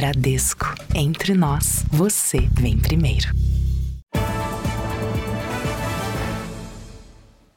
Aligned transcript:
Bradesco. 0.00 0.64
Entre 0.94 1.34
nós, 1.34 1.84
você 1.90 2.48
vem 2.54 2.78
primeiro. 2.78 3.28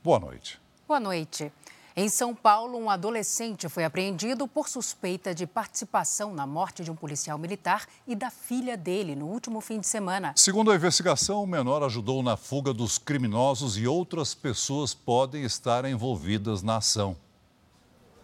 Boa 0.03 0.19
noite. 0.19 0.59
Boa 0.85 0.99
noite. 0.99 1.49
Em 1.95 2.09
São 2.09 2.35
Paulo, 2.35 2.77
um 2.77 2.89
adolescente 2.89 3.69
foi 3.69 3.85
apreendido 3.85 4.45
por 4.45 4.67
suspeita 4.67 5.33
de 5.33 5.47
participação 5.47 6.33
na 6.33 6.45
morte 6.45 6.83
de 6.83 6.91
um 6.91 6.95
policial 6.97 7.37
militar 7.37 7.85
e 8.05 8.13
da 8.13 8.29
filha 8.29 8.75
dele 8.75 9.15
no 9.15 9.27
último 9.27 9.61
fim 9.61 9.79
de 9.79 9.87
semana. 9.87 10.33
Segundo 10.35 10.69
a 10.69 10.75
investigação, 10.75 11.41
o 11.41 11.47
menor 11.47 11.81
ajudou 11.81 12.21
na 12.21 12.35
fuga 12.35 12.73
dos 12.73 12.97
criminosos 12.97 13.77
e 13.77 13.87
outras 13.87 14.35
pessoas 14.35 14.93
podem 14.93 15.45
estar 15.45 15.85
envolvidas 15.85 16.61
na 16.61 16.75
ação. 16.75 17.15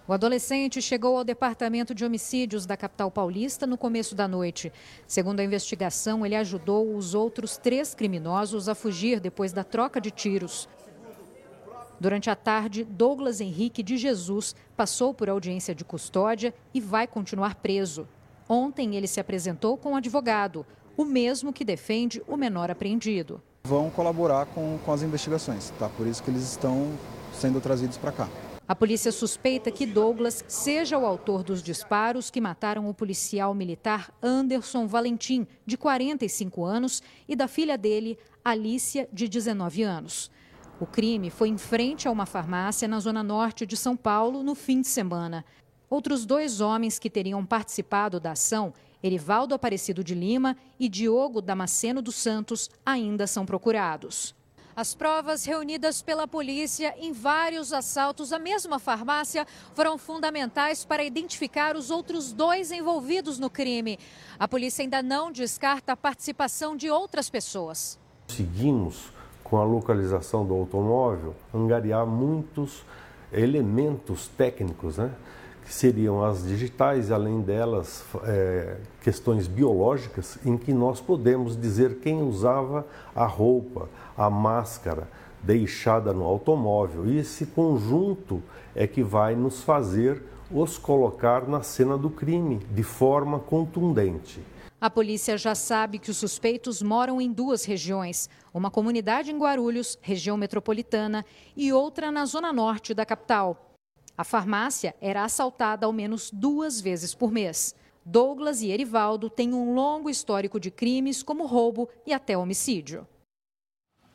O 0.09 0.13
adolescente 0.13 0.81
chegou 0.81 1.19
ao 1.19 1.23
departamento 1.23 1.93
de 1.93 2.03
homicídios 2.03 2.65
da 2.65 2.75
capital 2.75 3.11
paulista 3.11 3.67
no 3.67 3.77
começo 3.77 4.15
da 4.15 4.27
noite. 4.27 4.73
Segundo 5.05 5.39
a 5.39 5.43
investigação, 5.43 6.25
ele 6.25 6.35
ajudou 6.35 6.95
os 6.95 7.13
outros 7.13 7.57
três 7.57 7.93
criminosos 7.93 8.67
a 8.67 8.73
fugir 8.73 9.19
depois 9.19 9.53
da 9.53 9.63
troca 9.63 10.01
de 10.01 10.09
tiros. 10.09 10.67
Durante 11.99 12.27
a 12.27 12.35
tarde, 12.35 12.83
Douglas 12.83 13.39
Henrique 13.39 13.83
de 13.83 13.97
Jesus 13.97 14.55
passou 14.75 15.13
por 15.13 15.29
audiência 15.29 15.75
de 15.75 15.85
custódia 15.85 16.55
e 16.73 16.81
vai 16.81 17.05
continuar 17.05 17.53
preso. 17.53 18.07
Ontem, 18.49 18.95
ele 18.95 19.05
se 19.05 19.19
apresentou 19.19 19.77
com 19.77 19.91
um 19.91 19.95
advogado, 19.95 20.65
o 20.97 21.05
mesmo 21.05 21.53
que 21.53 21.63
defende 21.63 22.19
o 22.27 22.35
menor 22.35 22.71
apreendido. 22.71 23.43
Vão 23.63 23.91
colaborar 23.91 24.47
com, 24.47 24.79
com 24.83 24.91
as 24.91 25.03
investigações, 25.03 25.69
tá? 25.77 25.87
Por 25.87 26.07
isso 26.07 26.23
que 26.23 26.31
eles 26.31 26.41
estão 26.41 26.91
sendo 27.31 27.61
trazidos 27.61 27.95
para 27.95 28.11
cá. 28.11 28.27
A 28.69 28.75
polícia 28.75 29.11
suspeita 29.11 29.71
que 29.71 29.83
Douglas 29.83 30.45
seja 30.47 30.95
o 30.95 31.03
autor 31.03 31.41
dos 31.41 31.63
disparos 31.63 32.29
que 32.29 32.39
mataram 32.39 32.87
o 32.87 32.93
policial 32.93 33.51
militar 33.55 34.13
Anderson 34.21 34.85
Valentim, 34.85 35.47
de 35.65 35.75
45 35.75 36.63
anos, 36.63 37.01
e 37.27 37.35
da 37.35 37.47
filha 37.47 37.75
dele, 37.75 38.15
Alícia, 38.45 39.09
de 39.11 39.27
19 39.27 39.81
anos. 39.81 40.29
O 40.79 40.85
crime 40.85 41.31
foi 41.31 41.49
em 41.49 41.57
frente 41.57 42.07
a 42.07 42.11
uma 42.11 42.27
farmácia 42.27 42.87
na 42.87 42.99
zona 42.99 43.23
norte 43.23 43.65
de 43.65 43.75
São 43.75 43.97
Paulo 43.97 44.43
no 44.43 44.53
fim 44.53 44.81
de 44.81 44.87
semana. 44.87 45.43
Outros 45.89 46.23
dois 46.23 46.61
homens 46.61 46.99
que 46.99 47.09
teriam 47.09 47.43
participado 47.43 48.19
da 48.19 48.33
ação, 48.33 48.71
Erivaldo 49.03 49.55
Aparecido 49.55 50.03
de 50.03 50.13
Lima 50.13 50.55
e 50.79 50.87
Diogo 50.87 51.41
Damasceno 51.41 52.03
dos 52.03 52.17
Santos, 52.17 52.69
ainda 52.85 53.25
são 53.25 53.47
procurados. 53.47 54.35
As 54.79 54.95
provas 54.95 55.43
reunidas 55.43 56.01
pela 56.01 56.25
polícia 56.25 56.95
em 56.97 57.11
vários 57.11 57.73
assaltos 57.73 58.31
à 58.31 58.39
mesma 58.39 58.79
farmácia 58.79 59.45
foram 59.75 59.97
fundamentais 59.97 60.85
para 60.85 61.03
identificar 61.03 61.75
os 61.75 61.91
outros 61.91 62.31
dois 62.31 62.71
envolvidos 62.71 63.37
no 63.37 63.49
crime. 63.49 63.99
A 64.39 64.47
polícia 64.47 64.81
ainda 64.81 65.03
não 65.03 65.33
descarta 65.33 65.91
a 65.91 65.97
participação 65.97 66.77
de 66.77 66.89
outras 66.89 67.29
pessoas. 67.29 67.99
Seguimos 68.29 69.11
com 69.43 69.57
a 69.57 69.65
localização 69.65 70.45
do 70.45 70.53
automóvel, 70.53 71.35
angariar 71.53 72.05
muitos 72.05 72.85
elementos 73.33 74.29
técnicos, 74.29 74.97
né? 74.97 75.11
que 75.65 75.73
seriam 75.73 76.23
as 76.23 76.47
digitais, 76.47 77.11
além 77.11 77.41
delas, 77.41 78.05
é, 78.23 78.77
questões 79.03 79.45
biológicas, 79.45 80.39
em 80.43 80.57
que 80.57 80.71
nós 80.73 80.99
podemos 81.01 81.59
dizer 81.59 81.99
quem 81.99 82.23
usava 82.23 82.87
a 83.13 83.25
roupa, 83.25 83.89
a 84.19 84.29
máscara 84.29 85.07
deixada 85.41 86.11
no 86.11 86.25
automóvel. 86.25 87.07
E 87.07 87.17
esse 87.17 87.45
conjunto 87.45 88.43
é 88.75 88.85
que 88.85 89.01
vai 89.01 89.33
nos 89.33 89.63
fazer 89.63 90.21
os 90.51 90.77
colocar 90.77 91.47
na 91.47 91.63
cena 91.63 91.97
do 91.97 92.09
crime 92.09 92.57
de 92.57 92.83
forma 92.83 93.39
contundente. 93.39 94.43
A 94.81 94.89
polícia 94.89 95.37
já 95.37 95.55
sabe 95.55 95.99
que 95.99 96.11
os 96.11 96.17
suspeitos 96.17 96.81
moram 96.81 97.21
em 97.21 97.31
duas 97.31 97.63
regiões: 97.63 98.29
uma 98.53 98.69
comunidade 98.69 99.31
em 99.31 99.37
Guarulhos, 99.37 99.97
região 100.01 100.35
metropolitana, 100.35 101.25
e 101.55 101.71
outra 101.71 102.11
na 102.11 102.25
zona 102.25 102.51
norte 102.51 102.93
da 102.93 103.05
capital. 103.05 103.73
A 104.17 104.25
farmácia 104.25 104.93
era 104.99 105.23
assaltada 105.23 105.85
ao 105.85 105.93
menos 105.93 106.29
duas 106.29 106.81
vezes 106.81 107.15
por 107.15 107.31
mês. 107.31 107.73
Douglas 108.05 108.61
e 108.61 108.69
Erivaldo 108.69 109.29
têm 109.29 109.53
um 109.53 109.73
longo 109.73 110.09
histórico 110.09 110.59
de 110.59 110.71
crimes, 110.71 111.23
como 111.23 111.45
roubo 111.45 111.87
e 112.05 112.11
até 112.11 112.37
homicídio. 112.37 113.07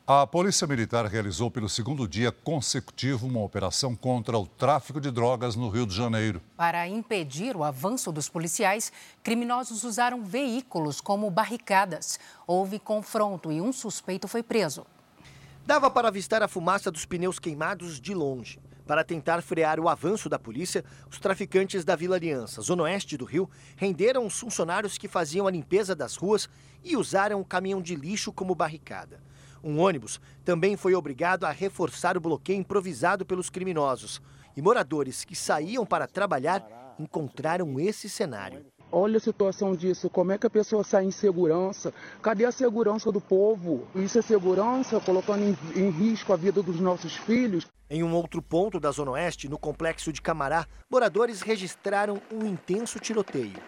A 0.07 0.27
Polícia 0.27 0.67
Militar 0.67 1.07
realizou 1.07 1.49
pelo 1.49 1.67
segundo 1.67 2.07
dia 2.07 2.31
consecutivo 2.31 3.25
uma 3.25 3.41
operação 3.41 3.95
contra 3.95 4.37
o 4.37 4.45
tráfico 4.45 5.01
de 5.01 5.09
drogas 5.09 5.55
no 5.55 5.67
Rio 5.67 5.87
de 5.87 5.95
Janeiro. 5.95 6.43
Para 6.55 6.87
impedir 6.87 7.57
o 7.57 7.63
avanço 7.63 8.11
dos 8.11 8.29
policiais, 8.29 8.93
criminosos 9.23 9.83
usaram 9.83 10.23
veículos 10.23 11.01
como 11.01 11.31
barricadas. 11.31 12.19
Houve 12.45 12.77
confronto 12.77 13.51
e 13.51 13.59
um 13.59 13.73
suspeito 13.73 14.27
foi 14.27 14.43
preso. 14.43 14.85
Dava 15.65 15.89
para 15.89 16.09
avistar 16.09 16.43
a 16.43 16.47
fumaça 16.47 16.91
dos 16.91 17.03
pneus 17.03 17.39
queimados 17.39 17.99
de 17.99 18.13
longe. 18.13 18.59
Para 18.85 19.03
tentar 19.03 19.41
frear 19.41 19.79
o 19.79 19.89
avanço 19.89 20.29
da 20.29 20.37
polícia, 20.37 20.85
os 21.09 21.17
traficantes 21.17 21.83
da 21.83 21.95
Vila 21.95 22.15
Aliança, 22.15 22.61
zona 22.61 22.83
oeste 22.83 23.17
do 23.17 23.25
Rio, 23.25 23.49
renderam 23.75 24.27
os 24.27 24.39
funcionários 24.39 24.99
que 24.99 25.07
faziam 25.07 25.47
a 25.47 25.51
limpeza 25.51 25.95
das 25.95 26.15
ruas 26.15 26.47
e 26.83 26.95
usaram 26.95 27.41
o 27.41 27.45
caminhão 27.45 27.81
de 27.81 27.95
lixo 27.95 28.31
como 28.31 28.53
barricada. 28.53 29.24
Um 29.65 29.79
ônibus 29.79 30.21
também 30.43 30.77
foi 30.77 30.93
obrigado 30.93 31.43
a 31.43 31.49
reforçar 31.49 32.15
o 32.15 32.21
bloqueio 32.21 32.59
improvisado 32.59 33.25
pelos 33.25 33.49
criminosos. 33.49 34.21
E 34.55 34.61
moradores 34.61 35.25
que 35.25 35.35
saíam 35.35 35.83
para 35.83 36.05
trabalhar 36.05 36.63
encontraram 36.99 37.79
esse 37.79 38.07
cenário. 38.07 38.63
Olha 38.91 39.17
a 39.17 39.19
situação 39.19 39.75
disso, 39.75 40.07
como 40.07 40.31
é 40.31 40.37
que 40.37 40.45
a 40.45 40.51
pessoa 40.51 40.83
sai 40.83 41.05
em 41.05 41.11
segurança? 41.11 41.91
Cadê 42.21 42.45
a 42.45 42.51
segurança 42.51 43.11
do 43.11 43.19
povo? 43.19 43.87
Isso 43.95 44.19
é 44.19 44.21
segurança, 44.21 45.01
colocando 45.01 45.43
em, 45.43 45.57
em, 45.75 45.89
risco 45.89 46.31
a 46.31 46.35
vida 46.35 46.61
dos 46.61 46.79
nossos 46.79 47.15
filhos. 47.15 47.65
Em 47.89 48.03
um 48.03 48.13
outro 48.13 48.43
ponto 48.43 48.79
da 48.79 48.91
Zona 48.91 49.11
Oeste, 49.11 49.49
no 49.49 49.57
complexo 49.57 50.13
de 50.13 50.21
Camará, 50.21 50.67
moradores 50.91 51.41
registraram 51.41 52.21
um 52.31 52.45
intenso 52.45 52.99
tiroteio. 52.99 53.59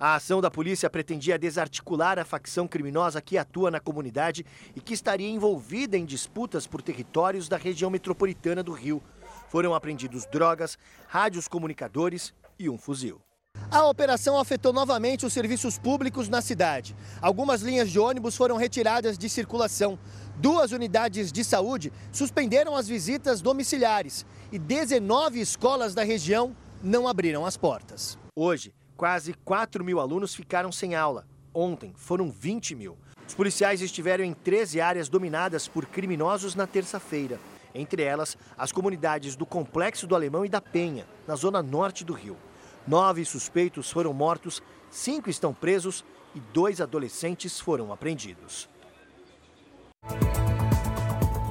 A 0.00 0.14
ação 0.14 0.40
da 0.40 0.50
polícia 0.50 0.88
pretendia 0.88 1.38
desarticular 1.38 2.18
a 2.18 2.24
facção 2.24 2.66
criminosa 2.66 3.20
que 3.20 3.36
atua 3.36 3.70
na 3.70 3.78
comunidade 3.78 4.46
e 4.74 4.80
que 4.80 4.94
estaria 4.94 5.28
envolvida 5.28 5.94
em 5.94 6.06
disputas 6.06 6.66
por 6.66 6.80
territórios 6.80 7.50
da 7.50 7.58
região 7.58 7.90
metropolitana 7.90 8.62
do 8.62 8.72
Rio. 8.72 9.02
Foram 9.50 9.74
apreendidos 9.74 10.24
drogas, 10.24 10.78
rádios 11.06 11.46
comunicadores 11.46 12.32
e 12.58 12.70
um 12.70 12.78
fuzil. 12.78 13.20
A 13.70 13.86
operação 13.86 14.38
afetou 14.38 14.72
novamente 14.72 15.26
os 15.26 15.34
serviços 15.34 15.78
públicos 15.78 16.30
na 16.30 16.40
cidade. 16.40 16.96
Algumas 17.20 17.60
linhas 17.60 17.90
de 17.90 17.98
ônibus 17.98 18.34
foram 18.34 18.56
retiradas 18.56 19.18
de 19.18 19.28
circulação. 19.28 19.98
Duas 20.38 20.72
unidades 20.72 21.30
de 21.30 21.44
saúde 21.44 21.92
suspenderam 22.10 22.74
as 22.74 22.88
visitas 22.88 23.42
domiciliares 23.42 24.24
e 24.50 24.58
19 24.58 25.40
escolas 25.40 25.94
da 25.94 26.02
região 26.02 26.56
não 26.82 27.06
abriram 27.06 27.44
as 27.44 27.58
portas. 27.58 28.16
Hoje, 28.34 28.72
Quase 29.00 29.32
4 29.32 29.82
mil 29.82 29.98
alunos 29.98 30.34
ficaram 30.34 30.70
sem 30.70 30.94
aula. 30.94 31.26
Ontem 31.54 31.94
foram 31.96 32.30
20 32.30 32.74
mil. 32.74 32.98
Os 33.26 33.34
policiais 33.34 33.80
estiveram 33.80 34.22
em 34.22 34.34
13 34.34 34.78
áreas 34.78 35.08
dominadas 35.08 35.66
por 35.66 35.86
criminosos 35.86 36.54
na 36.54 36.66
terça-feira. 36.66 37.40
Entre 37.74 38.02
elas, 38.02 38.36
as 38.58 38.70
comunidades 38.70 39.36
do 39.36 39.46
Complexo 39.46 40.06
do 40.06 40.14
Alemão 40.14 40.44
e 40.44 40.50
da 40.50 40.60
Penha, 40.60 41.06
na 41.26 41.34
zona 41.34 41.62
norte 41.62 42.04
do 42.04 42.12
Rio. 42.12 42.36
Nove 42.86 43.24
suspeitos 43.24 43.90
foram 43.90 44.12
mortos, 44.12 44.62
cinco 44.90 45.30
estão 45.30 45.54
presos 45.54 46.04
e 46.34 46.40
dois 46.52 46.78
adolescentes 46.78 47.58
foram 47.58 47.94
apreendidos. 47.94 48.68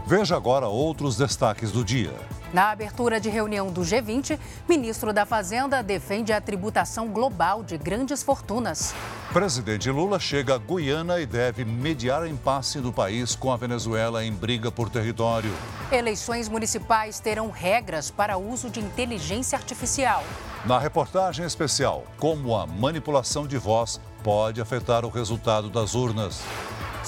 Veja 0.06 0.36
agora 0.36 0.68
outros 0.68 1.18
destaques 1.18 1.72
do 1.72 1.84
dia. 1.84 2.14
Na 2.52 2.72
abertura 2.72 3.20
de 3.20 3.30
reunião 3.30 3.72
do 3.72 3.82
G20, 3.82 4.40
ministro 4.68 5.14
da 5.14 5.24
Fazenda 5.24 5.84
defende 5.84 6.34
a 6.34 6.42
tributação 6.42 7.08
global 7.08 7.62
de 7.62 7.78
grandes 7.78 8.24
fortunas. 8.24 8.96
Presidente 9.32 9.92
Lula 9.92 10.20
chega 10.20 10.56
a 10.56 10.58
Guiana 10.58 11.20
e 11.20 11.28
deve 11.28 11.64
mediar 11.64 12.28
impasse 12.28 12.80
do 12.80 12.92
país 12.92 13.36
com 13.36 13.52
a 13.52 13.58
Venezuela 13.58 14.26
em 14.26 14.34
briga 14.34 14.72
por 14.72 14.90
território. 14.90 15.52
Eleições 15.92 16.50
municipais 16.50 17.20
terão 17.20 17.52
regras 17.52 18.10
para 18.10 18.38
uso 18.38 18.68
de 18.68 18.80
inteligência 18.80 19.56
artificial. 19.56 20.24
Na 20.66 20.80
reportagem 20.80 21.46
especial, 21.46 22.04
como 22.18 22.56
a 22.56 22.66
manipulação 22.66 23.46
de 23.46 23.60
voz 23.60 24.02
pode 24.24 24.60
afetar 24.60 25.06
o 25.06 25.10
resultado 25.10 25.70
das 25.70 25.94
urnas. 25.94 26.42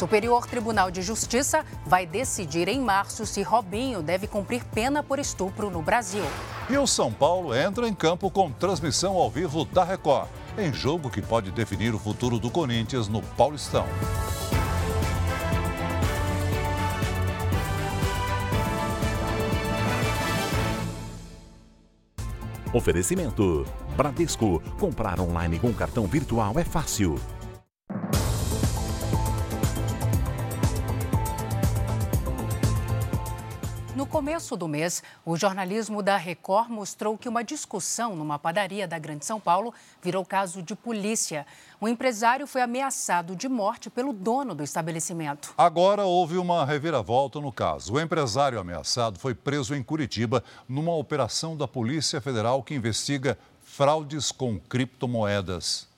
Superior 0.01 0.47
Tribunal 0.47 0.89
de 0.89 1.03
Justiça 1.03 1.63
vai 1.85 2.07
decidir 2.07 2.67
em 2.67 2.81
março 2.81 3.23
se 3.23 3.43
Robinho 3.43 4.01
deve 4.01 4.25
cumprir 4.25 4.63
pena 4.65 5.03
por 5.03 5.19
estupro 5.19 5.69
no 5.69 5.79
Brasil. 5.83 6.23
E 6.67 6.75
o 6.75 6.87
São 6.87 7.13
Paulo 7.13 7.53
entra 7.53 7.87
em 7.87 7.93
campo 7.93 8.31
com 8.31 8.51
transmissão 8.51 9.15
ao 9.15 9.29
vivo 9.29 9.63
da 9.63 9.83
Record, 9.83 10.27
em 10.57 10.73
jogo 10.73 11.07
que 11.07 11.21
pode 11.21 11.51
definir 11.51 11.93
o 11.93 11.99
futuro 11.99 12.39
do 12.39 12.49
Corinthians 12.49 13.07
no 13.07 13.21
Paulistão. 13.21 13.85
Oferecimento 22.73 23.67
Bradesco. 23.95 24.63
Comprar 24.79 25.19
online 25.19 25.59
com 25.59 25.71
cartão 25.71 26.07
virtual 26.07 26.57
é 26.57 26.63
fácil. 26.63 27.19
Começo 34.21 34.55
do 34.55 34.67
mês, 34.67 35.01
o 35.25 35.35
jornalismo 35.35 36.03
da 36.03 36.15
Record 36.15 36.69
mostrou 36.69 37.17
que 37.17 37.27
uma 37.27 37.43
discussão 37.43 38.15
numa 38.15 38.37
padaria 38.37 38.87
da 38.87 38.99
Grande 38.99 39.25
São 39.25 39.39
Paulo 39.39 39.73
virou 39.99 40.23
caso 40.23 40.61
de 40.61 40.75
polícia. 40.75 41.43
O 41.79 41.87
empresário 41.87 42.45
foi 42.45 42.61
ameaçado 42.61 43.35
de 43.35 43.49
morte 43.49 43.89
pelo 43.89 44.13
dono 44.13 44.53
do 44.53 44.63
estabelecimento. 44.63 45.55
Agora 45.57 46.05
houve 46.05 46.37
uma 46.37 46.63
reviravolta 46.63 47.41
no 47.41 47.51
caso. 47.51 47.93
O 47.93 47.99
empresário 47.99 48.59
ameaçado 48.59 49.17
foi 49.17 49.33
preso 49.33 49.73
em 49.73 49.81
Curitiba 49.81 50.43
numa 50.69 50.93
operação 50.93 51.57
da 51.57 51.67
Polícia 51.67 52.21
Federal 52.21 52.61
que 52.61 52.75
investiga 52.75 53.35
fraudes 53.63 54.31
com 54.31 54.59
criptomoedas. 54.59 55.90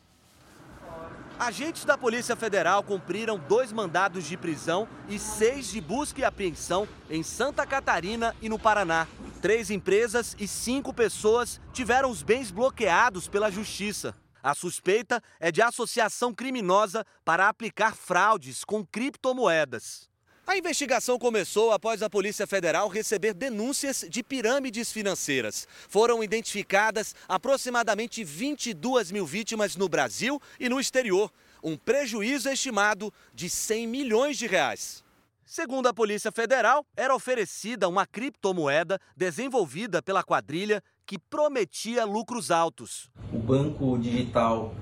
Agentes 1.44 1.84
da 1.84 1.98
Polícia 1.98 2.38
Federal 2.38 2.81
cumpriram 2.81 3.38
dois 3.38 3.74
mandados 3.74 4.24
de 4.24 4.38
prisão 4.38 4.88
e 5.10 5.19
seis 5.19 5.68
de 5.68 5.81
busca 5.81 6.22
e 6.22 6.24
apreensão 6.24 6.88
em 7.10 7.22
Santa 7.22 7.68
Catarina 7.68 8.34
e 8.42 8.48
no 8.48 8.57
Paraná. 8.57 9.06
Três 9.42 9.69
empresas 9.69 10.38
e 10.40 10.48
cinco 10.48 10.94
pessoas 10.94 11.60
tiveram 11.74 12.10
os 12.10 12.24
bens 12.24 12.50
bloqueados 12.50 13.28
pela 13.28 13.51
Justiça. 13.51 14.16
A 14.42 14.56
suspeita 14.56 15.22
é 15.38 15.51
de 15.51 15.62
associação 15.62 16.34
criminosa 16.34 17.06
para 17.25 17.50
aplicar 17.50 17.94
fraudes 17.94 18.63
com 18.63 18.86
criptomoedas. 18.86 20.12
A 20.45 20.57
investigação 20.57 21.18
começou 21.18 21.72
após 21.72 22.04
a 22.04 22.10
Polícia 22.10 22.45
Federal 22.45 22.90
receber 22.90 23.34
denúncias 23.34 24.06
de 24.10 24.22
pirâmides 24.22 24.92
financeiras. 24.92 25.66
Foram 25.88 26.22
identificadas 26.22 27.16
aproximadamente 27.30 28.25
22 28.25 29.10
mil 29.10 29.25
vítimas 29.25 29.78
no 29.78 29.88
Brasil 29.88 30.42
e 30.60 30.68
no 30.68 30.81
exterior, 30.81 31.31
um 31.63 31.78
prejuízo 31.78 32.50
estimado 32.50 33.12
de 33.34 33.50
100 33.50 33.88
milhões 33.88 34.38
de 34.38 34.45
reais. 34.45 35.01
Segundo 35.45 35.88
a 35.88 35.94
Polícia 35.94 36.31
Federal, 36.31 36.86
era 36.96 37.16
oferecida 37.16 37.88
uma 37.88 38.06
criptomoeda 38.06 39.00
desenvolvida 39.16 40.01
pela 40.01 40.24
quadrilha 40.24 40.84
que 41.06 41.18
prometia 41.18 42.04
lucros 42.04 42.51
altos. 42.51 43.10
O 43.31 43.39
banco 43.39 43.98
digital 43.98 44.75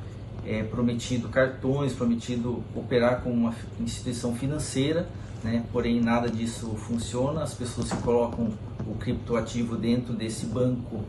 é 0.44 0.64
prometido 0.64 1.30
cartões, 1.30 1.94
prometido 1.94 2.64
operar 2.75 3.22
como 3.22 3.36
uma 3.36 3.56
instituição 3.80 4.36
financeira 4.36 5.07
né? 5.44 5.66
porém 5.72 6.02
nada 6.02 6.30
disso 6.30 6.76
funciona, 6.76 7.44
as 7.44 7.54
pessoas 7.54 7.92
que 7.92 8.02
colocam 8.02 8.54
o 8.88 8.96
criptoativo 8.96 9.76
dentro 9.78 10.14
desse 10.14 10.46
banco, 10.46 11.04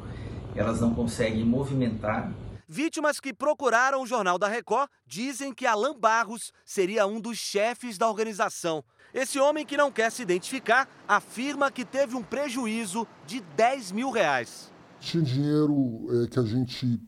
elas 0.55 0.81
não 0.81 0.95
conseguem 0.95 1.45
movimentar. 1.45 2.33
Vítimas 2.69 3.21
que 3.21 3.35
procuraram 3.35 4.03
o 4.03 4.07
Jornal 4.07 4.39
da 4.39 4.49
Record 4.49 4.89
dizem 5.07 5.53
que 5.53 5.67
Alan 5.67 5.99
Barros 5.99 6.53
seria 6.65 7.07
um 7.07 7.21
dos 7.21 7.37
chefes 7.37 7.99
da 7.99 8.09
organização. 8.09 8.83
Esse 9.13 9.39
homem 9.39 9.67
que 9.67 9.77
não 9.77 9.93
quer 9.93 10.11
se 10.11 10.23
identificar 10.23 10.89
afirma 11.07 11.71
que 11.71 11.85
teve 11.85 12.17
um 12.17 12.23
prejuízo 12.23 13.07
de 13.27 13.41
10 13.57 13.93
mil 13.93 14.11
reais. 14.11 14.73
Tinha 15.01 15.23
dinheiro 15.23 16.07
é, 16.11 16.29
que 16.29 16.39
a 16.39 16.45
gente 16.45 16.99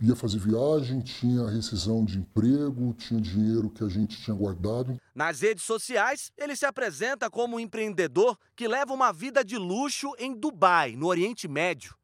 ia 0.00 0.16
fazer 0.16 0.38
viagem, 0.38 1.00
tinha 1.00 1.48
rescisão 1.48 2.04
de 2.04 2.18
emprego, 2.18 2.94
tinha 2.94 3.20
dinheiro 3.20 3.68
que 3.70 3.84
a 3.84 3.88
gente 3.88 4.20
tinha 4.22 4.34
guardado. 4.34 4.98
Nas 5.14 5.40
redes 5.40 5.64
sociais, 5.64 6.32
ele 6.36 6.56
se 6.56 6.64
apresenta 6.64 7.30
como 7.30 7.56
um 7.56 7.60
empreendedor 7.60 8.38
que 8.56 8.66
leva 8.66 8.94
uma 8.94 9.12
vida 9.12 9.44
de 9.44 9.58
luxo 9.58 10.12
em 10.18 10.34
Dubai, 10.34 10.96
no 10.96 11.06
Oriente 11.06 11.46
Médio. 11.46 11.94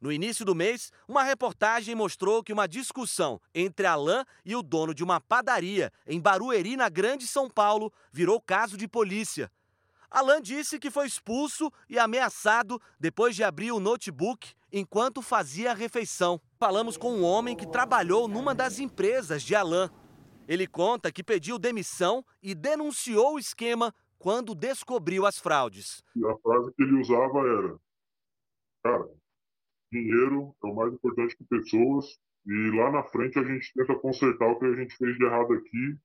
No 0.00 0.12
início 0.12 0.44
do 0.44 0.54
mês, 0.54 0.90
uma 1.08 1.22
reportagem 1.22 1.94
mostrou 1.94 2.42
que 2.42 2.52
uma 2.52 2.66
discussão 2.66 3.40
entre 3.54 3.86
Alain 3.86 4.22
e 4.44 4.54
o 4.54 4.62
dono 4.62 4.92
de 4.92 5.02
uma 5.02 5.20
padaria 5.20 5.90
em 6.06 6.20
Barueri, 6.20 6.76
na 6.76 6.90
Grande 6.90 7.26
São 7.26 7.48
Paulo, 7.48 7.90
virou 8.12 8.38
caso 8.40 8.76
de 8.76 8.86
polícia. 8.86 9.50
Alain 10.14 10.40
disse 10.40 10.78
que 10.78 10.92
foi 10.92 11.08
expulso 11.08 11.72
e 11.90 11.98
ameaçado 11.98 12.80
depois 13.00 13.34
de 13.34 13.42
abrir 13.42 13.72
o 13.72 13.80
notebook 13.80 14.54
enquanto 14.72 15.20
fazia 15.20 15.72
a 15.72 15.74
refeição. 15.74 16.40
Falamos 16.56 16.96
com 16.96 17.12
um 17.16 17.24
homem 17.24 17.56
que 17.56 17.66
trabalhou 17.66 18.28
numa 18.28 18.54
das 18.54 18.78
empresas 18.78 19.42
de 19.42 19.56
Alain. 19.56 19.90
Ele 20.46 20.68
conta 20.68 21.10
que 21.10 21.24
pediu 21.24 21.58
demissão 21.58 22.24
e 22.40 22.54
denunciou 22.54 23.34
o 23.34 23.38
esquema 23.40 23.92
quando 24.16 24.54
descobriu 24.54 25.26
as 25.26 25.36
fraudes. 25.36 26.04
E 26.14 26.24
a 26.24 26.36
frase 26.38 26.72
que 26.76 26.82
ele 26.84 27.00
usava 27.00 27.38
era: 27.40 27.76
Cara, 28.84 29.10
dinheiro 29.90 30.54
é 30.62 30.66
o 30.68 30.74
mais 30.76 30.94
importante 30.94 31.36
que 31.36 31.42
pessoas, 31.42 32.06
e 32.46 32.70
lá 32.76 32.92
na 32.92 33.02
frente 33.02 33.36
a 33.36 33.42
gente 33.42 33.72
tenta 33.74 33.98
consertar 33.98 34.46
o 34.46 34.60
que 34.60 34.66
a 34.66 34.76
gente 34.76 34.96
fez 34.96 35.16
de 35.16 35.24
errado 35.24 35.54
aqui 35.54 35.98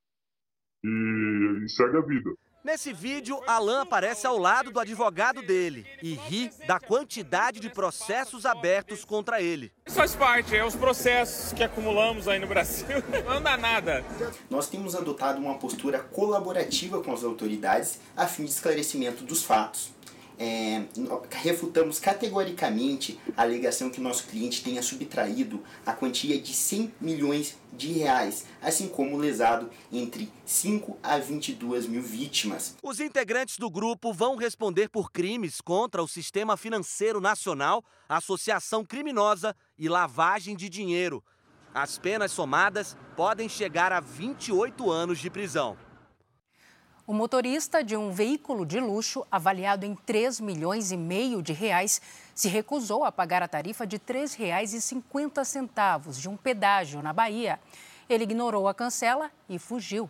e, 0.84 1.64
e 1.64 1.70
segue 1.70 1.96
a 1.96 2.02
vida. 2.02 2.34
Nesse 2.62 2.92
vídeo, 2.92 3.42
Alan 3.48 3.84
aparece 3.84 4.28
ao 4.28 4.38
lado 4.38 4.70
do 4.70 4.82
advogado 4.82 5.42
dele 5.42 5.88
e 6.04 6.14
ri 6.14 6.52
da 6.68 6.78
quantidade 6.78 7.58
de 7.60 7.70
processos 7.70 8.46
abertos 8.46 9.06
contra 9.06 9.42
ele. 9.42 9.72
Isso 9.86 9.96
faz 9.96 10.14
parte, 10.14 10.58
é 10.58 10.66
os 10.66 10.76
processos 10.76 11.54
que 11.54 11.64
acumulamos 11.64 12.28
aí 12.28 12.38
no 12.38 12.48
Brasil. 12.48 12.86
Não 13.26 13.42
dá 13.42 13.56
nada. 13.56 14.04
Nós 14.50 14.68
temos 14.68 14.94
adotado 14.94 15.40
uma 15.40 15.58
postura 15.58 16.00
colaborativa 16.00 17.02
com 17.02 17.14
as 17.14 17.24
autoridades 17.24 18.00
a 18.16 18.28
fim 18.28 18.44
de 18.44 18.52
esclarecimento 18.52 19.24
dos 19.24 19.42
fatos 19.42 19.92
é, 20.40 20.86
refutamos 21.32 22.00
categoricamente 22.00 23.20
a 23.36 23.42
alegação 23.42 23.90
que 23.90 24.00
nosso 24.00 24.26
cliente 24.26 24.64
tenha 24.64 24.82
subtraído 24.82 25.62
a 25.86 25.92
quantia 25.92 26.40
de 26.40 26.54
100 26.54 26.94
milhões 27.02 27.58
de 27.74 27.92
reais, 27.92 28.46
assim 28.62 28.88
como 28.88 29.18
lesado 29.18 29.70
entre 29.92 30.32
5 30.46 30.98
a 31.04 31.18
22 31.18 31.86
mil 31.88 32.02
vítimas. 32.02 32.76
Os 32.82 33.02
integrantes 33.02 33.58
do 33.58 33.70
grupo 33.70 34.14
vão 34.14 34.38
responder 34.38 34.90
por 34.90 35.12
crimes 35.12 35.60
contra 35.60 36.02
o 36.02 36.08
sistema 36.08 36.56
financeiro 36.56 37.20
nacional, 37.20 37.84
associação 38.08 38.86
criminosa 38.86 39.54
e 39.78 39.90
lavagem 39.90 40.56
de 40.56 40.70
dinheiro. 40.70 41.22
As 41.74 42.00
penas 42.00 42.32
somadas 42.32 42.98
podem 43.16 43.48
chegar 43.48 43.92
a 43.92 44.00
28 44.00 44.90
anos 44.90 45.20
de 45.20 45.30
prisão. 45.30 45.89
O 47.10 47.14
motorista 47.14 47.84
de 47.84 47.98
um 47.98 48.12
veículo 48.12 48.64
de 48.64 48.80
luxo, 48.80 49.26
avaliado 49.32 49.84
em 49.84 49.96
3 49.96 50.40
milhões 50.40 50.92
e 50.92 50.96
meio 50.96 51.42
de 51.42 51.54
reais, 51.54 52.00
se 52.36 52.48
recusou 52.48 53.04
a 53.04 53.12
pagar 53.12 53.42
a 53.42 53.48
tarifa 53.48 53.88
de 53.88 53.96
R$ 53.96 54.14
3,50 54.14 56.22
de 56.22 56.30
um 56.30 56.38
pedágio 56.38 57.02
na 57.02 57.12
Bahia. 57.12 57.60
Ele 58.08 58.26
ignorou 58.26 58.68
a 58.68 58.76
cancela 58.76 59.32
e 59.50 59.58
fugiu. 59.58 60.08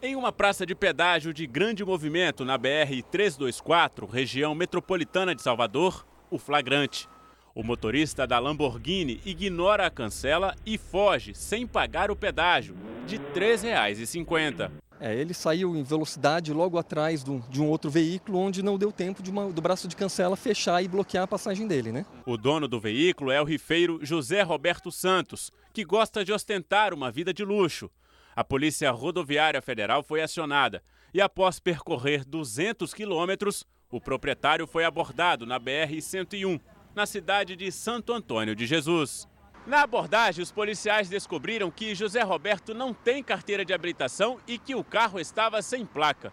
Em 0.00 0.16
uma 0.16 0.32
praça 0.32 0.64
de 0.64 0.74
pedágio 0.74 1.34
de 1.34 1.46
grande 1.46 1.84
movimento 1.84 2.46
na 2.46 2.58
BR-324, 2.58 4.08
região 4.08 4.54
metropolitana 4.54 5.34
de 5.34 5.42
Salvador, 5.42 6.06
o 6.30 6.38
flagrante. 6.38 7.06
O 7.54 7.62
motorista 7.62 8.26
da 8.26 8.38
Lamborghini 8.38 9.20
ignora 9.22 9.84
a 9.84 9.90
cancela 9.90 10.56
e 10.64 10.78
foge 10.78 11.34
sem 11.34 11.66
pagar 11.66 12.10
o 12.10 12.16
pedágio 12.16 12.74
de 13.06 13.16
R$ 13.16 13.24
3,50. 13.34 14.87
É, 15.00 15.14
ele 15.14 15.32
saiu 15.32 15.76
em 15.76 15.82
velocidade 15.82 16.52
logo 16.52 16.76
atrás 16.76 17.22
do, 17.22 17.38
de 17.48 17.62
um 17.62 17.68
outro 17.68 17.90
veículo, 17.90 18.38
onde 18.38 18.62
não 18.62 18.76
deu 18.76 18.90
tempo 18.90 19.22
de 19.22 19.30
uma, 19.30 19.52
do 19.52 19.62
braço 19.62 19.86
de 19.86 19.94
cancela 19.94 20.36
fechar 20.36 20.82
e 20.82 20.88
bloquear 20.88 21.24
a 21.24 21.28
passagem 21.28 21.66
dele, 21.66 21.92
né? 21.92 22.04
O 22.26 22.36
dono 22.36 22.66
do 22.66 22.80
veículo 22.80 23.30
é 23.30 23.40
o 23.40 23.44
rifeiro 23.44 24.00
José 24.02 24.42
Roberto 24.42 24.90
Santos, 24.90 25.52
que 25.72 25.84
gosta 25.84 26.24
de 26.24 26.32
ostentar 26.32 26.92
uma 26.92 27.10
vida 27.10 27.32
de 27.32 27.44
luxo. 27.44 27.90
A 28.34 28.42
Polícia 28.42 28.90
Rodoviária 28.90 29.62
Federal 29.62 30.02
foi 30.02 30.20
acionada 30.20 30.82
e, 31.14 31.20
após 31.20 31.60
percorrer 31.60 32.24
200 32.24 32.92
quilômetros, 32.92 33.64
o 33.90 34.00
proprietário 34.00 34.66
foi 34.66 34.84
abordado 34.84 35.46
na 35.46 35.58
BR-101, 35.58 36.60
na 36.94 37.06
cidade 37.06 37.56
de 37.56 37.70
Santo 37.70 38.12
Antônio 38.12 38.54
de 38.54 38.66
Jesus. 38.66 39.28
Na 39.68 39.82
abordagem, 39.82 40.42
os 40.42 40.50
policiais 40.50 41.10
descobriram 41.10 41.70
que 41.70 41.94
José 41.94 42.22
Roberto 42.22 42.72
não 42.72 42.94
tem 42.94 43.22
carteira 43.22 43.66
de 43.66 43.74
habilitação 43.74 44.38
e 44.46 44.58
que 44.58 44.74
o 44.74 44.82
carro 44.82 45.20
estava 45.20 45.60
sem 45.60 45.84
placa. 45.84 46.32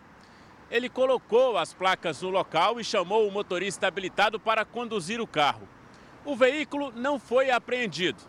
Ele 0.72 0.88
colocou 0.88 1.58
as 1.58 1.74
placas 1.74 2.22
no 2.22 2.30
local 2.30 2.80
e 2.80 2.84
chamou 2.86 3.27
o 3.27 3.32
motorista 3.32 3.88
habilitado 3.88 4.39
para 4.39 4.63
conduzir 4.63 5.20
o 5.20 5.27
carro. 5.27 5.68
O 6.24 6.34
veículo 6.34 6.94
não 6.96 7.20
foi 7.20 7.51
apreendido, 7.51 8.22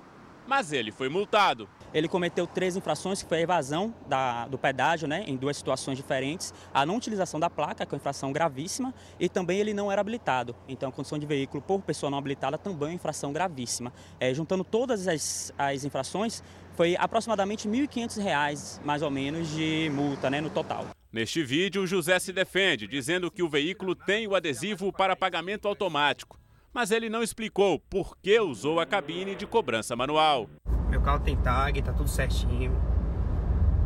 mas 0.44 0.72
ele 0.72 0.90
foi 0.90 1.08
multado. 1.08 1.68
Ele 1.94 2.08
cometeu 2.08 2.46
três 2.46 2.76
infrações, 2.76 3.22
que 3.22 3.28
foi 3.28 3.38
a 3.38 3.40
evasão 3.40 3.94
da, 4.08 4.46
do 4.46 4.58
pedágio, 4.58 5.08
né, 5.08 5.24
em 5.26 5.36
duas 5.36 5.56
situações 5.56 5.96
diferentes, 5.96 6.52
a 6.72 6.84
não 6.84 6.96
utilização 6.96 7.40
da 7.40 7.48
placa, 7.48 7.86
que 7.86 7.94
é 7.94 7.96
uma 7.96 8.00
infração 8.00 8.32
gravíssima, 8.32 8.94
e 9.18 9.28
também 9.28 9.58
ele 9.58 9.72
não 9.72 9.90
era 9.90 10.00
habilitado. 10.00 10.54
Então, 10.68 10.88
a 10.88 10.92
condição 10.92 11.18
de 11.18 11.26
veículo 11.26 11.62
por 11.62 11.80
pessoa 11.82 12.10
não 12.10 12.18
habilitada 12.18 12.58
também 12.58 12.88
é 12.88 12.90
uma 12.90 12.94
infração 12.94 13.32
gravíssima. 13.32 13.92
É, 14.20 14.32
juntando 14.34 14.64
todas 14.64 15.08
as, 15.08 15.52
as 15.56 15.84
infrações, 15.84 16.42
foi 16.74 16.94
aproximadamente 16.98 17.68
R$ 17.68 17.86
1.500, 17.86 18.80
mais 18.84 19.02
ou 19.02 19.10
menos, 19.10 19.48
de 19.48 19.90
multa 19.92 20.28
né, 20.28 20.40
no 20.40 20.50
total. 20.50 20.86
Neste 21.10 21.42
vídeo, 21.42 21.86
José 21.86 22.18
se 22.18 22.32
defende, 22.32 22.86
dizendo 22.86 23.30
que 23.30 23.42
o 23.42 23.48
veículo 23.48 23.94
tem 23.94 24.26
o 24.26 24.34
adesivo 24.34 24.92
para 24.92 25.16
pagamento 25.16 25.66
automático 25.66 26.38
mas 26.76 26.90
ele 26.90 27.08
não 27.08 27.22
explicou 27.22 27.78
por 27.78 28.18
que 28.18 28.38
usou 28.38 28.78
a 28.80 28.84
cabine 28.84 29.34
de 29.34 29.46
cobrança 29.46 29.96
manual. 29.96 30.46
Meu 30.90 31.00
carro 31.00 31.20
tem 31.20 31.34
tag, 31.34 31.80
tá 31.80 31.90
tudo 31.90 32.10
certinho. 32.10 32.70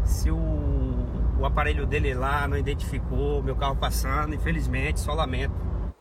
Se 0.04 0.28
o, 0.28 0.37
o 1.38 1.47
aparelho 1.47 1.87
dele 1.87 2.12
lá 2.14 2.49
não 2.49 2.59
identificou, 2.59 3.44
meu 3.44 3.54
carro 3.54 3.76
passando, 3.76 4.35
infelizmente, 4.35 4.99
só 4.99 5.14
lamento. 5.14 5.54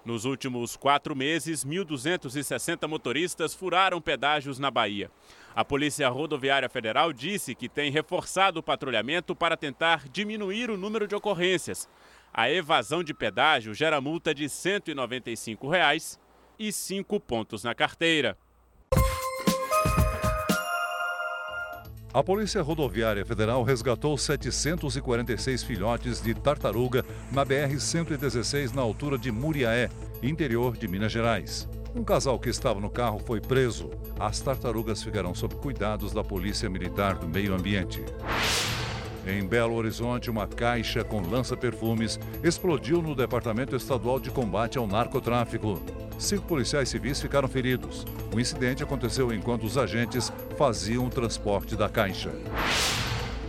Nos 0.04 0.26
últimos 0.26 0.76
quatro 0.76 1.16
meses, 1.16 1.64
1.260 1.64 2.88
motoristas 2.88 3.54
furaram 3.54 4.02
pedágios 4.02 4.58
na 4.58 4.72
Bahia. 4.72 5.12
A 5.56 5.64
Polícia 5.64 6.10
Rodoviária 6.10 6.70
Federal 6.70 7.14
disse 7.14 7.54
que 7.54 7.70
tem 7.70 7.92
reforçado 7.92 8.62
o 8.62 8.64
patrulhamento 8.64 9.36
para 9.36 9.56
tentar 9.56 10.10
diminuir 10.10 10.72
o 10.72 10.78
número 10.78 11.08
de 11.08 11.14
ocorrências. 11.14 11.88
A 12.34 12.50
evasão 12.50 13.04
de 13.04 13.14
pedágio 13.14 13.76
gera 13.76 14.02
multa 14.02 14.34
de 14.34 14.50
195 14.50 15.70
reais 15.70 16.19
e 16.60 16.72
5 16.72 17.20
pontos 17.22 17.64
na 17.64 17.74
carteira. 17.74 18.38
A 22.12 22.24
Polícia 22.24 22.62
Rodoviária 22.64 23.24
Federal 23.24 23.62
resgatou 23.64 24.18
746 24.18 25.64
filhotes 25.64 26.20
de 26.20 26.34
tartaruga 26.34 27.06
na 27.32 27.46
BR-116 27.46 28.74
na 28.74 28.82
altura 28.82 29.16
de 29.16 29.32
Muriaé, 29.32 29.90
interior 30.22 30.76
de 30.76 30.88
Minas 30.88 31.12
Gerais. 31.12 31.70
Um 31.96 32.04
casal 32.04 32.40
que 32.40 32.50
estava 32.50 32.80
no 32.80 32.90
carro 32.90 33.20
foi 33.20 33.40
preso. 33.40 33.92
As 34.20 34.40
tartarugas 34.40 35.04
ficarão 35.04 35.36
sob 35.36 35.56
cuidados 35.56 36.12
da 36.12 36.24
Polícia 36.24 36.70
Militar 36.70 37.16
do 37.16 37.28
Meio 37.28 37.54
Ambiente. 37.54 38.04
Em 39.30 39.46
Belo 39.46 39.76
Horizonte, 39.76 40.32
uma 40.32 40.48
caixa 40.48 41.04
com 41.04 41.22
lança-perfumes 41.22 42.20
explodiu 42.44 43.00
no 43.00 43.14
Departamento 43.14 43.76
Estadual 43.76 44.20
de 44.20 44.32
Combate 44.32 44.80
ao 44.80 44.88
Narcotráfico. 44.88 45.80
Cinco 46.18 46.48
policiais 46.48 46.90
civis 46.90 47.22
ficaram 47.22 47.48
feridos. 47.48 48.08
O 48.34 48.40
incidente 48.40 48.82
aconteceu 48.82 49.32
enquanto 49.32 49.66
os 49.66 49.78
agentes 49.78 50.34
faziam 50.58 51.06
o 51.06 51.12
transporte 51.12 51.76
da 51.76 51.88
caixa. 51.88 52.32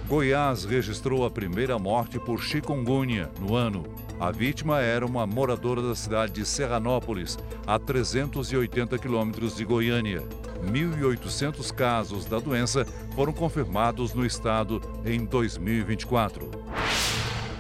Goiás 0.07 0.67
registrou 0.67 1.25
a 1.25 1.31
primeira 1.31 1.79
morte 1.79 2.19
por 2.19 2.43
chikungunya 2.43 3.31
no 3.41 3.55
ano. 3.55 3.83
A 4.21 4.31
vítima 4.31 4.81
era 4.81 5.07
uma 5.07 5.27
moradora 5.27 5.81
da 5.81 5.95
cidade 5.95 6.33
de 6.33 6.45
Serranópolis, 6.45 7.39
a 7.67 7.79
380 7.79 8.99
quilômetros 8.99 9.57
de 9.57 9.65
Goiânia. 9.65 10.23
1.800 10.65 11.73
casos 11.73 12.25
da 12.25 12.39
doença 12.39 12.85
foram 13.15 13.33
confirmados 13.33 14.15
no 14.15 14.25
estado 14.25 14.81
em 15.05 15.25
2024. 15.25 16.51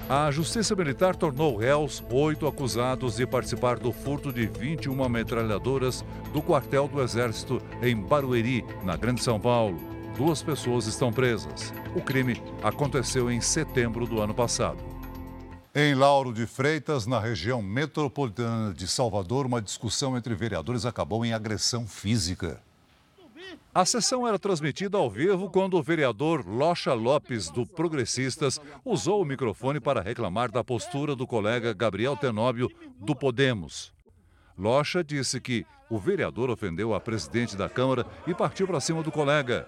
A 0.08 0.28
Justiça 0.32 0.74
Militar 0.74 1.14
tornou 1.14 1.56
réus 1.56 2.02
oito 2.10 2.46
acusados 2.48 3.14
de 3.14 3.26
participar 3.26 3.78
do 3.78 3.92
furto 3.92 4.32
de 4.32 4.44
21 4.44 5.08
metralhadoras 5.08 6.04
do 6.32 6.42
quartel 6.42 6.88
do 6.88 7.00
Exército 7.00 7.62
em 7.80 7.94
Barueri, 7.94 8.64
na 8.82 8.96
Grande 8.96 9.22
São 9.22 9.38
Paulo. 9.38 9.78
Duas 10.16 10.42
pessoas 10.42 10.86
estão 10.86 11.12
presas. 11.12 11.72
O 11.94 12.00
crime 12.00 12.42
aconteceu 12.60 13.30
em 13.30 13.40
setembro 13.40 14.04
do 14.04 14.20
ano 14.20 14.34
passado. 14.34 14.82
Em 15.72 15.94
Lauro 15.94 16.32
de 16.32 16.44
Freitas, 16.44 17.06
na 17.06 17.20
região 17.20 17.62
metropolitana 17.62 18.74
de 18.74 18.88
Salvador, 18.88 19.46
uma 19.46 19.62
discussão 19.62 20.16
entre 20.16 20.34
vereadores 20.34 20.84
acabou 20.84 21.24
em 21.24 21.32
agressão 21.32 21.86
física. 21.86 22.60
A 23.72 23.84
sessão 23.84 24.26
era 24.26 24.38
transmitida 24.38 24.98
ao 24.98 25.08
vivo 25.08 25.48
quando 25.48 25.74
o 25.74 25.82
vereador 25.82 26.46
Locha 26.46 26.92
Lopes, 26.92 27.50
do 27.50 27.64
Progressistas, 27.64 28.60
usou 28.84 29.22
o 29.22 29.24
microfone 29.24 29.80
para 29.80 30.00
reclamar 30.00 30.50
da 30.50 30.64
postura 30.64 31.14
do 31.14 31.26
colega 31.26 31.72
Gabriel 31.72 32.16
Tenóbio, 32.16 32.70
do 32.98 33.14
Podemos. 33.14 33.92
Locha 34.58 35.02
disse 35.04 35.40
que 35.40 35.64
o 35.88 35.98
vereador 35.98 36.50
ofendeu 36.50 36.94
a 36.94 37.00
presidente 37.00 37.56
da 37.56 37.68
Câmara 37.68 38.06
e 38.26 38.34
partiu 38.34 38.66
para 38.66 38.80
cima 38.80 39.02
do 39.02 39.10
colega. 39.10 39.66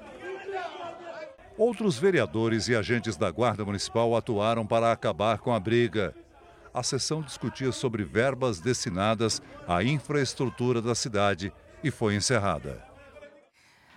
Outros 1.56 1.98
vereadores 1.98 2.68
e 2.68 2.74
agentes 2.74 3.16
da 3.16 3.30
Guarda 3.30 3.64
Municipal 3.64 4.16
atuaram 4.16 4.66
para 4.66 4.90
acabar 4.90 5.38
com 5.38 5.52
a 5.52 5.60
briga. 5.60 6.14
A 6.74 6.82
sessão 6.82 7.22
discutia 7.22 7.70
sobre 7.70 8.02
verbas 8.04 8.60
destinadas 8.60 9.42
à 9.68 9.84
infraestrutura 9.84 10.80
da 10.80 10.94
cidade 10.94 11.52
e 11.84 11.90
foi 11.90 12.14
encerrada. 12.14 12.91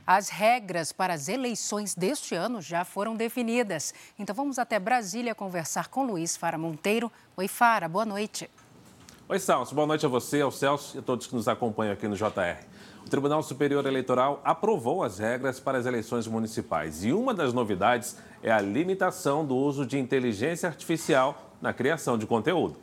As 0.07 0.29
regras 0.29 0.91
para 0.91 1.15
as 1.15 1.27
eleições 1.27 1.95
deste 1.95 2.35
ano 2.35 2.61
já 2.61 2.85
foram 2.85 3.15
definidas. 3.15 3.91
Então 4.19 4.35
vamos 4.35 4.59
até 4.59 4.77
Brasília 4.77 5.33
conversar 5.33 5.87
com 5.87 6.05
Luiz 6.05 6.37
Fara 6.37 6.59
Monteiro. 6.59 7.11
Oi, 7.35 7.47
Fara, 7.47 7.89
boa 7.89 8.05
noite. 8.05 8.47
Oi, 9.27 9.39
Celso. 9.39 9.73
Boa 9.73 9.87
noite 9.87 10.05
a 10.05 10.09
você, 10.09 10.41
ao 10.41 10.51
Celso 10.51 10.95
e 10.95 10.99
a 10.99 11.01
todos 11.01 11.25
que 11.25 11.33
nos 11.33 11.47
acompanham 11.47 11.91
aqui 11.91 12.07
no 12.07 12.15
JR. 12.15 12.63
O 13.03 13.09
Tribunal 13.09 13.41
Superior 13.41 13.83
Eleitoral 13.87 14.39
aprovou 14.43 15.03
as 15.03 15.17
regras 15.17 15.59
para 15.59 15.79
as 15.79 15.87
eleições 15.87 16.27
municipais 16.27 17.03
e 17.03 17.11
uma 17.11 17.33
das 17.33 17.51
novidades 17.51 18.17
é 18.43 18.51
a 18.51 18.61
limitação 18.61 19.43
do 19.43 19.55
uso 19.55 19.87
de 19.87 19.97
inteligência 19.97 20.69
artificial 20.69 21.51
na 21.59 21.73
criação 21.73 22.15
de 22.15 22.27
conteúdo. 22.27 22.77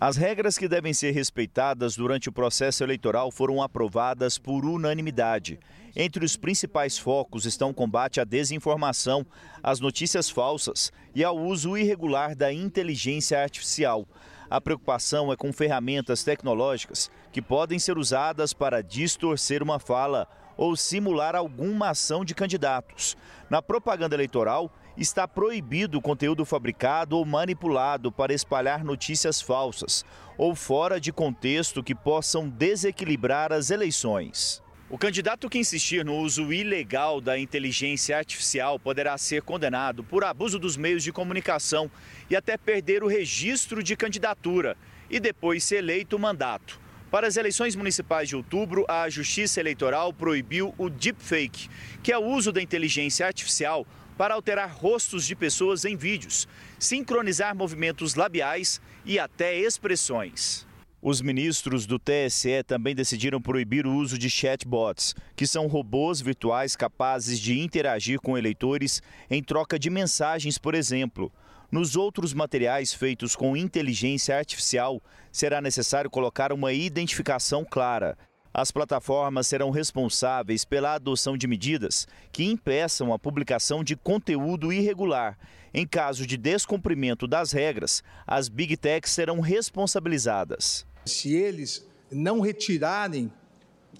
As 0.00 0.16
regras 0.16 0.58
que 0.58 0.68
devem 0.68 0.92
ser 0.92 1.12
respeitadas 1.12 1.96
durante 1.96 2.28
o 2.28 2.32
processo 2.32 2.84
eleitoral 2.84 3.32
foram 3.32 3.62
aprovadas 3.62 4.38
por 4.38 4.64
unanimidade. 4.64 5.58
Entre 5.96 6.24
os 6.24 6.36
principais 6.36 6.98
focos 6.98 7.46
estão 7.46 7.70
o 7.70 7.74
combate 7.74 8.20
à 8.20 8.24
desinformação, 8.24 9.24
às 9.62 9.78
notícias 9.78 10.28
falsas 10.28 10.92
e 11.14 11.22
ao 11.22 11.38
uso 11.38 11.76
irregular 11.76 12.34
da 12.34 12.52
inteligência 12.52 13.40
artificial. 13.40 14.04
A 14.50 14.60
preocupação 14.60 15.32
é 15.32 15.36
com 15.36 15.52
ferramentas 15.52 16.24
tecnológicas 16.24 17.10
que 17.32 17.40
podem 17.40 17.78
ser 17.78 17.96
usadas 17.96 18.52
para 18.52 18.82
distorcer 18.82 19.62
uma 19.62 19.78
fala 19.78 20.26
ou 20.56 20.76
simular 20.76 21.36
alguma 21.36 21.90
ação 21.90 22.24
de 22.24 22.34
candidatos. 22.34 23.16
Na 23.48 23.62
propaganda 23.62 24.16
eleitoral, 24.16 24.72
está 24.96 25.28
proibido 25.28 25.98
o 25.98 26.02
conteúdo 26.02 26.44
fabricado 26.44 27.16
ou 27.16 27.24
manipulado 27.24 28.10
para 28.10 28.34
espalhar 28.34 28.84
notícias 28.84 29.40
falsas 29.40 30.04
ou 30.36 30.56
fora 30.56 31.00
de 31.00 31.12
contexto 31.12 31.82
que 31.84 31.94
possam 31.94 32.48
desequilibrar 32.48 33.52
as 33.52 33.70
eleições. 33.70 34.63
O 34.94 34.96
candidato 34.96 35.50
que 35.50 35.58
insistir 35.58 36.04
no 36.04 36.14
uso 36.18 36.52
ilegal 36.52 37.20
da 37.20 37.36
inteligência 37.36 38.16
artificial 38.16 38.78
poderá 38.78 39.18
ser 39.18 39.42
condenado 39.42 40.04
por 40.04 40.22
abuso 40.22 40.56
dos 40.56 40.76
meios 40.76 41.02
de 41.02 41.10
comunicação 41.10 41.90
e 42.30 42.36
até 42.36 42.56
perder 42.56 43.02
o 43.02 43.08
registro 43.08 43.82
de 43.82 43.96
candidatura 43.96 44.76
e 45.10 45.18
depois 45.18 45.64
ser 45.64 45.78
eleito 45.78 46.14
o 46.14 46.18
mandato. 46.20 46.80
Para 47.10 47.26
as 47.26 47.36
eleições 47.36 47.74
municipais 47.74 48.28
de 48.28 48.36
outubro, 48.36 48.84
a 48.88 49.10
Justiça 49.10 49.58
Eleitoral 49.58 50.12
proibiu 50.12 50.72
o 50.78 50.88
deepfake, 50.88 51.68
que 52.00 52.12
é 52.12 52.16
o 52.16 52.24
uso 52.24 52.52
da 52.52 52.62
inteligência 52.62 53.26
artificial 53.26 53.84
para 54.16 54.34
alterar 54.34 54.70
rostos 54.70 55.26
de 55.26 55.34
pessoas 55.34 55.84
em 55.84 55.96
vídeos, 55.96 56.46
sincronizar 56.78 57.52
movimentos 57.52 58.14
labiais 58.14 58.80
e 59.04 59.18
até 59.18 59.58
expressões. 59.58 60.64
Os 61.06 61.20
ministros 61.20 61.84
do 61.84 61.98
TSE 61.98 62.62
também 62.66 62.94
decidiram 62.94 63.38
proibir 63.38 63.86
o 63.86 63.94
uso 63.94 64.16
de 64.16 64.30
chatbots, 64.30 65.14
que 65.36 65.46
são 65.46 65.66
robôs 65.66 66.22
virtuais 66.22 66.74
capazes 66.74 67.38
de 67.38 67.60
interagir 67.60 68.18
com 68.18 68.38
eleitores 68.38 69.02
em 69.28 69.42
troca 69.42 69.78
de 69.78 69.90
mensagens, 69.90 70.56
por 70.56 70.74
exemplo. 70.74 71.30
Nos 71.70 71.94
outros 71.94 72.32
materiais 72.32 72.94
feitos 72.94 73.36
com 73.36 73.54
inteligência 73.54 74.34
artificial, 74.38 74.98
será 75.30 75.60
necessário 75.60 76.08
colocar 76.08 76.50
uma 76.54 76.72
identificação 76.72 77.66
clara. 77.70 78.16
As 78.54 78.70
plataformas 78.70 79.46
serão 79.46 79.68
responsáveis 79.68 80.64
pela 80.64 80.94
adoção 80.94 81.36
de 81.36 81.46
medidas 81.46 82.08
que 82.32 82.44
impeçam 82.44 83.12
a 83.12 83.18
publicação 83.18 83.84
de 83.84 83.94
conteúdo 83.94 84.72
irregular. 84.72 85.36
Em 85.74 85.86
caso 85.86 86.26
de 86.26 86.38
descumprimento 86.38 87.26
das 87.26 87.52
regras, 87.52 88.02
as 88.26 88.48
Big 88.48 88.74
Techs 88.78 89.12
serão 89.12 89.40
responsabilizadas. 89.40 90.86
Se 91.04 91.34
eles 91.34 91.86
não 92.10 92.40
retirarem 92.40 93.32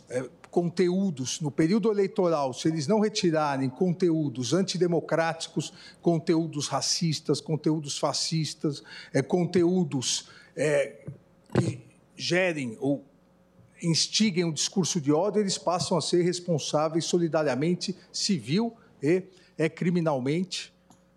é, 0.08 0.28
conteúdos 0.50 1.40
no 1.40 1.50
período 1.50 1.90
eleitoral, 1.90 2.52
se 2.52 2.68
eles 2.68 2.86
não 2.86 3.00
retirarem 3.00 3.68
conteúdos 3.68 4.52
antidemocráticos, 4.52 5.72
conteúdos 6.00 6.68
racistas, 6.68 7.40
conteúdos 7.40 7.98
fascistas, 7.98 8.82
é, 9.12 9.20
conteúdos 9.20 10.28
é, 10.56 11.04
que 11.58 11.80
gerem 12.16 12.76
ou 12.80 13.04
instiguem 13.82 14.44
um 14.44 14.52
discurso 14.52 15.00
de 15.00 15.12
ódio, 15.12 15.40
eles 15.40 15.58
passam 15.58 15.98
a 15.98 16.00
ser 16.00 16.22
responsáveis 16.22 17.04
solidariamente, 17.04 17.96
civil 18.12 18.76
e 19.02 19.24
é, 19.58 19.68
criminalmente, 19.68 20.72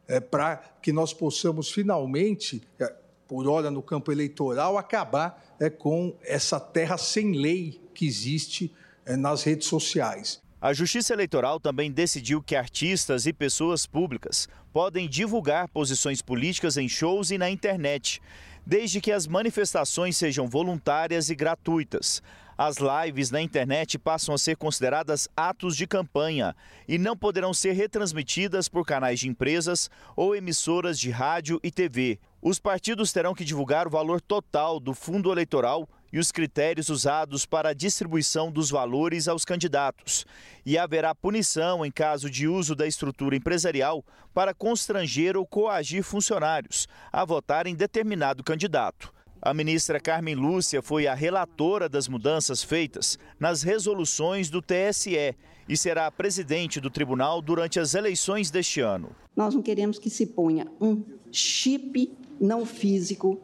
é, 0.08 0.20
para 0.20 0.58
que 0.82 0.92
nós 0.92 1.14
possamos 1.14 1.72
finalmente, 1.72 2.62
é, 2.80 2.94
por 3.28 3.48
hora 3.48 3.70
no 3.70 3.82
campo 3.82 4.12
eleitoral, 4.12 4.78
acabar 4.78 5.44
é, 5.60 5.70
com 5.70 6.16
essa 6.24 6.60
terra 6.60 6.98
sem 6.98 7.34
lei 7.34 7.82
que 7.94 8.06
existe 8.06 8.74
é, 9.06 9.16
nas 9.16 9.44
redes 9.44 9.68
sociais. 9.68 10.42
A 10.60 10.74
Justiça 10.74 11.14
Eleitoral 11.14 11.60
também 11.60 11.92
decidiu 11.92 12.42
que 12.42 12.56
artistas 12.56 13.28
e 13.28 13.34
pessoas 13.34 13.86
públicas 13.86 14.50
podem 14.74 15.08
divulgar 15.08 15.68
posições 15.68 16.20
políticas 16.22 16.78
em 16.78 16.90
shows 16.90 17.30
e 17.30 17.38
na 17.38 17.48
internet, 17.48 18.20
desde 18.66 19.00
que 19.00 19.12
as 19.12 19.28
manifestações 19.28 20.18
sejam 20.18 20.48
voluntárias 20.48 21.30
e 21.30 21.36
gratuitas. 21.36 22.24
As 22.58 22.78
lives 22.78 23.30
na 23.30 23.40
internet 23.40 24.00
passam 24.00 24.34
a 24.34 24.38
ser 24.38 24.58
consideradas 24.58 25.30
atos 25.38 25.78
de 25.78 25.86
campanha 25.86 26.56
e 26.88 26.98
não 26.98 27.16
poderão 27.16 27.54
ser 27.54 27.74
retransmitidas 27.74 28.68
por 28.68 28.84
canais 28.84 29.20
de 29.20 29.30
empresas 29.30 29.92
ou 30.16 30.36
emissoras 30.36 31.00
de 31.00 31.12
rádio 31.12 31.60
e 31.64 31.70
TV. 31.70 32.20
Os 32.50 32.60
partidos 32.60 33.12
terão 33.12 33.36
que 33.36 33.44
divulgar 33.44 33.88
o 33.88 33.90
valor 33.90 34.22
total 34.22 34.80
do 34.80 34.94
fundo 34.94 35.30
eleitoral 35.30 35.86
e 36.14 36.18
os 36.18 36.32
critérios 36.32 36.88
usados 36.88 37.46
para 37.46 37.72
a 37.72 37.74
distribuição 37.74 38.50
dos 38.50 38.70
valores 38.70 39.28
aos 39.28 39.44
candidatos. 39.44 40.26
E 40.66 40.78
haverá 40.78 41.14
punição 41.14 41.86
em 41.86 41.92
caso 41.92 42.30
de 42.30 42.48
uso 42.48 42.74
da 42.74 42.88
estrutura 42.88 43.36
empresarial 43.36 44.02
para 44.34 44.54
constranger 44.54 45.36
ou 45.36 45.46
coagir 45.46 46.04
funcionários 46.04 46.88
a 47.12 47.26
votar 47.26 47.68
em 47.68 47.76
determinado 47.76 48.46
candidato. 48.46 49.14
A 49.42 49.54
ministra 49.54 50.00
Carmen 50.00 50.36
Lúcia 50.36 50.82
foi 50.82 51.06
a 51.06 51.14
relatora 51.14 51.90
das 51.90 52.08
mudanças 52.08 52.64
feitas 52.64 53.20
nas 53.38 53.62
resoluções 53.62 54.50
do 54.50 54.62
TSE 54.62 55.36
e 55.68 55.76
será 55.76 56.10
presidente 56.10 56.80
do 56.80 56.90
tribunal 56.90 57.42
durante 57.42 57.78
as 57.78 57.94
eleições 57.94 58.50
deste 58.50 58.80
ano. 58.80 59.14
Nós 59.36 59.54
não 59.54 59.62
queremos 59.62 60.00
que 60.00 60.10
se 60.10 60.28
ponha 60.28 60.66
um 60.80 61.04
chip 61.30 62.18
não 62.40 62.66
físico 62.66 63.40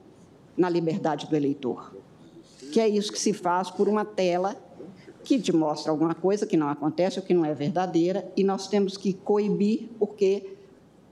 na 0.56 0.70
liberdade 0.70 1.28
do 1.28 1.36
eleitor, 1.36 1.96
que 2.72 2.80
é 2.80 2.88
isso 2.88 3.12
que 3.12 3.20
se 3.20 3.34
faz 3.34 3.70
por 3.70 3.88
uma 3.88 4.06
tela 4.06 4.56
que 5.24 5.40
te 5.40 5.54
mostra 5.54 5.92
alguma 5.92 6.14
coisa 6.14 6.46
que 6.46 6.58
não 6.58 6.68
acontece 6.68 7.20
ou 7.20 7.26
que 7.26 7.34
não 7.34 7.46
é 7.46 7.54
verdadeira, 7.54 8.30
e 8.36 8.44
nós 8.44 8.68
temos 8.68 8.98
que 8.98 9.14
coibir, 9.14 9.90
porque 9.98 10.58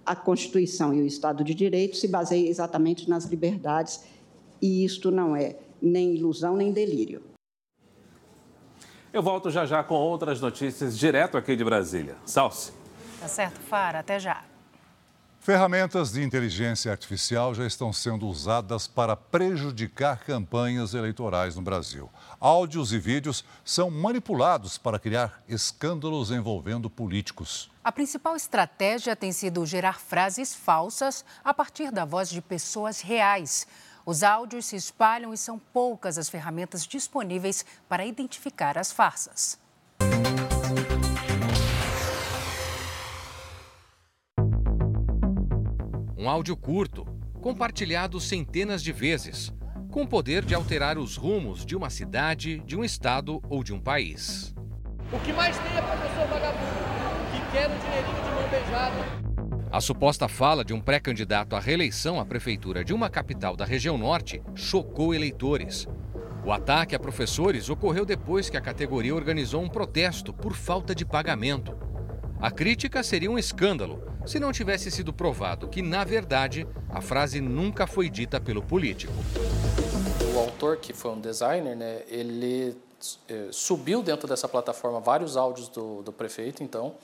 a 0.05 0.15
Constituição 0.15 0.93
e 0.93 1.01
o 1.01 1.05
Estado 1.05 1.43
de 1.43 1.53
Direito 1.53 1.95
se 1.95 2.07
baseiam 2.07 2.47
exatamente 2.47 3.09
nas 3.09 3.25
liberdades 3.25 4.03
e 4.61 4.83
isto 4.83 5.11
não 5.11 5.35
é 5.35 5.55
nem 5.81 6.15
ilusão 6.15 6.55
nem 6.55 6.71
delírio. 6.71 7.23
Eu 9.13 9.21
volto 9.21 9.49
já 9.49 9.65
já 9.65 9.83
com 9.83 9.95
outras 9.95 10.39
notícias 10.39 10.97
direto 10.97 11.37
aqui 11.37 11.55
de 11.55 11.63
Brasília. 11.63 12.15
Salce. 12.25 12.71
Tá 13.19 13.27
certo, 13.27 13.59
Fara. 13.59 13.99
Até 13.99 14.19
já. 14.19 14.50
Ferramentas 15.41 16.11
de 16.11 16.21
inteligência 16.21 16.91
artificial 16.91 17.55
já 17.55 17.65
estão 17.65 17.91
sendo 17.91 18.27
usadas 18.27 18.85
para 18.85 19.15
prejudicar 19.15 20.23
campanhas 20.23 20.93
eleitorais 20.93 21.55
no 21.55 21.63
Brasil. 21.63 22.11
Áudios 22.39 22.93
e 22.93 22.99
vídeos 22.99 23.43
são 23.65 23.89
manipulados 23.89 24.77
para 24.77 24.99
criar 24.99 25.41
escândalos 25.47 26.29
envolvendo 26.29 26.91
políticos. 26.91 27.71
A 27.83 27.91
principal 27.91 28.35
estratégia 28.35 29.15
tem 29.15 29.31
sido 29.31 29.65
gerar 29.65 29.99
frases 29.99 30.53
falsas 30.53 31.25
a 31.43 31.51
partir 31.55 31.91
da 31.91 32.05
voz 32.05 32.29
de 32.29 32.39
pessoas 32.39 33.01
reais. 33.01 33.65
Os 34.05 34.21
áudios 34.21 34.67
se 34.67 34.75
espalham 34.75 35.33
e 35.33 35.37
são 35.39 35.57
poucas 35.57 36.19
as 36.19 36.29
ferramentas 36.29 36.85
disponíveis 36.85 37.65
para 37.89 38.05
identificar 38.05 38.77
as 38.77 38.91
farsas. 38.91 39.59
Um 46.21 46.29
áudio 46.29 46.55
curto, 46.55 47.03
compartilhado 47.41 48.19
centenas 48.19 48.83
de 48.83 48.91
vezes, 48.91 49.51
com 49.89 50.03
o 50.03 50.07
poder 50.07 50.45
de 50.45 50.53
alterar 50.53 50.99
os 50.99 51.17
rumos 51.17 51.65
de 51.65 51.75
uma 51.75 51.89
cidade, 51.89 52.59
de 52.59 52.77
um 52.77 52.83
estado 52.83 53.41
ou 53.49 53.63
de 53.63 53.73
um 53.73 53.79
país. 53.79 54.53
O 55.11 55.17
que 55.21 55.33
mais 55.33 55.57
tem 55.57 55.75
é 55.75 55.81
professor 55.81 56.27
vagabundo, 56.27 56.61
que 57.31 57.51
quer 57.51 57.65
o 57.65 57.79
dinheirinho 57.79 58.23
de 58.23 58.29
mão 58.35 58.49
beijada. 58.51 59.67
A 59.71 59.81
suposta 59.81 60.27
fala 60.27 60.63
de 60.63 60.75
um 60.75 60.79
pré-candidato 60.79 61.55
à 61.55 61.59
reeleição 61.59 62.19
à 62.19 62.25
prefeitura 62.25 62.83
de 62.83 62.93
uma 62.93 63.09
capital 63.09 63.55
da 63.55 63.65
região 63.65 63.97
norte 63.97 64.43
chocou 64.53 65.15
eleitores. 65.15 65.87
O 66.45 66.51
ataque 66.51 66.93
a 66.93 66.99
professores 66.99 67.67
ocorreu 67.67 68.05
depois 68.05 68.47
que 68.47 68.57
a 68.57 68.61
categoria 68.61 69.15
organizou 69.15 69.63
um 69.63 69.69
protesto 69.69 70.31
por 70.31 70.53
falta 70.53 70.93
de 70.93 71.03
pagamento. 71.03 71.75
A 72.39 72.51
crítica 72.51 73.01
seria 73.01 73.31
um 73.31 73.39
escândalo 73.39 74.10
se 74.25 74.39
não 74.39 74.51
tivesse 74.51 74.91
sido 74.91 75.11
provado 75.11 75.67
que, 75.67 75.81
na 75.81 76.03
verdade, 76.03 76.67
a 76.89 77.01
frase 77.01 77.41
nunca 77.41 77.87
foi 77.87 78.09
dita 78.09 78.39
pelo 78.39 78.61
político. 78.61 79.13
O 80.33 80.39
autor, 80.39 80.77
que 80.77 80.93
foi 80.93 81.11
um 81.11 81.19
designer, 81.19 81.75
né, 81.75 82.01
ele 82.07 82.77
eh, 83.27 83.47
subiu 83.51 84.03
dentro 84.03 84.27
dessa 84.27 84.47
plataforma 84.47 84.99
vários 84.99 85.35
áudios 85.35 85.67
do, 85.67 86.03
do 86.03 86.11
prefeito, 86.11 86.63
então, 86.63 86.95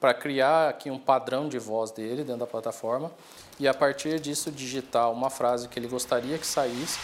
para 0.00 0.14
criar 0.14 0.70
aqui 0.70 0.90
um 0.90 0.98
padrão 0.98 1.48
de 1.48 1.58
voz 1.58 1.92
dele 1.92 2.24
dentro 2.24 2.40
da 2.40 2.46
plataforma 2.46 3.12
e 3.60 3.68
a 3.68 3.74
partir 3.74 4.18
disso 4.18 4.50
digitar 4.50 5.12
uma 5.12 5.30
frase 5.30 5.68
que 5.68 5.78
ele 5.78 5.86
gostaria 5.86 6.36
que 6.38 6.46
saísse. 6.46 6.98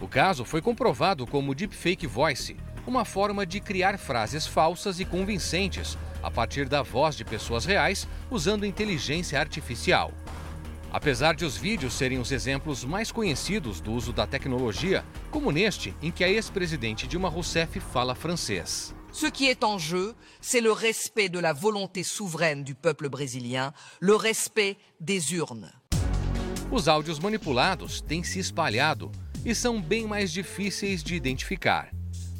O 0.00 0.06
caso 0.06 0.44
foi 0.44 0.60
comprovado 0.60 1.26
como 1.26 1.54
deepfake 1.54 2.06
voice, 2.06 2.56
uma 2.86 3.04
forma 3.04 3.46
de 3.46 3.60
criar 3.60 3.98
frases 3.98 4.46
falsas 4.46 5.00
e 5.00 5.04
convincentes 5.04 5.96
a 6.26 6.30
partir 6.30 6.68
da 6.68 6.82
voz 6.82 7.16
de 7.16 7.24
pessoas 7.24 7.64
reais 7.64 8.08
usando 8.28 8.66
inteligência 8.66 9.38
artificial. 9.38 10.10
Apesar 10.92 11.36
de 11.36 11.44
os 11.44 11.56
vídeos 11.56 11.94
serem 11.94 12.18
os 12.18 12.32
exemplos 12.32 12.84
mais 12.84 13.12
conhecidos 13.12 13.80
do 13.80 13.92
uso 13.92 14.12
da 14.12 14.26
tecnologia, 14.26 15.04
como 15.30 15.52
neste 15.52 15.94
em 16.02 16.10
que 16.10 16.24
a 16.24 16.28
ex-presidente 16.28 17.06
Dilma 17.06 17.28
Rousseff 17.28 17.78
fala 17.78 18.16
francês. 18.16 18.92
Ce 19.12 19.30
qui 19.30 19.46
est 19.46 19.62
en 19.62 19.78
jeu, 19.78 20.16
c'est 20.40 20.60
le 20.60 20.72
respect 20.72 21.28
de 21.28 21.38
la 21.38 21.52
volonté 21.52 22.02
souveraine 22.02 22.64
du 22.64 22.74
peuple 22.74 23.08
brésilien, 23.08 23.72
le 24.00 24.16
respect 24.16 24.78
des 24.98 25.30
urnes. 25.30 25.70
Os 26.72 26.88
áudios 26.88 27.20
manipulados 27.20 28.00
têm 28.00 28.24
se 28.24 28.40
espalhado 28.40 29.12
e 29.44 29.54
são 29.54 29.80
bem 29.80 30.08
mais 30.08 30.32
difíceis 30.32 31.04
de 31.04 31.14
identificar. 31.14 31.88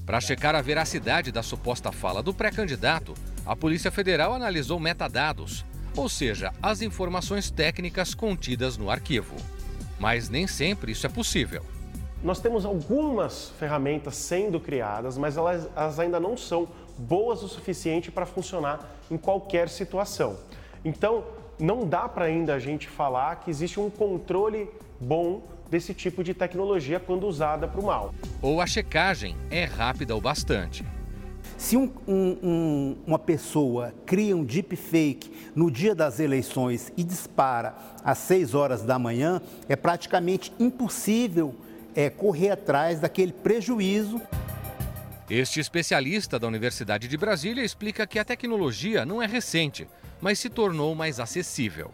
Para 0.04 0.20
checar 0.20 0.56
a 0.56 0.60
veracidade 0.60 1.30
da 1.30 1.42
suposta 1.42 1.92
fala 1.92 2.20
do 2.22 2.34
pré-candidato, 2.34 3.14
a 3.46 3.54
Polícia 3.54 3.92
Federal 3.92 4.34
analisou 4.34 4.80
metadados, 4.80 5.64
ou 5.96 6.08
seja, 6.08 6.52
as 6.60 6.82
informações 6.82 7.48
técnicas 7.48 8.12
contidas 8.12 8.76
no 8.76 8.90
arquivo. 8.90 9.36
Mas 10.00 10.28
nem 10.28 10.48
sempre 10.48 10.90
isso 10.90 11.06
é 11.06 11.08
possível. 11.08 11.62
Nós 12.24 12.40
temos 12.40 12.64
algumas 12.64 13.50
ferramentas 13.58 14.16
sendo 14.16 14.58
criadas, 14.58 15.16
mas 15.16 15.36
elas, 15.36 15.68
elas 15.76 15.98
ainda 16.00 16.18
não 16.18 16.36
são 16.36 16.66
boas 16.98 17.42
o 17.42 17.48
suficiente 17.48 18.10
para 18.10 18.26
funcionar 18.26 18.84
em 19.10 19.16
qualquer 19.16 19.68
situação. 19.68 20.36
Então, 20.84 21.24
não 21.58 21.86
dá 21.86 22.08
para 22.08 22.24
ainda 22.24 22.54
a 22.54 22.58
gente 22.58 22.88
falar 22.88 23.36
que 23.36 23.50
existe 23.50 23.78
um 23.78 23.88
controle 23.88 24.68
bom 25.00 25.42
desse 25.70 25.94
tipo 25.94 26.24
de 26.24 26.34
tecnologia 26.34 26.98
quando 26.98 27.26
usada 27.26 27.68
para 27.68 27.80
o 27.80 27.84
mal. 27.84 28.12
Ou 28.42 28.60
a 28.60 28.66
checagem 28.66 29.36
é 29.50 29.64
rápida 29.64 30.16
o 30.16 30.20
bastante. 30.20 30.84
Se 31.56 31.76
um, 31.76 31.90
um, 32.06 32.96
uma 33.06 33.18
pessoa 33.18 33.94
cria 34.04 34.36
um 34.36 34.44
deepfake 34.44 35.50
no 35.54 35.70
dia 35.70 35.94
das 35.94 36.20
eleições 36.20 36.92
e 36.96 37.02
dispara 37.02 37.74
às 38.04 38.18
6 38.18 38.54
horas 38.54 38.82
da 38.82 38.98
manhã, 38.98 39.40
é 39.68 39.74
praticamente 39.74 40.52
impossível 40.58 41.54
é 41.96 42.10
correr 42.10 42.50
atrás 42.50 43.00
daquele 43.00 43.32
prejuízo. 43.32 44.20
Este 45.30 45.58
especialista 45.58 46.38
da 46.38 46.46
Universidade 46.46 47.08
de 47.08 47.16
Brasília 47.16 47.64
explica 47.64 48.06
que 48.06 48.18
a 48.18 48.24
tecnologia 48.24 49.06
não 49.06 49.22
é 49.22 49.26
recente, 49.26 49.88
mas 50.20 50.38
se 50.38 50.50
tornou 50.50 50.94
mais 50.94 51.18
acessível. 51.18 51.90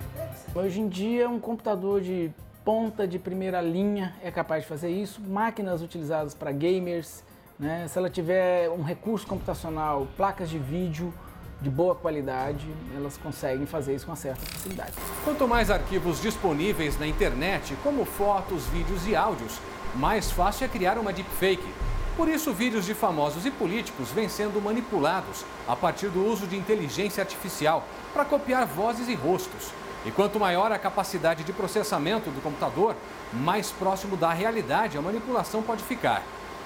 Hoje 0.54 0.80
em 0.80 0.88
dia, 0.88 1.30
um 1.30 1.38
computador 1.38 2.00
de 2.00 2.30
ponta 2.64 3.06
de 3.06 3.18
primeira 3.18 3.62
linha 3.62 4.14
é 4.22 4.30
capaz 4.30 4.64
de 4.64 4.68
fazer 4.68 4.90
isso. 4.90 5.20
Máquinas 5.20 5.80
utilizadas 5.80 6.34
para 6.34 6.50
gamers, 6.50 7.22
né? 7.62 7.86
se 7.88 7.96
ela 7.96 8.10
tiver 8.10 8.68
um 8.68 8.82
recurso 8.82 9.26
computacional, 9.26 10.08
placas 10.16 10.50
de 10.50 10.58
vídeo 10.58 11.14
de 11.60 11.70
boa 11.70 11.94
qualidade, 11.94 12.66
elas 12.94 13.16
conseguem 13.16 13.66
fazer 13.66 13.94
isso 13.94 14.04
com 14.04 14.16
certa 14.16 14.44
facilidade. 14.44 14.92
Quanto 15.24 15.46
mais 15.46 15.70
arquivos 15.70 16.20
disponíveis 16.20 16.98
na 16.98 17.06
internet, 17.06 17.76
como 17.84 18.04
fotos, 18.04 18.66
vídeos 18.66 19.06
e 19.06 19.14
áudios, 19.14 19.60
mais 19.94 20.32
fácil 20.32 20.64
é 20.64 20.68
criar 20.68 20.98
uma 20.98 21.12
deepfake. 21.12 21.72
Por 22.16 22.28
isso, 22.28 22.52
vídeos 22.52 22.84
de 22.84 22.94
famosos 22.94 23.46
e 23.46 23.50
políticos 23.50 24.10
vêm 24.10 24.28
sendo 24.28 24.60
manipulados 24.60 25.44
a 25.68 25.76
partir 25.76 26.08
do 26.08 26.26
uso 26.26 26.48
de 26.48 26.56
inteligência 26.56 27.22
artificial 27.22 27.84
para 28.12 28.24
copiar 28.24 28.66
vozes 28.66 29.08
e 29.08 29.14
rostos. 29.14 29.70
E 30.04 30.10
quanto 30.10 30.40
maior 30.40 30.72
a 30.72 30.78
capacidade 30.80 31.44
de 31.44 31.52
processamento 31.52 32.28
do 32.28 32.42
computador, 32.42 32.96
mais 33.32 33.70
próximo 33.70 34.16
da 34.16 34.32
realidade 34.32 34.98
a 34.98 35.02
manipulação 35.02 35.62
pode 35.62 35.84
ficar. 35.84 36.22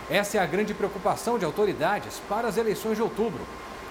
Essa 0.09 0.39
é 0.39 0.41
a 0.41 0.47
grande 0.47 0.73
preocupação 0.73 1.37
de 1.37 1.45
autoridades 1.45 2.23
para 2.29 2.47
as 2.47 2.57
eleições 2.57 2.97
de 2.97 3.03
outubro. 3.03 3.41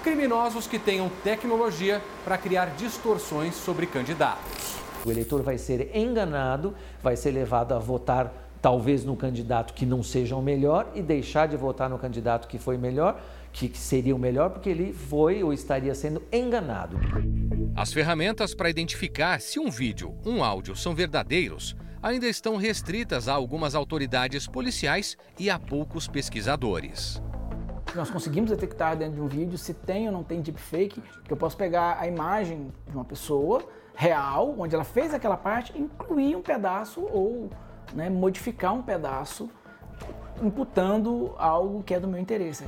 Criminosos 0.02 0.66
que 0.66 0.78
tenham 0.78 1.10
tecnologia 1.22 2.00
para 2.24 2.38
criar 2.38 2.70
distorções 2.70 3.54
sobre 3.54 3.86
candidatos. 3.86 4.76
O 5.04 5.10
eleitor 5.10 5.42
vai 5.42 5.58
ser 5.58 5.94
enganado, 5.94 6.74
vai 7.02 7.16
ser 7.16 7.32
levado 7.32 7.74
a 7.74 7.78
votar 7.78 8.32
talvez 8.62 9.04
no 9.04 9.14
candidato 9.14 9.74
que 9.74 9.84
não 9.84 10.02
seja 10.02 10.34
o 10.34 10.40
melhor 10.40 10.90
e 10.94 11.02
deixar 11.02 11.48
de 11.48 11.56
votar 11.56 11.90
no 11.90 11.98
candidato 11.98 12.48
que 12.48 12.58
foi 12.58 12.78
melhor, 12.78 13.20
que 13.52 13.70
seria 13.76 14.16
o 14.16 14.18
melhor, 14.18 14.50
porque 14.50 14.70
ele 14.70 14.94
foi 14.94 15.42
ou 15.42 15.52
estaria 15.52 15.94
sendo 15.94 16.22
enganado. 16.32 16.96
As 17.76 17.92
ferramentas 17.92 18.54
para 18.54 18.70
identificar 18.70 19.38
se 19.38 19.60
um 19.60 19.70
vídeo, 19.70 20.16
um 20.24 20.42
áudio 20.42 20.74
são 20.74 20.94
verdadeiros 20.94 21.76
ainda 22.06 22.28
estão 22.28 22.56
restritas 22.56 23.26
a 23.26 23.32
algumas 23.32 23.74
autoridades 23.74 24.46
policiais 24.46 25.16
e 25.36 25.50
a 25.50 25.58
poucos 25.58 26.06
pesquisadores. 26.06 27.20
nós 27.96 28.10
conseguimos 28.10 28.50
detectar 28.50 28.96
dentro 28.96 29.14
de 29.16 29.20
um 29.20 29.26
vídeo 29.26 29.58
se 29.58 29.74
tem 29.74 30.06
ou 30.06 30.12
não 30.12 30.22
tem 30.22 30.40
deepfake, 30.40 31.02
que 31.24 31.32
eu 31.32 31.36
posso 31.36 31.56
pegar 31.56 31.98
a 31.98 32.06
imagem 32.06 32.72
de 32.88 32.94
uma 32.94 33.04
pessoa 33.04 33.64
real, 33.92 34.54
onde 34.56 34.74
ela 34.74 34.84
fez 34.84 35.12
aquela 35.12 35.36
parte, 35.36 35.76
incluir 35.76 36.36
um 36.36 36.42
pedaço 36.42 37.00
ou 37.00 37.50
né, 37.92 38.08
modificar 38.08 38.72
um 38.72 38.82
pedaço, 38.82 39.50
imputando 40.40 41.34
algo 41.38 41.82
que 41.82 41.92
é 41.92 41.98
do 41.98 42.06
meu 42.06 42.20
interesse. 42.20 42.64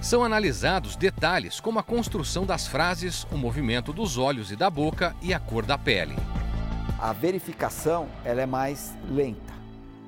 São 0.00 0.24
analisados 0.24 0.96
detalhes 0.96 1.60
como 1.60 1.78
a 1.78 1.82
construção 1.82 2.46
das 2.46 2.66
frases, 2.66 3.26
o 3.30 3.36
movimento 3.36 3.92
dos 3.92 4.16
olhos 4.16 4.50
e 4.50 4.56
da 4.56 4.70
boca 4.70 5.14
e 5.20 5.34
a 5.34 5.38
cor 5.38 5.66
da 5.66 5.76
pele. 5.76 6.16
A 7.00 7.14
verificação 7.14 8.08
ela 8.26 8.42
é 8.42 8.46
mais 8.46 8.94
lenta. 9.08 9.54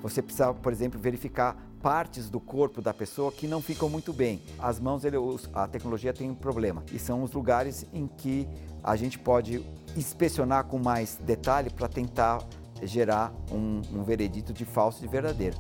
Você 0.03 0.21
precisa, 0.21 0.53
por 0.53 0.71
exemplo, 0.71 1.01
verificar 1.01 1.57
partes 1.81 2.29
do 2.29 2.39
corpo 2.39 2.83
da 2.83 2.93
pessoa 2.93 3.33
que 3.33 3.47
não 3.47 3.63
ficam 3.63 3.89
muito 3.89 4.13
bem. 4.13 4.43
As 4.59 4.79
mãos, 4.79 5.03
ele, 5.03 5.17
a 5.55 5.67
tecnologia 5.67 6.13
tem 6.13 6.31
um 6.31 6.35
problema 6.35 6.85
e 6.93 6.99
são 6.99 7.23
os 7.23 7.33
lugares 7.33 7.87
em 7.95 8.07
que 8.07 8.47
a 8.85 8.95
gente 8.95 9.19
pode 9.19 9.65
inspecionar 9.97 10.65
com 10.65 10.79
mais 10.79 11.17
detalhe 11.17 11.71
para 11.71 11.89
tentar 11.89 12.45
gerar 12.83 13.33
um, 13.51 13.81
um 13.91 14.05
veredito 14.05 14.53
de 14.53 14.67
falso 14.67 14.99
e 14.99 15.03
de 15.03 15.09
verdadeiro. 15.09 15.57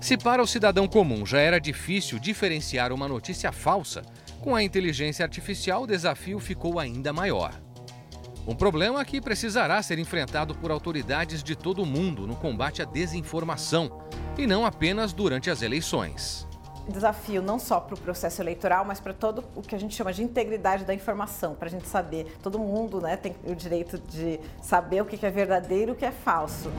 Se 0.00 0.16
para 0.16 0.42
o 0.42 0.46
cidadão 0.46 0.88
comum 0.88 1.26
já 1.26 1.38
era 1.38 1.60
difícil 1.60 2.18
diferenciar 2.18 2.92
uma 2.92 3.06
notícia 3.06 3.52
falsa, 3.52 4.00
com 4.40 4.54
a 4.54 4.62
inteligência 4.62 5.22
artificial 5.22 5.82
o 5.82 5.86
desafio 5.86 6.38
ficou 6.38 6.78
ainda 6.78 7.12
maior. 7.12 7.52
Um 8.46 8.54
problema 8.54 9.04
que 9.04 9.20
precisará 9.20 9.82
ser 9.82 9.98
enfrentado 9.98 10.54
por 10.54 10.70
autoridades 10.70 11.42
de 11.42 11.54
todo 11.54 11.82
o 11.82 11.86
mundo 11.86 12.26
no 12.26 12.36
combate 12.36 12.82
à 12.82 12.84
desinformação, 12.84 14.02
e 14.38 14.46
não 14.46 14.64
apenas 14.64 15.12
durante 15.12 15.50
as 15.50 15.62
eleições 15.62 16.48
desafio 16.90 17.40
não 17.40 17.58
só 17.58 17.80
para 17.80 17.94
o 17.94 17.98
processo 17.98 18.42
eleitoral, 18.42 18.84
mas 18.84 19.00
para 19.00 19.14
todo 19.14 19.44
o 19.54 19.62
que 19.62 19.74
a 19.74 19.78
gente 19.78 19.94
chama 19.94 20.12
de 20.12 20.22
integridade 20.22 20.84
da 20.84 20.92
informação, 20.92 21.54
para 21.54 21.68
a 21.68 21.70
gente 21.70 21.86
saber, 21.86 22.36
todo 22.42 22.58
mundo 22.58 23.00
né, 23.00 23.16
tem 23.16 23.34
o 23.46 23.54
direito 23.54 23.98
de 23.98 24.40
saber 24.60 25.00
o 25.02 25.04
que 25.04 25.24
é 25.24 25.30
verdadeiro 25.30 25.92
e 25.92 25.94
o 25.94 25.96
que 25.96 26.04
é 26.04 26.12
falso. 26.12 26.70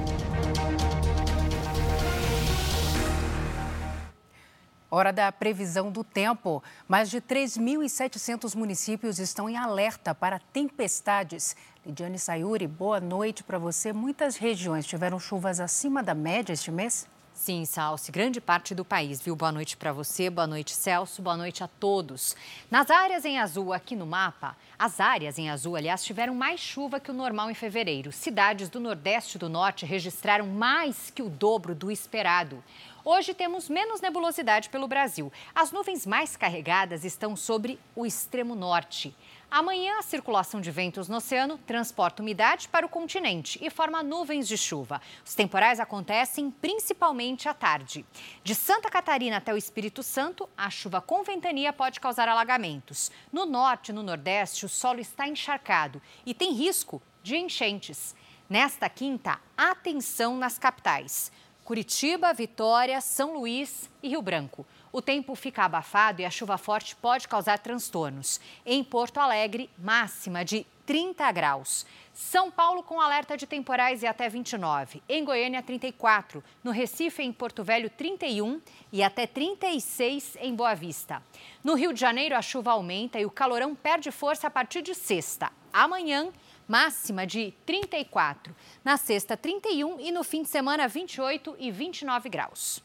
Hora 4.93 5.13
da 5.13 5.32
previsão 5.32 5.89
do 5.89 6.04
tempo. 6.04 6.62
Mais 6.86 7.10
de 7.10 7.21
3.700 7.21 8.54
municípios 8.58 9.19
estão 9.19 9.49
em 9.49 9.56
alerta 9.56 10.13
para 10.13 10.38
tempestades. 10.38 11.56
Lidiane 11.86 12.19
Sayuri, 12.19 12.67
boa 12.67 12.99
noite 12.99 13.41
para 13.41 13.58
você. 13.58 13.93
Muitas 13.93 14.36
regiões 14.36 14.86
tiveram 14.86 15.17
chuvas 15.17 15.62
acima 15.62 16.04
da 16.04 16.13
média 16.13 16.51
este 16.51 16.71
mês? 16.71 17.08
Sim, 17.34 17.65
Salsi, 17.65 18.12
grande 18.12 18.39
parte 18.39 18.75
do 18.75 18.86
país, 18.86 19.21
viu? 19.21 19.36
Boa 19.36 19.51
noite 19.51 19.75
para 19.75 19.91
você, 19.91 20.30
boa 20.30 20.45
noite, 20.45 20.75
Celso, 20.75 21.21
boa 21.21 21.36
noite 21.36 21.63
a 21.63 21.67
todos. 21.67 22.36
Nas 22.69 22.91
áreas 22.91 23.25
em 23.25 23.39
azul 23.39 23.73
aqui 23.73 23.95
no 23.95 24.06
mapa, 24.06 24.56
as 24.77 24.99
áreas 24.99 25.39
em 25.39 25.49
azul, 25.49 25.75
aliás, 25.75 26.04
tiveram 26.04 26.36
mais 26.36 26.60
chuva 26.60 26.99
que 26.99 27.10
o 27.10 27.13
normal 27.15 27.49
em 27.49 27.56
fevereiro. 27.56 28.12
Cidades 28.12 28.69
do 28.69 28.80
Nordeste 28.80 29.38
e 29.38 29.39
do 29.39 29.49
Norte 29.49 29.88
registraram 29.88 30.45
mais 30.45 31.10
que 31.10 31.23
o 31.23 31.30
dobro 31.30 31.73
do 31.73 31.89
esperado. 31.89 32.63
Hoje 33.03 33.33
temos 33.33 33.67
menos 33.67 33.99
nebulosidade 33.99 34.69
pelo 34.69 34.87
Brasil. 34.87 35.33
As 35.55 35.71
nuvens 35.71 36.05
mais 36.05 36.37
carregadas 36.37 37.03
estão 37.03 37.35
sobre 37.35 37.79
o 37.95 38.05
extremo 38.05 38.53
norte. 38.53 39.15
Amanhã, 39.49 39.97
a 39.97 40.03
circulação 40.03 40.61
de 40.61 40.69
ventos 40.69 41.09
no 41.09 41.17
oceano 41.17 41.57
transporta 41.57 42.21
umidade 42.21 42.67
para 42.67 42.85
o 42.85 42.89
continente 42.89 43.57
e 43.59 43.71
forma 43.71 44.03
nuvens 44.03 44.47
de 44.47 44.55
chuva. 44.55 45.01
Os 45.25 45.33
temporais 45.33 45.79
acontecem 45.79 46.51
principalmente 46.51 47.49
à 47.49 47.55
tarde. 47.55 48.05
De 48.43 48.53
Santa 48.53 48.87
Catarina 48.87 49.37
até 49.37 49.51
o 49.51 49.57
Espírito 49.57 50.03
Santo, 50.03 50.47
a 50.55 50.69
chuva 50.69 51.01
com 51.01 51.23
ventania 51.23 51.73
pode 51.73 51.99
causar 51.99 52.29
alagamentos. 52.29 53.11
No 53.33 53.47
norte 53.47 53.89
e 53.89 53.93
no 53.93 54.03
nordeste, 54.03 54.65
o 54.65 54.69
solo 54.69 54.99
está 54.99 55.27
encharcado 55.27 55.99
e 56.23 56.35
tem 56.35 56.53
risco 56.53 57.01
de 57.23 57.35
enchentes. 57.35 58.15
Nesta 58.47 58.87
quinta, 58.89 59.39
atenção 59.57 60.37
nas 60.37 60.59
capitais. 60.59 61.31
Curitiba, 61.71 62.34
Vitória, 62.34 62.99
São 62.99 63.34
Luís 63.34 63.89
e 64.03 64.10
Rio 64.10 64.21
Branco. 64.21 64.65
O 64.91 65.01
tempo 65.01 65.34
fica 65.36 65.63
abafado 65.63 66.21
e 66.21 66.25
a 66.25 66.29
chuva 66.29 66.57
forte 66.57 66.97
pode 66.97 67.29
causar 67.29 67.60
transtornos. 67.60 68.41
Em 68.65 68.84
Porto 68.84 69.21
Alegre, 69.21 69.69
máxima 69.77 70.43
de 70.43 70.67
30 70.86 71.31
graus. 71.31 71.86
São 72.13 72.51
Paulo 72.51 72.84
com 72.84 72.99
alerta 72.99 73.38
de 73.38 73.47
temporais 73.47 74.03
e 74.03 74.05
até 74.05 74.27
29. 74.27 75.01
Em 75.07 75.23
Goiânia, 75.23 75.63
34. 75.63 76.43
No 76.62 76.71
Recife, 76.71 77.23
em 77.23 77.31
Porto 77.31 77.63
Velho, 77.63 77.89
31 77.89 78.60
e 78.91 79.01
até 79.01 79.25
36 79.25 80.36
em 80.41 80.53
Boa 80.53 80.75
Vista. 80.75 81.23
No 81.63 81.75
Rio 81.75 81.93
de 81.93 82.01
Janeiro, 82.01 82.36
a 82.36 82.41
chuva 82.41 82.71
aumenta 82.71 83.17
e 83.17 83.25
o 83.25 83.31
calorão 83.31 83.73
perde 83.73 84.12
força 84.12 84.47
a 84.47 84.51
partir 84.51 84.81
de 84.81 84.93
sexta. 84.93 85.49
Amanhã, 85.71 86.34
máxima 86.71 87.27
de 87.27 87.53
34. 87.65 88.55
Na 88.81 88.95
sexta, 88.95 89.36
31 89.36 89.99
e 89.99 90.10
no 90.10 90.23
fim 90.23 90.41
de 90.41 90.47
semana, 90.47 90.88
28 90.88 91.57
e 91.60 91.69
29 91.69 92.29
graus. 92.29 92.81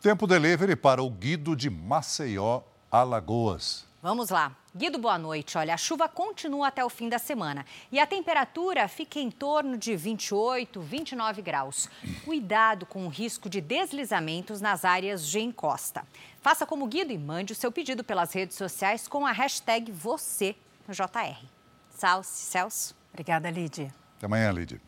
Tempo 0.00 0.26
delivery 0.26 0.74
para 0.74 1.00
o 1.00 1.08
Guido 1.08 1.54
de 1.54 1.70
Maceió, 1.70 2.62
Alagoas. 2.90 3.86
Vamos 4.02 4.30
lá. 4.30 4.56
Guido, 4.76 4.98
boa 4.98 5.16
noite. 5.18 5.56
Olha, 5.56 5.74
a 5.74 5.76
chuva 5.76 6.08
continua 6.08 6.66
até 6.66 6.84
o 6.84 6.88
fim 6.88 7.08
da 7.08 7.18
semana 7.18 7.64
e 7.92 8.00
a 8.00 8.06
temperatura 8.06 8.88
fica 8.88 9.20
em 9.20 9.30
torno 9.30 9.76
de 9.76 9.94
28, 9.94 10.80
29 10.80 11.40
graus. 11.40 11.88
Cuidado 12.24 12.86
com 12.86 13.06
o 13.06 13.08
risco 13.08 13.48
de 13.48 13.60
deslizamentos 13.60 14.60
nas 14.60 14.84
áreas 14.84 15.24
de 15.24 15.38
encosta. 15.38 16.04
Faça 16.40 16.66
como 16.66 16.88
Guido 16.88 17.12
e 17.12 17.18
mande 17.18 17.52
o 17.52 17.56
seu 17.56 17.70
pedido 17.70 18.02
pelas 18.02 18.32
redes 18.32 18.56
sociais 18.56 19.06
com 19.06 19.24
a 19.24 19.30
hashtag 19.30 19.92
você 19.92 20.56
no 20.88 20.94
JR. 20.94 21.44
Salce, 21.88 22.42
Celso. 22.46 22.97
Obrigada, 23.12 23.50
Lidy. 23.50 23.92
Até 24.16 24.26
amanhã, 24.26 24.50
Lidy. 24.52 24.80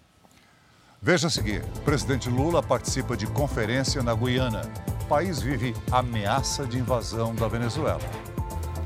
Veja 1.03 1.29
a 1.29 1.31
seguir: 1.31 1.63
o 1.63 1.81
presidente 1.81 2.29
Lula 2.29 2.63
participa 2.63 3.17
de 3.17 3.27
conferência 3.27 4.03
na 4.03 4.15
Guiana. 4.15 4.63
O 5.03 5.07
país 5.07 5.41
vive 5.41 5.75
ameaça 5.91 6.67
de 6.67 6.79
invasão 6.79 7.35
da 7.35 7.49
Venezuela. 7.49 8.01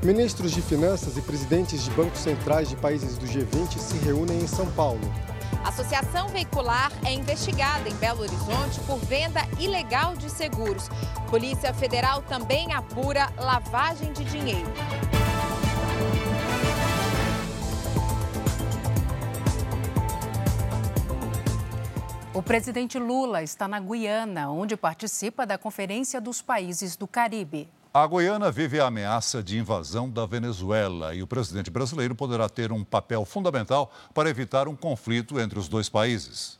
Ministros 0.03 0.51
de 0.51 0.61
Finanças 0.61 1.17
e 1.17 1.21
presidentes 1.21 1.83
de 1.83 1.91
bancos 1.91 2.19
centrais 2.19 2.69
de 2.69 2.75
países 2.75 3.17
do 3.17 3.25
G20 3.25 3.77
se 3.79 3.97
reúnem 3.97 4.39
em 4.39 4.47
São 4.47 4.71
Paulo. 4.71 5.01
A 5.63 5.69
Associação 5.69 6.27
Veicular 6.27 6.91
é 7.03 7.11
investigada 7.11 7.89
em 7.89 7.95
Belo 7.95 8.21
Horizonte 8.21 8.79
por 8.85 8.99
venda 8.99 9.41
ilegal 9.59 10.15
de 10.15 10.29
seguros. 10.29 10.89
Polícia 11.27 11.73
Federal 11.73 12.21
também 12.21 12.71
apura 12.71 13.31
lavagem 13.35 14.13
de 14.13 14.23
dinheiro. 14.25 14.71
O 22.35 22.43
presidente 22.43 22.99
Lula 22.99 23.41
está 23.41 23.65
na 23.65 23.79
Guiana, 23.79 24.49
onde 24.51 24.75
participa 24.75 25.45
da 25.45 25.57
Conferência 25.57 26.19
dos 26.19 26.41
Países 26.41 26.97
do 26.97 27.07
Caribe. 27.07 27.69
A 27.93 28.05
Guiana 28.05 28.51
vive 28.51 28.77
a 28.77 28.87
ameaça 28.87 29.41
de 29.41 29.57
invasão 29.57 30.09
da 30.09 30.25
Venezuela 30.25 31.15
e 31.15 31.23
o 31.23 31.27
presidente 31.27 31.71
brasileiro 31.71 32.13
poderá 32.13 32.49
ter 32.49 32.73
um 32.73 32.83
papel 32.83 33.23
fundamental 33.23 33.89
para 34.13 34.29
evitar 34.29 34.67
um 34.67 34.75
conflito 34.75 35.39
entre 35.39 35.57
os 35.57 35.69
dois 35.69 35.87
países. 35.87 36.59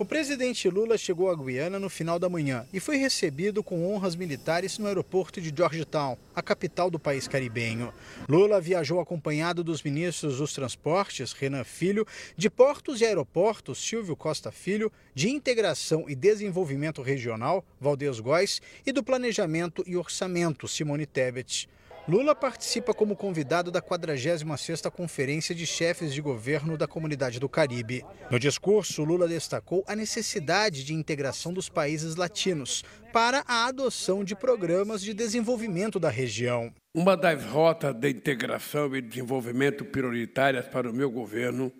O 0.00 0.04
presidente 0.04 0.70
Lula 0.70 0.96
chegou 0.96 1.28
à 1.28 1.34
Guiana 1.34 1.76
no 1.76 1.90
final 1.90 2.20
da 2.20 2.28
manhã 2.28 2.64
e 2.72 2.78
foi 2.78 2.98
recebido 2.98 3.64
com 3.64 3.84
honras 3.84 4.14
militares 4.14 4.78
no 4.78 4.86
aeroporto 4.86 5.40
de 5.40 5.52
Georgetown, 5.54 6.16
a 6.36 6.40
capital 6.40 6.88
do 6.88 7.00
país 7.00 7.26
caribenho. 7.26 7.92
Lula 8.28 8.60
viajou 8.60 9.00
acompanhado 9.00 9.64
dos 9.64 9.82
ministros 9.82 10.38
dos 10.38 10.52
Transportes, 10.52 11.32
Renan 11.32 11.64
Filho, 11.64 12.06
de 12.36 12.48
Portos 12.48 13.00
e 13.00 13.06
Aeroportos, 13.06 13.84
Silvio 13.84 14.14
Costa 14.14 14.52
Filho, 14.52 14.92
de 15.16 15.30
Integração 15.30 16.04
e 16.08 16.14
Desenvolvimento 16.14 17.02
Regional, 17.02 17.64
Valdez 17.80 18.20
Góes, 18.20 18.62
e 18.86 18.92
do 18.92 19.02
Planejamento 19.02 19.82
e 19.84 19.96
Orçamento, 19.96 20.68
Simone 20.68 21.06
Tebet. 21.06 21.68
Lula 22.08 22.34
participa 22.34 22.94
como 22.94 23.14
convidado 23.14 23.70
da 23.70 23.82
46ª 23.82 24.90
Conferência 24.90 25.54
de 25.54 25.66
Chefes 25.66 26.14
de 26.14 26.22
Governo 26.22 26.74
da 26.74 26.88
Comunidade 26.88 27.38
do 27.38 27.50
Caribe. 27.50 28.02
No 28.30 28.38
discurso, 28.38 29.04
Lula 29.04 29.28
destacou 29.28 29.84
a 29.86 29.94
necessidade 29.94 30.84
de 30.84 30.94
integração 30.94 31.52
dos 31.52 31.68
países 31.68 32.16
latinos 32.16 32.82
para 33.12 33.44
a 33.46 33.66
adoção 33.66 34.24
de 34.24 34.34
programas 34.34 35.02
de 35.02 35.12
desenvolvimento 35.12 36.00
da 36.00 36.08
região. 36.08 36.72
Uma 36.94 37.14
das 37.14 37.44
rotas 37.44 37.94
de 37.94 38.08
integração 38.08 38.96
e 38.96 39.02
desenvolvimento 39.02 39.84
prioritárias 39.84 40.66
para 40.66 40.90
o 40.90 40.94
meu 40.94 41.10
governo 41.10 41.70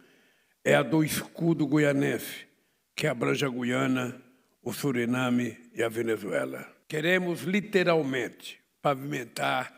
é 0.63 0.75
a 0.75 0.83
do 0.83 1.03
escudo 1.03 1.67
guianense, 1.67 2.47
que 2.95 3.07
abrange 3.07 3.47
a 3.47 3.49
Guiana, 3.49 4.21
o 4.63 4.75
Suriname 4.75 5.57
e 5.75 5.83
a 5.83 5.89
Venezuela. 5.89 6.71
Queremos 6.87 7.45
literalmente 7.45 8.59
pavimentar 8.83 9.78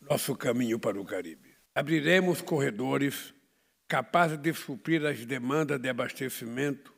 nosso 0.00 0.34
caminho 0.34 0.78
para 0.78 1.00
o 1.00 1.04
Caribe. 1.04 1.54
Abriremos 1.74 2.40
corredores 2.40 3.34
capazes 3.86 4.38
de 4.38 4.52
suprir 4.54 5.04
as 5.04 5.24
demandas 5.24 5.80
de 5.80 5.88
abastecimento 5.88 6.94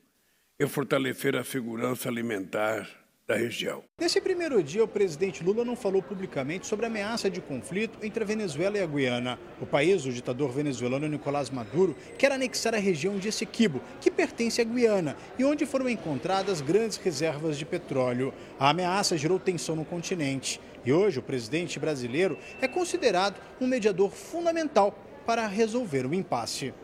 e 0.58 0.66
fortalecer 0.66 1.36
a 1.36 1.44
segurança 1.44 2.08
alimentar 2.08 3.01
da 3.32 3.38
região. 3.38 3.82
Nesse 3.98 4.20
primeiro 4.20 4.62
dia, 4.62 4.84
o 4.84 4.88
presidente 4.88 5.42
Lula 5.42 5.64
não 5.64 5.74
falou 5.74 6.02
publicamente 6.02 6.66
sobre 6.66 6.84
a 6.84 6.88
ameaça 6.88 7.30
de 7.30 7.40
conflito 7.40 7.98
entre 8.02 8.22
a 8.22 8.26
Venezuela 8.26 8.76
e 8.76 8.82
a 8.82 8.86
Guiana. 8.86 9.38
O 9.60 9.64
país, 9.64 10.04
o 10.04 10.12
ditador 10.12 10.50
venezuelano 10.50 11.08
Nicolás 11.08 11.48
Maduro, 11.48 11.96
quer 12.18 12.30
anexar 12.30 12.74
a 12.74 12.78
região 12.78 13.16
de 13.16 13.28
Essequibo, 13.28 13.80
que 14.00 14.10
pertence 14.10 14.60
à 14.60 14.64
Guiana, 14.64 15.16
e 15.38 15.44
onde 15.44 15.64
foram 15.64 15.88
encontradas 15.88 16.60
grandes 16.60 16.98
reservas 16.98 17.56
de 17.56 17.64
petróleo. 17.64 18.34
A 18.60 18.68
ameaça 18.68 19.16
gerou 19.16 19.38
tensão 19.38 19.74
no 19.74 19.84
continente. 19.84 20.60
E 20.84 20.92
hoje, 20.92 21.18
o 21.18 21.22
presidente 21.22 21.78
brasileiro 21.78 22.36
é 22.60 22.68
considerado 22.68 23.40
um 23.58 23.66
mediador 23.66 24.10
fundamental 24.10 24.94
para 25.24 25.46
resolver 25.46 26.04
o 26.04 26.12
impasse. 26.12 26.74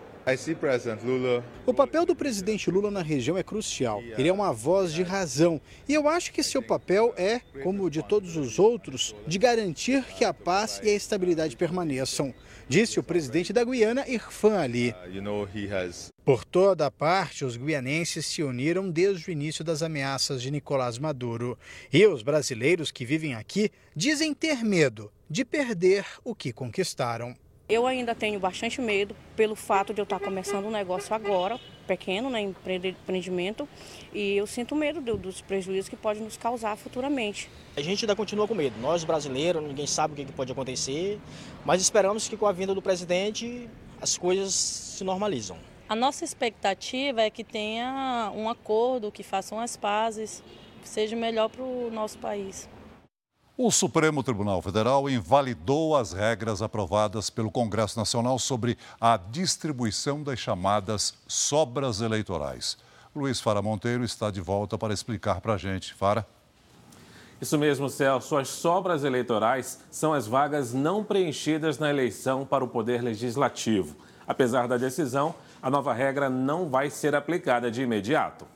O 1.64 1.73
papel 1.73 2.05
do 2.05 2.14
presidente 2.14 2.71
Lula 2.71 2.91
na 2.91 3.03
região 3.03 3.38
é 3.38 3.43
crucial. 3.43 4.03
Ele 4.03 4.29
é 4.29 4.33
uma 4.33 4.53
voz 4.53 4.93
de 4.93 5.03
razão. 5.03 5.61
E 5.88 5.95
eu 5.95 6.09
acho 6.09 6.33
que 6.33 6.43
seu 6.43 6.62
papel 6.62 7.14
é, 7.17 7.41
como 7.62 7.85
o 7.85 7.91
de 7.91 8.03
todos 8.03 8.37
os 8.37 8.59
outros, 8.59 9.14
de 9.27 9.38
garantir 9.38 10.05
que 10.05 10.25
a 10.25 10.35
paz 10.35 10.81
e 10.83 10.91
a 10.91 10.95
estabilidade 10.95 11.57
permaneçam, 11.57 12.35
disse 12.69 13.01
o 13.01 13.03
presidente 13.03 13.53
da 13.53 13.64
Guiana, 13.64 14.05
Irfan 14.07 14.59
Ali. 14.59 14.95
Por 16.25 16.45
toda 16.45 16.85
a 16.85 16.91
parte, 16.91 17.45
os 17.45 17.57
guianenses 17.57 18.27
se 18.27 18.43
uniram 18.43 18.91
desde 18.91 19.31
o 19.31 19.33
início 19.33 19.64
das 19.64 19.83
ameaças 19.83 20.43
de 20.43 20.51
Nicolás 20.51 20.99
Maduro. 20.99 21.59
E 21.91 22.07
os 22.07 22.23
brasileiros 22.23 22.91
que 22.91 23.07
vivem 23.07 23.35
aqui 23.35 23.71
dizem 23.97 24.35
ter 24.35 24.62
medo 24.62 25.11
de 25.31 25.45
perder 25.45 26.05
o 26.23 26.35
que 26.35 26.53
conquistaram. 26.53 27.35
Eu 27.68 27.87
ainda 27.87 28.14
tenho 28.14 28.40
bastante 28.40 28.81
medo 28.81 29.14
pelo 29.37 29.54
fato 29.54 29.92
de 29.92 30.00
eu 30.00 30.04
estar 30.04 30.18
começando 30.18 30.64
um 30.64 30.70
negócio 30.70 31.14
agora, 31.14 31.61
pequeno, 31.87 32.31
né, 32.31 32.40
empreendimento, 32.40 33.68
e 34.11 34.38
eu 34.38 34.46
sinto 34.46 34.74
medo 34.74 35.02
dos 35.02 35.42
prejuízos 35.42 35.87
que 35.87 35.96
pode 35.96 36.18
nos 36.18 36.38
causar 36.38 36.76
futuramente. 36.78 37.50
A 37.76 37.83
gente 37.83 38.07
ainda 38.07 38.16
continua 38.16 38.48
com 38.48 38.54
medo. 38.54 38.74
Nós 38.81 39.04
brasileiros, 39.04 39.62
ninguém 39.62 39.87
sabe 39.87 40.14
o 40.14 40.26
que 40.26 40.33
pode 40.33 40.50
acontecer, 40.50 41.20
mas 41.62 41.83
esperamos 41.83 42.26
que 42.26 42.38
com 42.38 42.46
a 42.46 42.52
vinda 42.52 42.74
do 42.74 42.81
presidente 42.81 43.68
as 44.00 44.16
coisas 44.16 44.54
se 44.54 45.04
normalizam. 45.04 45.59
A 45.90 45.94
nossa 45.94 46.24
expectativa 46.24 47.20
é 47.20 47.28
que 47.28 47.44
tenha 47.44 48.33
um 48.35 48.48
acordo, 48.48 49.12
que 49.12 49.22
façam 49.22 49.61
as 49.61 49.76
pazes, 49.76 50.42
que 50.81 50.88
seja 50.88 51.14
melhor 51.14 51.50
para 51.50 51.62
o 51.62 51.90
nosso 51.90 52.18
país. 52.18 52.66
O 53.61 53.73
Supremo 53.73 54.23
Tribunal 54.23 54.62
Federal 54.62 55.11
invalidou 55.11 55.97
as 55.97 56.12
regras 56.12 56.62
aprovadas 56.62 57.29
pelo 57.29 57.51
Congresso 57.51 57.99
Nacional 57.99 58.38
sobre 58.38 58.79
a 59.01 59.16
distribuição 59.16 60.23
das 60.23 60.38
chamadas 60.38 61.12
sobras 61.27 62.01
eleitorais. 62.01 62.79
Luiz 63.12 63.40
Fara 63.40 63.61
Monteiro 63.61 64.05
está 64.05 64.31
de 64.31 64.40
volta 64.40 64.79
para 64.79 64.94
explicar 64.94 65.40
para 65.40 65.55
a 65.55 65.59
gente. 65.59 65.92
Fara. 65.92 66.25
Isso 67.40 67.59
mesmo, 67.59 67.88
Celso. 67.88 68.37
As 68.37 68.47
sobras 68.47 69.03
eleitorais 69.03 69.81
são 69.90 70.12
as 70.12 70.29
vagas 70.29 70.73
não 70.73 71.03
preenchidas 71.03 71.81
na 71.81 71.90
eleição 71.90 72.47
para 72.47 72.62
o 72.62 72.68
Poder 72.68 73.03
Legislativo. 73.03 73.97
Apesar 74.25 74.68
da 74.68 74.77
decisão, 74.77 75.35
a 75.61 75.68
nova 75.68 75.92
regra 75.92 76.31
não 76.31 76.68
vai 76.68 76.90
ser 76.90 77.12
aplicada 77.12 77.73
de 77.73 77.83
imediato. 77.83 78.47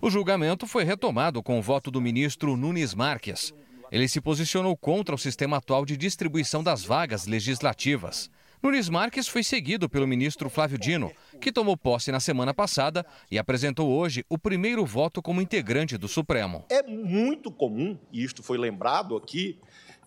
O 0.00 0.10
julgamento 0.10 0.66
foi 0.66 0.82
retomado 0.82 1.40
com 1.44 1.60
o 1.60 1.62
voto 1.62 1.92
do 1.92 2.00
ministro 2.00 2.56
Nunes 2.56 2.92
Marques. 2.92 3.54
Ele 3.90 4.08
se 4.08 4.20
posicionou 4.20 4.76
contra 4.76 5.14
o 5.14 5.18
sistema 5.18 5.56
atual 5.56 5.84
de 5.84 5.96
distribuição 5.96 6.62
das 6.62 6.84
vagas 6.84 7.26
legislativas. 7.26 8.30
Nunes 8.62 8.88
Marques 8.88 9.26
foi 9.26 9.42
seguido 9.42 9.88
pelo 9.88 10.06
ministro 10.06 10.50
Flávio 10.50 10.78
Dino, 10.78 11.10
que 11.40 11.50
tomou 11.50 11.76
posse 11.76 12.12
na 12.12 12.20
semana 12.20 12.52
passada 12.52 13.04
e 13.30 13.38
apresentou 13.38 13.90
hoje 13.90 14.24
o 14.28 14.38
primeiro 14.38 14.84
voto 14.84 15.20
como 15.22 15.40
integrante 15.40 15.96
do 15.96 16.06
Supremo. 16.06 16.66
É 16.68 16.82
muito 16.82 17.50
comum, 17.50 17.98
e 18.12 18.22
isto 18.22 18.42
foi 18.42 18.58
lembrado 18.58 19.16
aqui, 19.16 19.58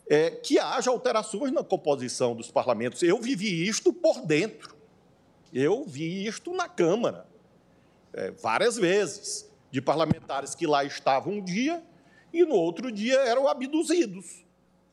é, 0.07 0.29
que 0.29 0.59
haja 0.59 0.91
alterações 0.91 1.51
na 1.51 1.63
composição 1.63 2.35
dos 2.35 2.51
parlamentos. 2.51 3.01
Eu 3.01 3.19
vivi 3.19 3.67
isto 3.67 3.91
por 3.91 4.25
dentro. 4.25 4.75
Eu 5.51 5.83
vi 5.85 6.25
isto 6.25 6.53
na 6.53 6.69
Câmara, 6.69 7.25
é, 8.13 8.31
várias 8.31 8.77
vezes, 8.77 9.49
de 9.71 9.81
parlamentares 9.81 10.53
que 10.55 10.67
lá 10.67 10.83
estavam 10.83 11.33
um 11.33 11.43
dia 11.43 11.83
e 12.33 12.43
no 12.43 12.55
outro 12.55 12.91
dia 12.91 13.19
eram 13.19 13.47
abduzidos. 13.47 14.43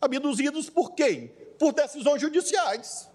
Abduzidos 0.00 0.68
por 0.68 0.92
quem? 0.92 1.28
Por 1.58 1.72
decisões 1.72 2.20
judiciais. 2.20 3.08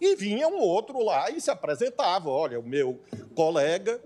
E 0.00 0.14
vinha 0.14 0.46
um 0.48 0.58
outro 0.58 1.02
lá 1.02 1.30
e 1.30 1.40
se 1.40 1.50
apresentava: 1.50 2.28
olha, 2.28 2.60
o 2.60 2.62
meu 2.62 3.00
colega. 3.34 4.00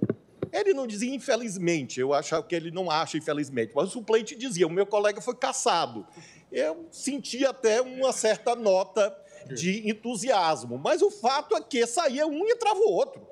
Ele 0.50 0.72
não 0.72 0.86
dizia 0.86 1.14
infelizmente, 1.14 2.00
eu 2.00 2.14
achava 2.14 2.42
que 2.42 2.54
ele 2.54 2.70
não 2.70 2.90
acha 2.90 3.18
infelizmente, 3.18 3.70
mas 3.74 3.88
o 3.88 3.92
suplente 3.92 4.34
dizia: 4.34 4.66
o 4.66 4.70
meu 4.70 4.86
colega 4.86 5.20
foi 5.20 5.34
caçado. 5.34 6.06
Eu 6.50 6.86
senti 6.90 7.44
até 7.44 7.82
uma 7.82 8.12
certa 8.12 8.56
nota 8.56 9.14
de 9.54 9.88
entusiasmo, 9.88 10.78
mas 10.78 11.02
o 11.02 11.10
fato 11.10 11.54
é 11.54 11.60
que 11.60 11.86
saía 11.86 12.26
um 12.26 12.46
e 12.46 12.52
entrava 12.52 12.78
o 12.80 12.90
outro. 12.90 13.26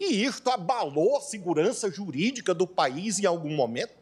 E 0.00 0.24
isto 0.24 0.50
abalou 0.50 1.18
a 1.18 1.20
segurança 1.20 1.90
jurídica 1.90 2.54
do 2.54 2.66
país 2.66 3.20
em 3.20 3.26
algum 3.26 3.54
momento? 3.54 3.99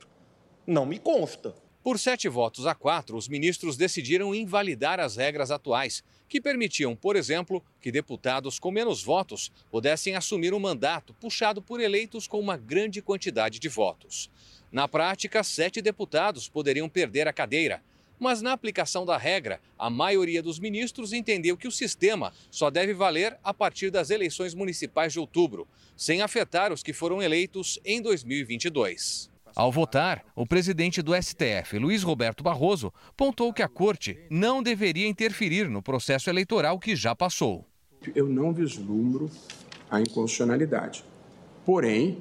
Não 0.71 0.85
me 0.85 0.99
consta. 0.99 1.55
Por 1.83 1.99
sete 1.99 2.29
votos 2.29 2.67
a 2.67 2.75
quatro, 2.75 3.17
os 3.17 3.27
ministros 3.27 3.75
decidiram 3.75 4.35
invalidar 4.35 5.01
as 5.01 5.17
regras 5.17 5.51
atuais, 5.51 6.05
que 6.29 6.43
permitiam, 6.43 6.95
por 6.95 7.17
exemplo, 7.17 7.65
que 7.81 7.91
deputados 7.91 8.59
com 8.59 8.71
menos 8.71 9.03
votos 9.03 9.51
pudessem 9.71 10.15
assumir 10.15 10.53
um 10.53 10.59
mandato 10.59 11.15
puxado 11.15 11.63
por 11.63 11.81
eleitos 11.81 12.27
com 12.27 12.39
uma 12.39 12.59
grande 12.59 13.01
quantidade 13.01 13.59
de 13.59 13.67
votos. 13.67 14.31
Na 14.71 14.87
prática, 14.87 15.43
sete 15.43 15.81
deputados 15.81 16.51
poderiam 16.51 16.87
perder 16.87 17.27
a 17.27 17.33
cadeira. 17.33 17.83
Mas 18.19 18.43
na 18.43 18.53
aplicação 18.53 19.07
da 19.07 19.17
regra, 19.17 19.63
a 19.79 19.89
maioria 19.89 20.43
dos 20.43 20.59
ministros 20.59 21.15
entendeu 21.15 21.57
que 21.57 21.69
o 21.69 21.73
sistema 21.73 22.31
só 22.51 22.69
deve 22.69 22.93
valer 22.93 23.39
a 23.43 23.55
partir 23.55 23.91
das 23.91 24.11
eleições 24.11 24.53
municipais 24.53 25.15
de 25.15 25.19
outubro, 25.19 25.67
sem 25.97 26.21
afetar 26.21 26.75
os 26.75 26.83
que 26.83 26.93
foram 26.93 27.23
eleitos 27.23 27.79
em 27.87 28.03
2022. 28.03 29.31
Ao 29.59 29.73
votar, 29.73 30.25
o 30.37 30.47
presidente 30.47 31.03
do 31.03 31.13
STF, 31.21 31.81
Luiz 31.81 32.05
Roberto 32.05 32.45
Barroso, 32.45 32.93
pontou 33.17 33.53
que 33.53 33.61
a 33.61 33.67
corte 33.67 34.17
não 34.31 34.63
deveria 34.63 35.09
interferir 35.09 35.69
no 35.69 35.83
processo 35.83 36.31
eleitoral 36.31 36.79
que 36.79 36.95
já 36.95 37.13
passou. 37.13 37.67
Eu 38.15 38.29
não 38.29 38.53
vislumbro 38.53 39.29
a 39.91 40.01
inconstitucionalidade. 40.01 41.05
Porém, 41.67 42.19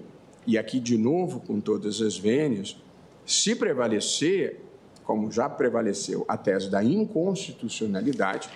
e 0.48 0.58
aqui 0.58 0.80
de 0.80 0.98
novo 0.98 1.40
com 1.40 1.60
todas 1.60 2.02
as 2.02 2.18
vênias, 2.18 2.76
se 3.24 3.56
prevalecer, 3.56 4.60
como 5.04 5.32
já 5.32 5.48
prevaleceu, 5.48 6.26
a 6.28 6.36
tese 6.38 6.72
da 6.72 6.84
inconstitucionalidade, 6.84 8.50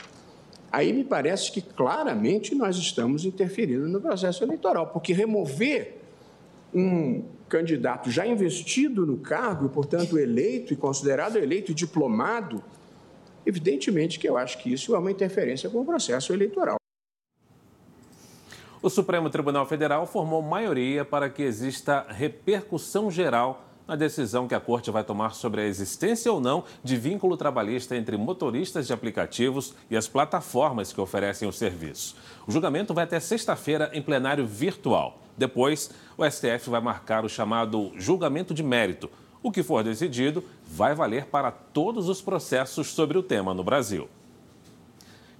aí 0.72 0.92
me 0.92 1.04
parece 1.04 1.52
que 1.52 1.62
claramente 1.62 2.56
nós 2.56 2.78
estamos 2.78 3.26
interferindo 3.26 3.88
no 3.88 4.02
processo 4.02 4.44
eleitoral, 4.44 4.88
porque 4.88 5.14
remover 5.14 6.01
um 6.74 7.24
candidato 7.50 8.10
já 8.10 8.26
investido 8.26 9.06
no 9.06 9.18
cargo 9.18 9.70
portanto, 9.70 10.18
eleito 10.18 10.74
e 10.74 10.76
considerado 10.76 11.38
eleito 11.38 11.72
e 11.72 11.74
diplomado, 11.74 12.64
evidentemente 13.46 14.18
que 14.18 14.28
eu 14.28 14.38
acho 14.38 14.58
que 14.60 14.72
isso 14.72 14.96
é 14.96 15.00
uma 15.00 15.12
interferência 15.12 15.70
com 15.70 15.82
o 15.82 15.86
processo 15.86 16.34
eleitoral. 16.34 16.78
O 18.82 18.90
Supremo 18.90 19.30
Tribunal 19.30 19.66
Federal 19.68 20.08
formou 20.08 20.42
maioria 20.42 21.06
para 21.06 21.30
que 21.30 21.44
exista 21.44 22.06
repercussão 22.10 23.12
geral 23.12 23.71
na 23.88 23.96
decisão 23.96 24.48
que 24.48 24.56
a 24.56 24.60
Corte 24.60 24.92
vai 24.92 25.04
tomar 25.04 25.34
sobre 25.34 25.62
a 25.62 25.66
existência 25.66 26.32
ou 26.32 26.40
não 26.40 26.64
de 26.84 26.98
vínculo 26.98 27.36
trabalhista 27.36 27.96
entre 27.96 28.18
motoristas 28.18 28.88
de 28.88 28.94
aplicativos 28.94 29.74
e 29.90 29.98
as 29.98 30.08
plataformas 30.08 30.94
que 30.94 31.02
oferecem 31.02 31.48
o 31.48 31.52
serviço. 31.52 32.16
O 32.48 32.52
julgamento 32.52 32.94
vai 32.94 33.04
até 33.04 33.20
sexta-feira 33.20 33.90
em 33.94 34.02
plenário 34.02 34.46
virtual. 34.46 35.20
Depois, 35.38 35.92
o 36.18 36.30
STF 36.30 36.70
vai 36.70 36.82
marcar 36.82 37.26
o 37.26 37.30
chamado 37.30 37.92
julgamento 37.96 38.54
de 38.54 38.64
mérito. 38.64 39.10
O 39.44 39.52
que 39.52 39.64
for 39.64 39.84
decidido 39.84 40.44
vai 40.66 40.94
valer 40.94 41.26
para 41.26 41.52
todos 41.52 42.08
os 42.08 42.22
processos 42.22 42.88
sobre 42.88 43.18
o 43.18 43.24
tema 43.24 43.54
no 43.54 43.64
Brasil. 43.64 44.08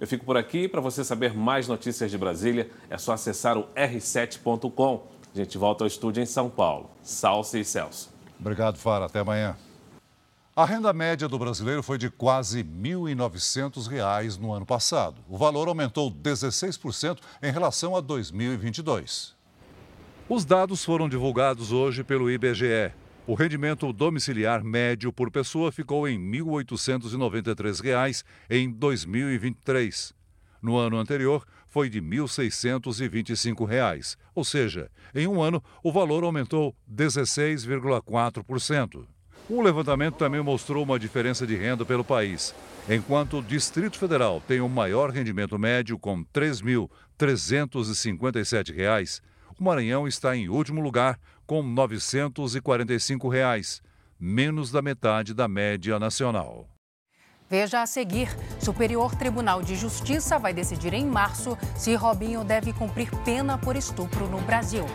Eu 0.00 0.08
fico 0.08 0.24
por 0.24 0.36
aqui. 0.36 0.66
Para 0.66 0.80
você 0.80 1.04
saber 1.04 1.32
mais 1.32 1.68
notícias 1.68 2.10
de 2.10 2.18
Brasília, 2.18 2.68
é 2.90 2.98
só 2.98 3.12
acessar 3.12 3.56
o 3.56 3.68
r7.com. 3.76 5.06
A 5.32 5.38
gente 5.38 5.56
volta 5.56 5.84
ao 5.84 5.88
estúdio 5.88 6.20
em 6.20 6.26
São 6.26 6.50
Paulo. 6.50 6.90
Salce 7.04 7.60
e 7.60 7.64
Celso. 7.64 8.11
Obrigado, 8.42 8.76
Fara. 8.76 9.04
Até 9.04 9.20
amanhã. 9.20 9.56
A 10.54 10.64
renda 10.64 10.92
média 10.92 11.28
do 11.28 11.38
brasileiro 11.38 11.80
foi 11.80 11.96
de 11.96 12.10
quase 12.10 12.58
R$ 12.58 12.64
1.900 12.64 14.36
no 14.38 14.52
ano 14.52 14.66
passado. 14.66 15.16
O 15.28 15.38
valor 15.38 15.68
aumentou 15.68 16.10
16% 16.10 17.20
em 17.40 17.52
relação 17.52 17.94
a 17.94 18.00
2022. 18.00 19.36
Os 20.28 20.44
dados 20.44 20.84
foram 20.84 21.08
divulgados 21.08 21.70
hoje 21.70 22.02
pelo 22.02 22.28
IBGE. 22.28 22.92
O 23.28 23.34
rendimento 23.34 23.92
domiciliar 23.92 24.64
médio 24.64 25.12
por 25.12 25.30
pessoa 25.30 25.70
ficou 25.70 26.08
em 26.08 26.18
R$ 26.18 26.40
1.893 26.40 28.24
em 28.50 28.68
2023. 28.72 30.12
No 30.60 30.76
ano 30.76 30.98
anterior, 30.98 31.46
foi 31.72 31.88
de 31.88 31.98
R$ 32.00 32.06
1.625, 32.06 34.16
ou 34.34 34.44
seja, 34.44 34.90
em 35.14 35.26
um 35.26 35.40
ano 35.40 35.64
o 35.82 35.90
valor 35.90 36.22
aumentou 36.22 36.76
16,4%. 36.94 39.06
O 39.48 39.62
levantamento 39.62 40.16
também 40.16 40.42
mostrou 40.42 40.84
uma 40.84 40.98
diferença 40.98 41.46
de 41.46 41.56
renda 41.56 41.86
pelo 41.86 42.04
país. 42.04 42.54
Enquanto 42.86 43.38
o 43.38 43.42
Distrito 43.42 43.98
Federal 43.98 44.42
tem 44.46 44.60
o 44.60 44.68
maior 44.68 45.08
rendimento 45.08 45.58
médio, 45.58 45.98
com 45.98 46.18
R$ 46.18 46.26
3.357, 46.34 49.22
o 49.58 49.64
Maranhão 49.64 50.06
está 50.06 50.36
em 50.36 50.50
último 50.50 50.82
lugar, 50.82 51.18
com 51.46 51.62
945 51.62 53.30
reais, 53.30 53.80
menos 54.20 54.70
da 54.70 54.82
metade 54.82 55.32
da 55.32 55.48
média 55.48 55.98
nacional. 55.98 56.71
Veja 57.52 57.82
a 57.82 57.86
seguir: 57.86 58.34
Superior 58.58 59.14
Tribunal 59.14 59.60
de 59.60 59.76
Justiça 59.76 60.38
vai 60.38 60.54
decidir 60.54 60.94
em 60.94 61.04
março 61.04 61.58
se 61.76 61.94
Robinho 61.94 62.42
deve 62.42 62.72
cumprir 62.72 63.10
pena 63.26 63.58
por 63.58 63.76
estupro 63.76 64.26
no 64.26 64.40
Brasil. 64.40 64.86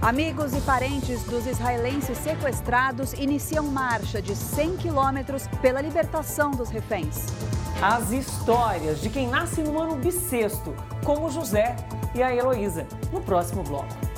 Amigos 0.00 0.56
e 0.56 0.60
parentes 0.62 1.22
dos 1.24 1.46
israelenses 1.46 2.16
sequestrados 2.16 3.12
iniciam 3.12 3.66
marcha 3.66 4.22
de 4.22 4.34
100 4.34 4.78
quilômetros 4.78 5.46
pela 5.60 5.82
libertação 5.82 6.52
dos 6.52 6.70
reféns. 6.70 7.26
As 7.82 8.10
histórias 8.10 9.02
de 9.02 9.10
quem 9.10 9.28
nasce 9.28 9.60
no 9.60 9.78
ano 9.78 9.96
bissexto, 9.96 10.74
como 11.04 11.30
José 11.30 11.76
e 12.14 12.22
a 12.22 12.34
Heloísa, 12.34 12.86
no 13.12 13.20
próximo 13.20 13.62
bloco. 13.62 14.11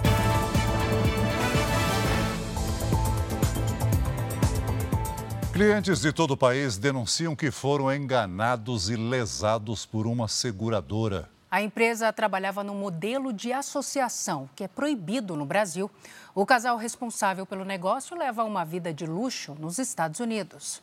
Clientes 5.55 6.01
de 6.01 6.13
todo 6.13 6.33
o 6.33 6.37
país 6.37 6.77
denunciam 6.77 7.37
que 7.37 7.49
foram 7.49 7.95
enganados 7.95 8.91
e 8.91 8.97
lesados 8.97 9.87
por 9.87 10.05
uma 10.05 10.27
seguradora. 10.27 11.31
A 11.49 11.63
empresa 11.63 12.13
trabalhava 12.13 12.65
no 12.65 12.75
modelo 12.75 13.33
de 13.33 13.53
associação, 13.53 14.51
que 14.57 14.65
é 14.65 14.69
proibido 14.69 15.37
no 15.37 15.47
Brasil. 15.47 15.89
O 16.35 16.45
casal 16.45 16.77
responsável 16.77 17.47
pelo 17.47 17.65
negócio 17.65 18.19
leva 18.19 18.43
uma 18.43 18.65
vida 18.65 18.93
de 18.93 19.07
luxo 19.07 19.55
nos 19.55 19.79
Estados 19.79 20.19
Unidos. 20.19 20.83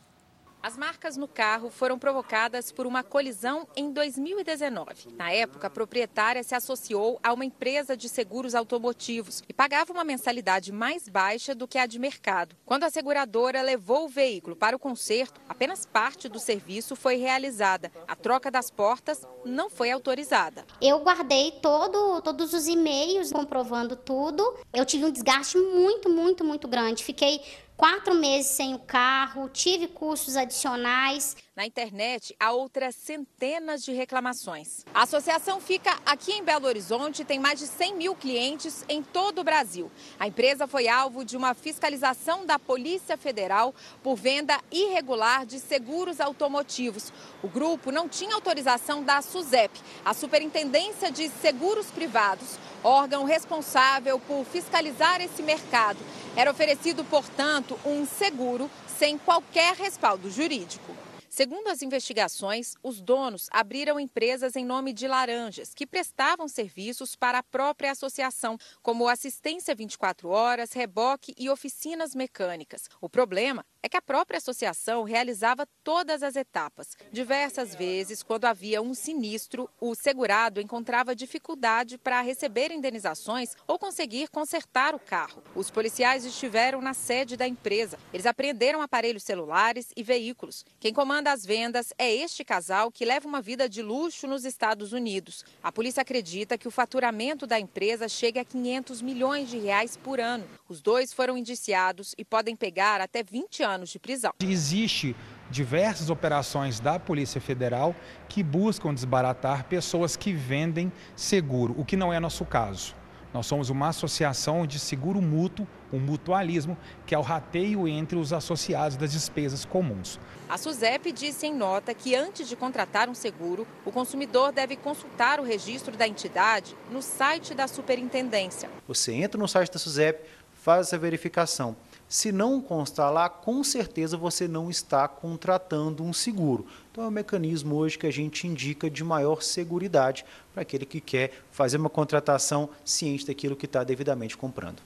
As 0.62 0.76
marcas 0.76 1.16
no 1.16 1.26
carro 1.26 1.70
foram 1.70 1.98
provocadas 1.98 2.70
por 2.70 2.86
uma 2.86 3.02
colisão 3.02 3.66
em 3.74 3.92
2019. 3.92 5.08
Na 5.16 5.32
época, 5.32 5.66
a 5.66 5.70
proprietária 5.70 6.40
se 6.44 6.54
associou 6.54 7.18
a 7.20 7.32
uma 7.32 7.44
empresa 7.44 7.96
de 7.96 8.08
seguros 8.08 8.54
automotivos 8.54 9.42
e 9.48 9.52
pagava 9.52 9.92
uma 9.92 10.04
mensalidade 10.04 10.70
mais 10.70 11.08
baixa 11.08 11.52
do 11.52 11.66
que 11.66 11.78
a 11.78 11.86
de 11.86 11.98
mercado. 11.98 12.54
Quando 12.64 12.84
a 12.84 12.90
seguradora 12.90 13.60
levou 13.60 14.04
o 14.04 14.08
veículo 14.08 14.54
para 14.54 14.76
o 14.76 14.78
conserto, 14.78 15.40
apenas 15.48 15.84
parte 15.84 16.28
do 16.28 16.38
serviço 16.38 16.94
foi 16.94 17.16
realizada. 17.16 17.90
A 18.06 18.14
troca 18.14 18.48
das 18.48 18.70
portas 18.70 19.26
não 19.44 19.68
foi 19.68 19.90
autorizada. 19.90 20.64
Eu 20.80 21.00
guardei 21.00 21.58
todo, 21.60 22.22
todos 22.22 22.52
os 22.52 22.68
e-mails 22.68 23.32
comprovando 23.32 23.96
tudo. 23.96 24.56
Eu 24.72 24.86
tive 24.86 25.06
um 25.06 25.10
desgaste 25.10 25.58
muito, 25.58 26.08
muito, 26.08 26.44
muito 26.44 26.68
grande. 26.68 27.02
Fiquei 27.02 27.40
quatro 27.82 28.14
meses 28.14 28.52
sem 28.52 28.76
o 28.76 28.78
carro, 28.78 29.48
tive 29.48 29.88
custos 29.88 30.36
adicionais. 30.36 31.36
Na 31.54 31.66
internet, 31.66 32.34
há 32.40 32.50
outras 32.50 32.94
centenas 32.94 33.84
de 33.84 33.92
reclamações. 33.92 34.86
A 34.94 35.02
associação 35.02 35.60
fica 35.60 35.94
aqui 36.06 36.32
em 36.32 36.42
Belo 36.42 36.66
Horizonte, 36.66 37.26
tem 37.26 37.38
mais 37.38 37.58
de 37.58 37.66
100 37.66 37.94
mil 37.94 38.14
clientes 38.14 38.82
em 38.88 39.02
todo 39.02 39.42
o 39.42 39.44
Brasil. 39.44 39.92
A 40.18 40.26
empresa 40.26 40.66
foi 40.66 40.88
alvo 40.88 41.26
de 41.26 41.36
uma 41.36 41.52
fiscalização 41.52 42.46
da 42.46 42.58
Polícia 42.58 43.18
Federal 43.18 43.74
por 44.02 44.16
venda 44.16 44.58
irregular 44.70 45.44
de 45.44 45.60
seguros 45.60 46.22
automotivos. 46.22 47.12
O 47.42 47.48
grupo 47.48 47.92
não 47.92 48.08
tinha 48.08 48.34
autorização 48.34 49.04
da 49.04 49.20
SUSEP, 49.20 49.78
a 50.06 50.14
Superintendência 50.14 51.12
de 51.12 51.28
Seguros 51.28 51.90
Privados, 51.90 52.58
órgão 52.82 53.24
responsável 53.24 54.18
por 54.20 54.46
fiscalizar 54.46 55.20
esse 55.20 55.42
mercado. 55.42 55.98
Era 56.34 56.50
oferecido, 56.50 57.04
portanto, 57.04 57.78
um 57.84 58.06
seguro 58.06 58.70
sem 58.86 59.18
qualquer 59.18 59.74
respaldo 59.74 60.30
jurídico. 60.30 61.11
Segundo 61.34 61.68
as 61.68 61.80
investigações, 61.80 62.74
os 62.82 63.00
donos 63.00 63.48
abriram 63.50 63.98
empresas 63.98 64.54
em 64.54 64.66
nome 64.66 64.92
de 64.92 65.08
laranjas, 65.08 65.72
que 65.72 65.86
prestavam 65.86 66.46
serviços 66.46 67.16
para 67.16 67.38
a 67.38 67.42
própria 67.42 67.92
associação, 67.92 68.58
como 68.82 69.08
assistência 69.08 69.74
24 69.74 70.28
horas, 70.28 70.74
reboque 70.74 71.32
e 71.38 71.48
oficinas 71.48 72.14
mecânicas. 72.14 72.82
O 73.00 73.08
problema 73.08 73.64
é 73.82 73.88
que 73.88 73.96
a 73.96 74.02
própria 74.02 74.38
associação 74.38 75.02
realizava 75.02 75.66
todas 75.82 76.22
as 76.22 76.36
etapas. 76.36 76.96
Diversas 77.10 77.74
vezes, 77.74 78.22
quando 78.22 78.44
havia 78.44 78.80
um 78.80 78.94
sinistro, 78.94 79.68
o 79.80 79.92
segurado 79.94 80.60
encontrava 80.60 81.16
dificuldade 81.16 81.98
para 81.98 82.20
receber 82.20 82.70
indenizações 82.70 83.56
ou 83.66 83.80
conseguir 83.80 84.28
consertar 84.28 84.94
o 84.94 85.00
carro. 85.00 85.42
Os 85.56 85.68
policiais 85.68 86.24
estiveram 86.24 86.80
na 86.80 86.94
sede 86.94 87.36
da 87.36 87.48
empresa. 87.48 87.98
Eles 88.12 88.26
apreenderam 88.26 88.80
aparelhos 88.80 89.24
celulares 89.24 89.88
e 89.96 90.02
veículos. 90.02 90.64
Quem 90.78 90.94
comanda 90.94 91.32
das 91.32 91.44
vendas 91.44 91.92
é 91.98 92.12
este 92.12 92.44
casal 92.44 92.90
que 92.90 93.04
leva 93.04 93.26
uma 93.26 93.40
vida 93.40 93.68
de 93.68 93.82
luxo 93.82 94.26
nos 94.26 94.44
Estados 94.44 94.92
Unidos. 94.92 95.44
A 95.62 95.72
polícia 95.72 96.02
acredita 96.02 96.58
que 96.58 96.68
o 96.68 96.70
faturamento 96.70 97.46
da 97.46 97.58
empresa 97.58 98.08
chega 98.08 98.42
a 98.42 98.44
500 98.44 99.02
milhões 99.02 99.48
de 99.48 99.58
reais 99.58 99.96
por 99.96 100.20
ano. 100.20 100.48
Os 100.68 100.80
dois 100.80 101.12
foram 101.12 101.36
indiciados 101.36 102.14
e 102.18 102.24
podem 102.24 102.54
pegar 102.54 103.00
até 103.00 103.22
20 103.22 103.62
anos 103.62 103.71
de 103.78 103.98
prisão. 103.98 104.32
Existe 104.42 105.16
diversas 105.50 106.10
operações 106.10 106.80
da 106.80 106.98
Polícia 106.98 107.40
Federal 107.40 107.94
que 108.28 108.42
buscam 108.42 108.94
desbaratar 108.94 109.64
pessoas 109.64 110.16
que 110.16 110.32
vendem 110.32 110.92
seguro, 111.14 111.74
o 111.78 111.84
que 111.84 111.96
não 111.96 112.12
é 112.12 112.18
nosso 112.18 112.44
caso. 112.44 112.94
Nós 113.32 113.46
somos 113.46 113.70
uma 113.70 113.88
associação 113.88 114.66
de 114.66 114.78
seguro 114.78 115.22
mútuo, 115.22 115.66
um 115.90 115.98
mutualismo, 115.98 116.76
que 117.06 117.14
é 117.14 117.18
o 117.18 117.22
rateio 117.22 117.88
entre 117.88 118.18
os 118.18 118.30
associados 118.30 118.96
das 118.96 119.10
despesas 119.10 119.64
comuns. 119.64 120.20
A 120.50 120.58
SUSEP 120.58 121.12
disse 121.12 121.46
em 121.46 121.54
nota 121.54 121.94
que 121.94 122.14
antes 122.14 122.46
de 122.46 122.54
contratar 122.54 123.08
um 123.08 123.14
seguro, 123.14 123.66
o 123.86 123.90
consumidor 123.90 124.52
deve 124.52 124.76
consultar 124.76 125.40
o 125.40 125.42
registro 125.44 125.96
da 125.96 126.06
entidade 126.06 126.76
no 126.90 127.00
site 127.00 127.54
da 127.54 127.66
superintendência. 127.66 128.68
Você 128.86 129.14
entra 129.14 129.40
no 129.40 129.48
site 129.48 129.72
da 129.72 129.78
SUSEP, 129.78 130.28
faz 130.52 130.88
essa 130.88 130.98
verificação. 130.98 131.74
Se 132.12 132.30
não 132.30 132.60
constar 132.60 133.10
lá, 133.10 133.26
com 133.30 133.64
certeza 133.64 134.18
você 134.18 134.46
não 134.46 134.68
está 134.68 135.08
contratando 135.08 136.04
um 136.04 136.12
seguro. 136.12 136.66
Então 136.90 137.04
é 137.04 137.06
um 137.06 137.10
mecanismo 137.10 137.74
hoje 137.74 137.96
que 137.96 138.06
a 138.06 138.10
gente 138.10 138.46
indica 138.46 138.90
de 138.90 139.02
maior 139.02 139.42
segurança 139.42 140.22
para 140.52 140.60
aquele 140.60 140.84
que 140.84 141.00
quer 141.00 141.32
fazer 141.50 141.78
uma 141.78 141.88
contratação 141.88 142.68
ciente 142.84 143.26
daquilo 143.26 143.56
que 143.56 143.64
está 143.64 143.82
devidamente 143.82 144.36
comprando. 144.36 144.82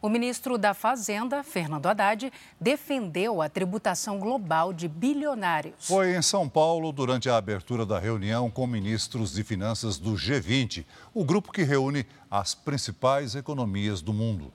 O 0.00 0.08
ministro 0.08 0.56
da 0.56 0.72
Fazenda, 0.72 1.42
Fernando 1.42 1.84
Haddad, 1.88 2.32
defendeu 2.58 3.42
a 3.42 3.48
tributação 3.50 4.18
global 4.18 4.72
de 4.72 4.88
bilionários. 4.88 5.74
Foi 5.78 6.16
em 6.16 6.22
São 6.22 6.48
Paulo 6.48 6.90
durante 6.90 7.28
a 7.28 7.36
abertura 7.36 7.84
da 7.84 7.98
reunião 7.98 8.50
com 8.50 8.66
ministros 8.66 9.34
de 9.34 9.44
finanças 9.44 9.98
do 9.98 10.14
G20, 10.14 10.86
o 11.12 11.22
grupo 11.22 11.52
que 11.52 11.64
reúne 11.64 12.06
as 12.30 12.54
principais 12.54 13.34
economias 13.34 14.00
do 14.00 14.14
mundo. 14.14 14.50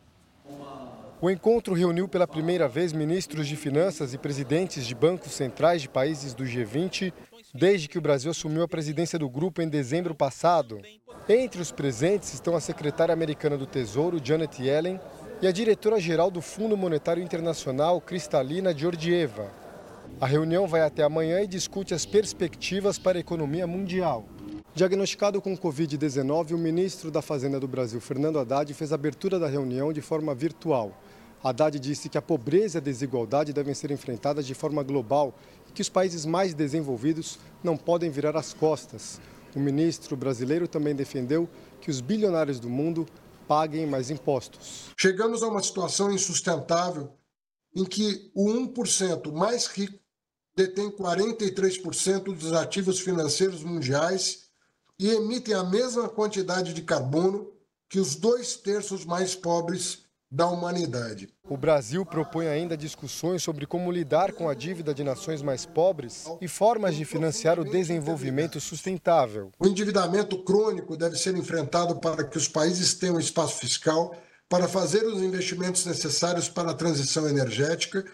O 1.21 1.29
encontro 1.29 1.73
reuniu 1.73 2.07
pela 2.07 2.25
primeira 2.25 2.65
vez 2.65 2.93
ministros 2.93 3.45
de 3.45 3.57
finanças 3.57 4.13
e 4.13 4.17
presidentes 4.17 4.85
de 4.85 4.95
bancos 4.95 5.33
centrais 5.33 5.81
de 5.81 5.89
países 5.89 6.33
do 6.33 6.45
G20 6.45 7.11
desde 7.53 7.89
que 7.89 7.97
o 7.97 8.01
Brasil 8.01 8.31
assumiu 8.31 8.63
a 8.63 8.67
presidência 8.69 9.19
do 9.19 9.27
grupo 9.27 9.61
em 9.61 9.67
dezembro 9.67 10.15
passado. 10.15 10.79
Entre 11.27 11.61
os 11.61 11.73
presentes 11.73 12.33
estão 12.33 12.55
a 12.55 12.61
secretária 12.61 13.11
americana 13.11 13.57
do 13.57 13.65
Tesouro, 13.65 14.21
Janet 14.23 14.63
Yellen, 14.63 14.97
e 15.41 15.47
a 15.47 15.51
diretora-geral 15.51 16.31
do 16.31 16.41
Fundo 16.41 16.77
Monetário 16.77 17.21
Internacional, 17.21 17.99
Cristalina 17.99 18.73
Georgieva. 18.73 19.51
A 20.21 20.25
reunião 20.25 20.67
vai 20.67 20.81
até 20.81 21.03
amanhã 21.03 21.41
e 21.41 21.47
discute 21.47 21.93
as 21.93 22.05
perspectivas 22.05 22.97
para 22.97 23.17
a 23.17 23.21
economia 23.21 23.67
mundial. 23.67 24.25
Diagnosticado 24.73 25.41
com 25.41 25.57
Covid-19, 25.57 26.51
o 26.51 26.57
ministro 26.57 27.11
da 27.11 27.21
Fazenda 27.21 27.59
do 27.59 27.67
Brasil, 27.67 27.99
Fernando 27.99 28.39
Haddad, 28.39 28.73
fez 28.73 28.93
a 28.93 28.95
abertura 28.95 29.37
da 29.37 29.47
reunião 29.47 29.91
de 29.91 30.01
forma 30.01 30.33
virtual. 30.33 30.93
Haddad 31.43 31.79
disse 31.79 32.09
que 32.09 32.17
a 32.17 32.21
pobreza 32.21 32.77
e 32.77 32.79
a 32.79 32.81
desigualdade 32.81 33.53
devem 33.53 33.73
ser 33.73 33.91
enfrentadas 33.91 34.45
de 34.45 34.53
forma 34.53 34.83
global 34.83 35.33
e 35.69 35.71
que 35.71 35.81
os 35.81 35.89
países 35.89 36.25
mais 36.25 36.53
desenvolvidos 36.53 37.39
não 37.63 37.77
podem 37.77 38.09
virar 38.09 38.35
as 38.35 38.53
costas. 38.53 39.21
O 39.55 39.59
ministro 39.59 40.15
brasileiro 40.15 40.67
também 40.67 40.95
defendeu 40.95 41.49
que 41.81 41.89
os 41.89 42.01
bilionários 42.01 42.59
do 42.59 42.69
mundo 42.69 43.07
paguem 43.47 43.87
mais 43.87 44.09
impostos. 44.09 44.91
Chegamos 44.97 45.41
a 45.41 45.47
uma 45.47 45.63
situação 45.63 46.11
insustentável 46.11 47.11
em 47.75 47.85
que 47.85 48.29
o 48.35 48.47
1% 48.47 49.31
mais 49.31 49.65
rico 49.67 49.97
detém 50.55 50.91
43% 50.91 52.23
dos 52.35 52.51
ativos 52.53 52.99
financeiros 52.99 53.63
mundiais 53.63 54.49
e 54.99 55.07
emitem 55.09 55.53
a 55.53 55.63
mesma 55.63 56.09
quantidade 56.09 56.73
de 56.73 56.81
carbono 56.81 57.49
que 57.87 57.99
os 57.99 58.15
dois 58.15 58.57
terços 58.57 59.05
mais 59.05 59.33
pobres 59.33 60.03
da 60.31 60.47
humanidade. 60.47 61.29
O 61.49 61.57
Brasil 61.57 62.05
propõe 62.05 62.47
ainda 62.47 62.77
discussões 62.77 63.41
sobre 63.41 63.65
como 63.65 63.91
lidar 63.91 64.33
com 64.33 64.47
a 64.47 64.53
dívida 64.53 64.93
de 64.93 65.03
nações 65.03 65.41
mais 65.41 65.65
pobres 65.65 66.25
e 66.39 66.47
formas 66.47 66.95
de 66.95 67.03
financiar 67.03 67.59
o 67.59 67.65
desenvolvimento 67.65 68.59
sustentável. 68.59 69.51
O 69.59 69.67
endividamento 69.67 70.43
crônico 70.43 70.95
deve 70.95 71.17
ser 71.17 71.35
enfrentado 71.35 71.99
para 71.99 72.23
que 72.23 72.37
os 72.37 72.47
países 72.47 72.93
tenham 72.93 73.19
espaço 73.19 73.59
fiscal 73.59 74.15
para 74.47 74.67
fazer 74.67 75.03
os 75.05 75.21
investimentos 75.21 75.85
necessários 75.85 76.47
para 76.47 76.71
a 76.71 76.75
transição 76.75 77.27
energética 77.27 78.05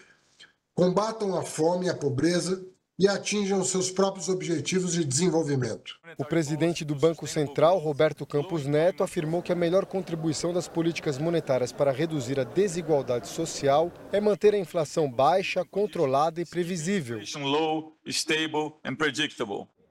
combatam 0.76 1.34
a 1.34 1.42
fome 1.42 1.86
e 1.86 1.88
a 1.88 1.96
pobreza 1.96 2.62
e 2.98 3.06
atinjam 3.06 3.62
seus 3.62 3.90
próprios 3.90 4.28
objetivos 4.28 4.92
de 4.92 5.04
desenvolvimento. 5.04 5.96
O 6.18 6.24
presidente 6.24 6.84
do 6.84 6.94
Banco 6.94 7.26
Central, 7.26 7.78
Roberto 7.78 8.24
Campos 8.24 8.64
Neto, 8.64 9.02
afirmou 9.02 9.42
que 9.42 9.52
a 9.52 9.56
melhor 9.56 9.84
contribuição 9.84 10.52
das 10.52 10.66
políticas 10.66 11.18
monetárias 11.18 11.72
para 11.72 11.92
reduzir 11.92 12.40
a 12.40 12.44
desigualdade 12.44 13.28
social 13.28 13.92
é 14.12 14.20
manter 14.20 14.54
a 14.54 14.58
inflação 14.58 15.10
baixa, 15.10 15.64
controlada 15.64 16.40
e 16.40 16.46
previsível. 16.46 17.20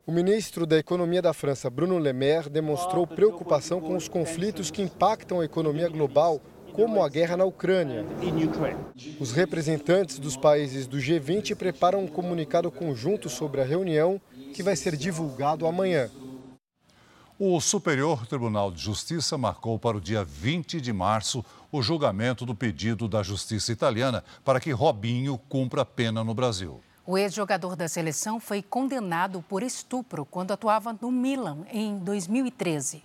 O 0.08 0.12
ministro 0.12 0.68
da 0.68 0.78
Economia 0.78 1.20
da 1.20 1.34
França, 1.34 1.68
Bruno 1.68 1.98
Le 1.98 2.14
Maire, 2.14 2.48
demonstrou 2.48 3.08
preocupação 3.08 3.82
com 3.82 3.96
os 3.96 4.08
conflitos 4.08 4.70
que 4.70 4.84
impactam 4.84 5.40
a 5.40 5.46
economia 5.46 5.90
global 5.90 6.40
como 6.76 7.02
a 7.02 7.08
guerra 7.08 7.38
na 7.38 7.46
Ucrânia. 7.46 8.06
Os 9.18 9.32
representantes 9.32 10.20
dos 10.20 10.36
países 10.36 10.86
do 10.86 10.98
G20 10.98 11.56
preparam 11.56 12.04
um 12.04 12.08
comunicado 12.08 12.70
conjunto 12.70 13.30
sobre 13.30 13.62
a 13.62 13.64
reunião 13.64 14.20
que 14.54 14.62
vai 14.62 14.76
ser 14.76 14.98
divulgado 14.98 15.66
amanhã. 15.66 16.10
O 17.40 17.60
Superior 17.62 18.28
Tribunal 18.28 18.72
de 18.72 18.82
Justiça 18.82 19.38
marcou 19.38 19.80
para 19.80 19.96
o 19.96 20.02
dia 20.02 20.24
20 20.24 20.82
de 20.82 20.92
março 20.92 21.44
o 21.72 21.82
julgamento 21.82 22.46
do 22.46 22.54
pedido 22.54 23.08
da 23.08 23.24
Justiça 23.24 23.72
italiana 23.72 24.24
para 24.44 24.60
que 24.60 24.72
Robinho 24.72 25.38
cumpra 25.50 25.86
pena 25.86 26.24
no 26.24 26.34
Brasil. 26.34 26.82
O 27.06 27.18
ex-jogador 27.18 27.76
da 27.76 27.88
seleção 27.88 28.40
foi 28.40 28.62
condenado 28.62 29.44
por 29.48 29.64
estupro 29.64 30.26
quando 30.26 30.52
atuava 30.52 30.98
no 31.00 31.12
Milan 31.12 31.60
em 31.72 31.98
2013. 32.00 33.04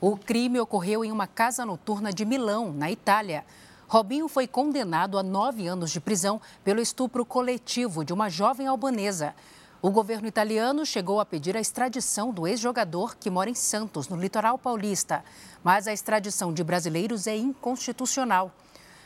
O 0.00 0.16
crime 0.16 0.58
ocorreu 0.58 1.04
em 1.04 1.12
uma 1.12 1.26
casa 1.26 1.66
noturna 1.66 2.10
de 2.10 2.24
Milão, 2.24 2.72
na 2.72 2.90
Itália. 2.90 3.44
Robinho 3.86 4.28
foi 4.28 4.46
condenado 4.46 5.18
a 5.18 5.22
nove 5.22 5.66
anos 5.66 5.90
de 5.90 6.00
prisão 6.00 6.40
pelo 6.64 6.80
estupro 6.80 7.22
coletivo 7.22 8.02
de 8.02 8.10
uma 8.10 8.30
jovem 8.30 8.66
albanesa. 8.66 9.34
O 9.82 9.90
governo 9.90 10.26
italiano 10.26 10.86
chegou 10.86 11.20
a 11.20 11.26
pedir 11.26 11.54
a 11.54 11.60
extradição 11.60 12.32
do 12.32 12.46
ex-jogador 12.46 13.14
que 13.14 13.28
mora 13.28 13.50
em 13.50 13.54
Santos, 13.54 14.08
no 14.08 14.16
litoral 14.16 14.56
paulista. 14.56 15.22
Mas 15.62 15.86
a 15.86 15.92
extradição 15.92 16.50
de 16.50 16.64
brasileiros 16.64 17.26
é 17.26 17.36
inconstitucional. 17.36 18.50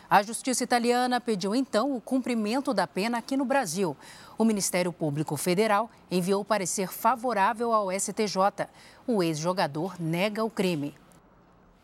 A 0.08 0.22
justiça 0.22 0.62
italiana 0.62 1.20
pediu 1.20 1.54
então 1.54 1.96
o 1.96 2.00
cumprimento 2.00 2.74
da 2.74 2.86
pena 2.86 3.18
aqui 3.18 3.36
no 3.36 3.44
Brasil. 3.44 3.96
O 4.36 4.44
Ministério 4.44 4.92
Público 4.92 5.36
Federal 5.36 5.90
enviou 6.10 6.44
parecer 6.44 6.92
favorável 6.92 7.72
ao 7.72 7.90
STJ. 7.90 8.68
O 9.06 9.22
ex-jogador 9.22 9.94
nega 9.98 10.44
o 10.44 10.50
crime. 10.50 10.94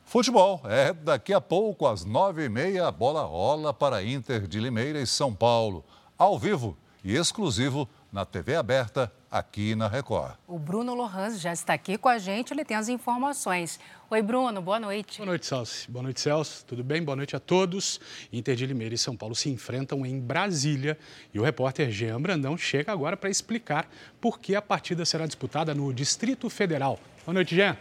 Futebol. 0.04 0.60
É 0.64 0.92
daqui 0.92 1.32
a 1.32 1.40
pouco, 1.40 1.86
às 1.86 2.04
nove 2.04 2.44
e 2.44 2.48
meia, 2.48 2.88
a 2.88 2.90
bola 2.90 3.22
rola 3.22 3.72
para 3.72 4.02
Inter 4.02 4.46
de 4.46 4.58
Limeira 4.58 5.00
e 5.00 5.06
São 5.06 5.34
Paulo. 5.34 5.84
Ao 6.18 6.38
vivo 6.38 6.76
e 7.04 7.16
exclusivo 7.16 7.88
na 8.12 8.24
TV 8.24 8.56
aberta 8.56 9.12
aqui 9.30 9.74
na 9.74 9.86
Record. 9.86 10.34
O 10.46 10.58
Bruno 10.58 10.94
Lohans 10.94 11.40
já 11.40 11.52
está 11.52 11.72
aqui 11.74 11.96
com 11.96 12.08
a 12.08 12.18
gente, 12.18 12.52
ele 12.52 12.64
tem 12.64 12.76
as 12.76 12.88
informações. 12.88 13.78
Oi, 14.10 14.22
Bruno, 14.22 14.60
boa 14.60 14.80
noite. 14.80 15.18
Boa 15.18 15.26
noite, 15.26 15.46
Celso. 15.46 15.90
Boa 15.90 16.02
noite, 16.02 16.20
Celso. 16.20 16.64
Tudo 16.66 16.82
bem? 16.82 17.02
Boa 17.02 17.14
noite 17.14 17.36
a 17.36 17.40
todos. 17.40 18.00
Inter 18.32 18.56
de 18.56 18.66
Limeira 18.66 18.94
e 18.94 18.98
São 18.98 19.16
Paulo 19.16 19.34
se 19.34 19.48
enfrentam 19.48 20.04
em 20.04 20.18
Brasília 20.18 20.98
e 21.32 21.38
o 21.38 21.42
repórter 21.44 21.90
Jean 21.90 22.20
Brandão 22.20 22.56
chega 22.56 22.90
agora 22.90 23.16
para 23.16 23.30
explicar 23.30 23.88
por 24.20 24.40
que 24.40 24.56
a 24.56 24.62
partida 24.62 25.04
será 25.04 25.26
disputada 25.26 25.74
no 25.74 25.94
Distrito 25.94 26.50
Federal. 26.50 26.98
Boa 27.24 27.34
noite, 27.34 27.54
Jean. 27.54 27.76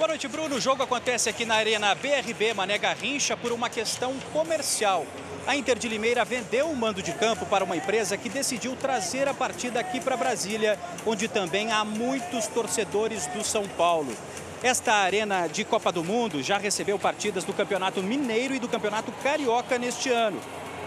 Boa 0.00 0.08
noite, 0.08 0.26
Bruno. 0.28 0.56
O 0.56 0.60
jogo 0.60 0.82
acontece 0.82 1.28
aqui 1.28 1.44
na 1.44 1.56
Arena 1.56 1.94
BRB 1.94 2.54
Mané 2.54 2.78
Garrincha 2.78 3.36
por 3.36 3.52
uma 3.52 3.68
questão 3.68 4.14
comercial. 4.32 5.04
A 5.46 5.54
Inter 5.54 5.78
de 5.78 5.88
Limeira 5.88 6.24
vendeu 6.24 6.70
o 6.70 6.74
mando 6.74 7.02
de 7.02 7.12
campo 7.12 7.44
para 7.44 7.64
uma 7.64 7.76
empresa 7.76 8.16
que 8.16 8.30
decidiu 8.30 8.74
trazer 8.74 9.28
a 9.28 9.34
partida 9.34 9.78
aqui 9.78 10.00
para 10.00 10.16
Brasília, 10.16 10.78
onde 11.04 11.28
também 11.28 11.70
há 11.70 11.84
muitos 11.84 12.46
torcedores 12.46 13.26
do 13.26 13.44
São 13.44 13.68
Paulo. 13.76 14.16
Esta 14.62 14.94
arena 14.94 15.46
de 15.46 15.64
Copa 15.64 15.92
do 15.92 16.02
Mundo 16.02 16.42
já 16.42 16.56
recebeu 16.56 16.98
partidas 16.98 17.44
do 17.44 17.52
Campeonato 17.52 18.02
Mineiro 18.02 18.54
e 18.54 18.58
do 18.58 18.68
Campeonato 18.68 19.12
Carioca 19.22 19.78
neste 19.78 20.08
ano. 20.08 20.40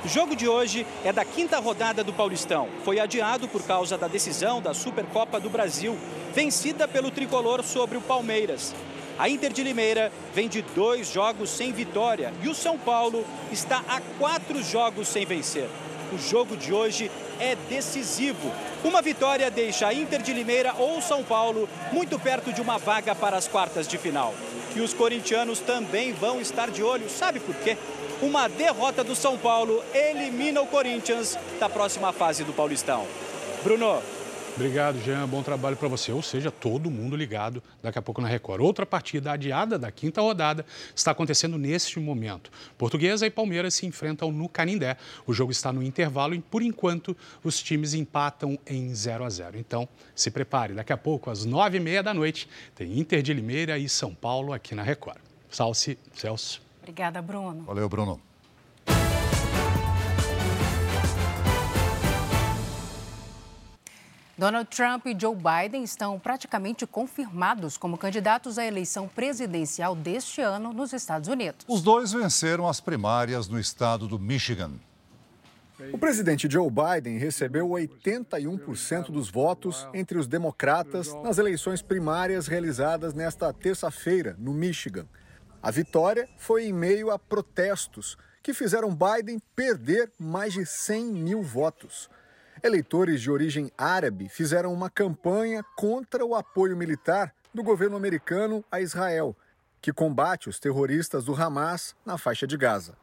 O 0.04 0.08
jogo 0.08 0.36
de 0.36 0.48
hoje 0.48 0.88
é 1.06 1.14
da 1.14 1.24
quinta 1.24 1.60
rodada 1.60 2.04
do 2.04 2.14
Paulistão. 2.14 2.68
Foi 2.84 3.00
adiado 3.00 3.48
por 3.48 3.62
causa 3.62 3.96
da 3.96 4.08
decisão 4.08 4.60
da 4.60 4.74
Supercopa 4.74 5.40
do 5.40 5.52
Brasil, 5.52 5.96
vencida 6.34 6.88
pelo 6.88 7.12
tricolor 7.12 7.64
sobre 7.64 7.96
o 7.96 8.02
Palmeiras. 8.02 8.74
A 9.18 9.30
Inter 9.30 9.54
de 9.54 9.64
Limeira 9.64 10.12
vem 10.34 10.48
de 10.48 10.62
dois 10.62 11.12
jogos 11.12 11.50
sem 11.50 11.72
vitória 11.72 12.34
e 12.42 12.50
o 12.50 12.56
São 12.56 12.78
Paulo 12.78 13.24
está 13.52 13.84
a 13.88 14.02
quatro 14.18 14.62
jogos 14.64 15.08
sem 15.08 15.26
vencer. 15.26 15.70
O 16.12 16.18
jogo 16.18 16.58
de 16.58 16.74
hoje 16.74 17.12
é 17.40 17.56
decisivo. 17.70 18.52
Uma 18.84 19.02
vitória 19.02 19.50
deixa 19.52 19.88
a 19.88 19.94
Inter 19.94 20.22
de 20.22 20.34
Limeira 20.34 20.74
ou 20.78 21.02
São 21.02 21.24
Paulo 21.24 21.70
muito 21.92 22.18
perto 22.20 22.52
de 22.52 22.62
uma 22.62 22.78
vaga 22.78 23.14
para 23.14 23.38
as 23.38 23.48
quartas 23.48 23.88
de 23.88 23.98
final. 23.98 24.34
E 24.76 24.82
os 24.82 24.94
corintianos 24.94 25.60
também 25.60 26.12
vão 26.12 26.42
estar 26.42 26.72
de 26.72 26.82
olho, 26.82 27.08
sabe 27.10 27.40
por 27.40 27.56
quê? 27.56 27.78
Uma 28.22 28.48
derrota 28.48 29.04
do 29.04 29.16
São 29.16 29.38
Paulo 29.38 29.84
elimina 29.94 30.62
o 30.62 30.68
Corinthians 30.68 31.38
da 31.60 31.70
próxima 31.70 32.12
fase 32.12 32.44
do 32.44 32.54
Paulistão. 32.54 33.06
Bruno, 33.64 34.02
Obrigado, 34.56 35.02
Jean. 35.02 35.28
Bom 35.28 35.42
trabalho 35.42 35.76
para 35.76 35.88
você. 35.88 36.12
Ou 36.12 36.22
seja, 36.22 36.52
todo 36.52 36.92
mundo 36.92 37.16
ligado 37.16 37.62
daqui 37.82 37.98
a 37.98 38.02
pouco 38.04 38.22
na 38.22 38.28
Record. 38.28 38.62
Outra 38.62 38.86
partida 38.86 39.32
adiada 39.32 39.80
da 39.80 39.92
quinta 39.92 40.22
rodada 40.22 40.64
está 40.96 41.10
acontecendo 41.10 41.58
neste 41.58 42.00
momento. 42.00 42.52
Portuguesa 42.78 43.26
e 43.26 43.32
Palmeiras 43.32 43.74
se 43.74 43.88
enfrentam 43.88 44.32
no 44.32 44.48
Canindé. 44.48 44.96
O 45.26 45.34
jogo 45.34 45.52
está 45.52 45.74
no 45.74 45.82
intervalo 45.82 46.36
e, 46.36 46.40
por 46.40 46.62
enquanto, 46.62 47.18
os 47.44 47.64
times 47.64 47.96
empatam 47.96 48.60
em 48.68 48.94
0 48.94 49.24
a 49.24 49.30
0. 49.30 49.58
Então, 49.58 49.90
se 50.14 50.30
prepare. 50.30 50.76
Daqui 50.76 50.94
a 50.94 50.98
pouco, 50.98 51.32
às 51.32 51.46
nove 51.46 51.78
e 51.78 51.80
meia 51.80 52.04
da 52.04 52.14
noite, 52.14 52.48
tem 52.76 53.00
Inter 53.00 53.24
de 53.24 53.34
Limeira 53.34 53.80
e 53.80 53.90
São 53.90 54.14
Paulo 54.14 54.54
aqui 54.54 54.76
na 54.76 54.84
Record. 54.84 55.18
Salce, 55.50 55.98
Celso. 56.14 56.62
Obrigada, 56.80 57.24
Bruno. 57.24 57.64
Valeu, 57.64 57.90
Bruno. 57.90 58.33
Donald 64.36 64.68
Trump 64.76 65.06
e 65.06 65.16
Joe 65.20 65.36
Biden 65.36 65.84
estão 65.84 66.20
praticamente 66.20 66.88
confirmados 66.88 67.78
como 67.78 68.00
candidatos 68.00 68.58
à 68.58 68.66
eleição 68.66 69.08
presidencial 69.08 69.96
deste 69.96 70.42
ano 70.42 70.74
nos 70.74 70.92
Estados 70.92 71.30
Unidos. 71.30 71.64
Os 71.68 71.84
dois 71.84 72.12
venceram 72.12 72.68
as 72.68 72.82
primárias 72.82 73.48
no 73.48 73.60
estado 73.60 74.08
do 74.08 74.18
Michigan. 74.18 74.72
O 75.92 76.00
presidente 76.00 76.50
Joe 76.50 76.68
Biden 76.70 77.20
recebeu 77.20 77.68
81% 77.68 79.12
dos 79.12 79.30
votos 79.30 79.88
entre 79.94 80.18
os 80.18 80.26
democratas 80.26 81.14
nas 81.22 81.38
eleições 81.38 81.84
primárias 81.84 82.48
realizadas 82.48 83.14
nesta 83.14 83.54
terça-feira, 83.54 84.36
no 84.40 84.52
Michigan. 84.52 85.06
A 85.62 85.70
vitória 85.70 86.28
foi 86.38 86.66
em 86.66 86.74
meio 86.74 87.12
a 87.12 87.20
protestos 87.20 88.18
que 88.42 88.54
fizeram 88.54 88.96
Biden 88.96 89.40
perder 89.56 90.12
mais 90.20 90.54
de 90.54 90.66
100 90.66 91.06
mil 91.06 91.44
votos. 91.44 92.10
Eleitores 92.64 93.22
de 93.22 93.30
origem 93.30 93.70
árabe 93.78 94.30
fizeram 94.30 94.72
uma 94.72 94.90
campanha 94.90 95.62
contra 95.76 96.26
o 96.26 96.34
apoio 96.34 96.78
militar 96.78 97.36
do 97.54 97.62
governo 97.62 97.98
americano 97.98 98.64
a 98.72 98.80
Israel, 98.80 99.36
que 99.82 99.92
combate 99.92 100.48
os 100.48 100.62
terroristas 100.62 101.26
do 101.26 101.36
Hamas 101.36 101.94
na 102.06 102.18
faixa 102.18 102.48
de 102.48 102.56
Gaza. 102.56 102.96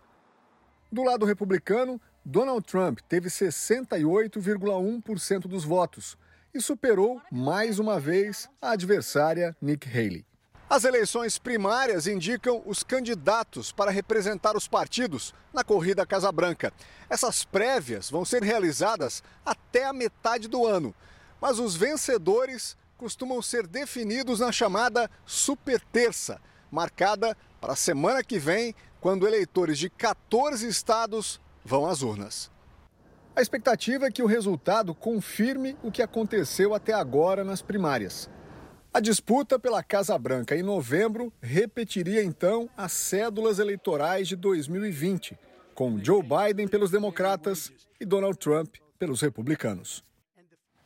Do 0.90 1.02
lado 1.02 1.26
republicano, 1.26 2.00
Donald 2.24 2.66
Trump 2.66 3.00
teve 3.06 3.28
68,1% 3.28 5.40
dos 5.40 5.62
votos 5.62 6.16
e 6.54 6.60
superou 6.62 7.20
mais 7.30 7.78
uma 7.78 8.00
vez 8.00 8.48
a 8.62 8.70
adversária 8.70 9.54
Nick 9.60 9.86
Haley. 9.86 10.24
As 10.70 10.84
eleições 10.84 11.36
primárias 11.36 12.06
indicam 12.06 12.62
os 12.64 12.84
candidatos 12.84 13.72
para 13.72 13.90
representar 13.90 14.56
os 14.56 14.68
partidos 14.68 15.34
na 15.52 15.64
corrida 15.64 16.06
Casa 16.06 16.30
Branca. 16.30 16.72
Essas 17.08 17.44
prévias 17.44 18.08
vão 18.08 18.24
ser 18.24 18.44
realizadas 18.44 19.20
até 19.44 19.84
a 19.84 19.92
metade 19.92 20.46
do 20.46 20.64
ano, 20.64 20.94
mas 21.40 21.58
os 21.58 21.74
vencedores 21.74 22.76
costumam 22.96 23.42
ser 23.42 23.66
definidos 23.66 24.38
na 24.38 24.52
chamada 24.52 25.10
Super 25.26 25.80
Terça, 25.80 26.40
marcada 26.70 27.36
para 27.60 27.72
a 27.72 27.76
semana 27.76 28.22
que 28.22 28.38
vem, 28.38 28.72
quando 29.00 29.26
eleitores 29.26 29.76
de 29.76 29.90
14 29.90 30.68
estados 30.68 31.40
vão 31.64 31.84
às 31.84 32.00
urnas. 32.00 32.48
A 33.34 33.42
expectativa 33.42 34.06
é 34.06 34.10
que 34.12 34.22
o 34.22 34.26
resultado 34.26 34.94
confirme 34.94 35.76
o 35.82 35.90
que 35.90 36.00
aconteceu 36.00 36.76
até 36.76 36.92
agora 36.92 37.42
nas 37.42 37.60
primárias. 37.60 38.30
A 38.92 38.98
disputa 38.98 39.56
pela 39.56 39.84
Casa 39.84 40.18
Branca 40.18 40.56
em 40.56 40.64
novembro 40.64 41.32
repetiria 41.40 42.24
então 42.24 42.68
as 42.76 42.90
cédulas 42.90 43.60
eleitorais 43.60 44.26
de 44.26 44.34
2020, 44.34 45.38
com 45.76 46.02
Joe 46.02 46.20
Biden 46.20 46.66
pelos 46.66 46.90
democratas 46.90 47.70
e 48.00 48.04
Donald 48.04 48.36
Trump 48.36 48.74
pelos 48.98 49.20
republicanos. 49.20 50.02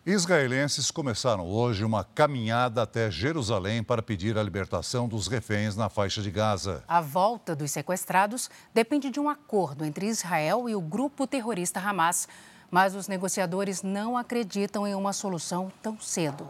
Israelenses 0.05 0.91
começaram 0.91 1.47
hoje 1.47 1.83
uma 1.83 2.05
caminhada 2.05 2.83
até 2.83 3.11
Jerusalém 3.11 3.83
para 3.83 4.03
pedir 4.03 4.37
a 4.37 4.43
libertação 4.43 5.09
dos 5.09 5.27
reféns 5.27 5.75
na 5.75 5.89
faixa 5.89 6.21
de 6.21 6.31
Gaza. 6.31 6.85
A 6.87 7.01
volta 7.01 7.57
dos 7.57 7.71
sequestrados 7.71 8.51
depende 8.75 9.09
de 9.09 9.19
um 9.19 9.31
acordo 9.31 9.83
entre 9.83 10.09
Israel 10.09 10.69
e 10.69 10.75
o 10.75 10.81
grupo 10.83 11.27
terrorista 11.27 11.81
Hamas, 11.81 12.29
mas 12.71 12.95
os 12.95 13.09
negociadores 13.09 13.83
não 13.83 14.15
acreditam 14.15 14.87
em 14.87 14.95
uma 14.95 15.15
solução 15.15 15.73
tão 15.83 15.99
cedo. 15.99 16.47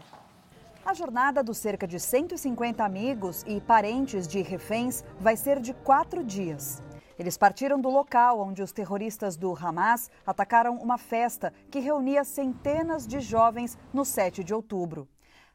A 0.85 0.93
jornada 0.93 1.41
dos 1.41 1.57
cerca 1.57 1.87
de 1.87 1.99
150 1.99 2.85
amigos 2.85 3.43
e 3.47 3.59
parentes 3.59 4.27
de 4.27 4.43
reféns 4.43 5.03
vai 5.19 5.35
ser 5.35 5.59
de 5.59 5.73
quatro 5.73 6.23
dias. 6.23 6.79
Eles 7.17 7.39
partiram 7.39 7.81
do 7.81 7.89
local 7.89 8.39
onde 8.39 8.61
os 8.61 8.71
terroristas 8.71 9.35
do 9.35 9.51
Hamas 9.57 10.11
atacaram 10.23 10.75
uma 10.75 10.99
festa 10.99 11.51
que 11.71 11.79
reunia 11.79 12.23
centenas 12.23 13.07
de 13.07 13.19
jovens 13.19 13.75
no 13.91 14.05
7 14.05 14.43
de 14.43 14.53
outubro. 14.53 15.07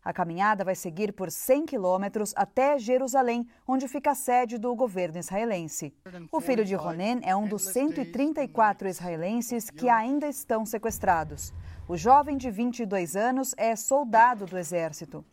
A 0.02 0.12
caminhada 0.12 0.64
vai 0.64 0.74
seguir 0.74 1.12
por 1.12 1.30
100 1.30 1.66
quilômetros 1.66 2.32
até 2.34 2.76
Jerusalém, 2.76 3.46
onde 3.68 3.86
fica 3.86 4.10
a 4.10 4.14
sede 4.16 4.58
do 4.58 4.74
governo 4.74 5.18
israelense. 5.18 5.94
O 6.32 6.40
filho 6.40 6.64
de 6.64 6.74
Ronen 6.74 7.20
é 7.22 7.36
um 7.36 7.46
dos 7.46 7.66
134 7.66 8.88
israelenses 8.88 9.70
que 9.70 9.88
ainda 9.88 10.26
estão 10.26 10.66
sequestrados. 10.66 11.52
O 11.90 11.96
jovem 11.96 12.36
de 12.36 12.48
22 12.52 13.16
anos 13.16 13.52
é 13.56 13.74
soldado 13.74 14.46
do 14.46 14.56
exército. 14.56 15.24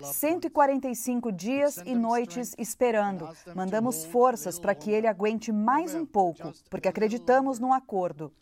145 0.00 1.30
dias 1.30 1.76
e 1.84 1.94
noites 1.94 2.54
esperando. 2.56 3.28
Mandamos 3.54 4.06
forças 4.06 4.58
para 4.58 4.74
que 4.74 4.90
ele 4.90 5.06
aguente 5.06 5.52
mais 5.52 5.94
um 5.94 6.06
pouco, 6.06 6.50
porque 6.70 6.88
acreditamos 6.88 7.58
num 7.58 7.74
acordo. 7.74 8.32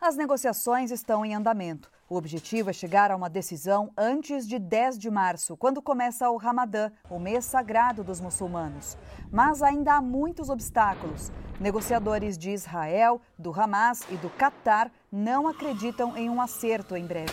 As 0.00 0.14
negociações 0.14 0.92
estão 0.92 1.24
em 1.24 1.34
andamento. 1.34 1.90
O 2.08 2.14
objetivo 2.14 2.70
é 2.70 2.72
chegar 2.72 3.10
a 3.10 3.16
uma 3.16 3.28
decisão 3.28 3.90
antes 3.98 4.46
de 4.46 4.60
10 4.60 4.96
de 4.96 5.10
março, 5.10 5.56
quando 5.56 5.82
começa 5.82 6.30
o 6.30 6.36
Ramadã, 6.36 6.92
o 7.10 7.18
mês 7.18 7.44
sagrado 7.44 8.04
dos 8.04 8.20
muçulmanos. 8.20 8.96
Mas 9.32 9.60
ainda 9.60 9.94
há 9.94 10.00
muitos 10.00 10.48
obstáculos. 10.48 11.32
Negociadores 11.58 12.38
de 12.38 12.50
Israel, 12.50 13.20
do 13.36 13.52
Hamas 13.52 14.02
e 14.08 14.16
do 14.18 14.30
Catar 14.30 14.92
não 15.16 15.48
acreditam 15.48 16.14
em 16.14 16.28
um 16.28 16.42
acerto 16.42 16.94
em 16.94 17.06
breve. 17.06 17.32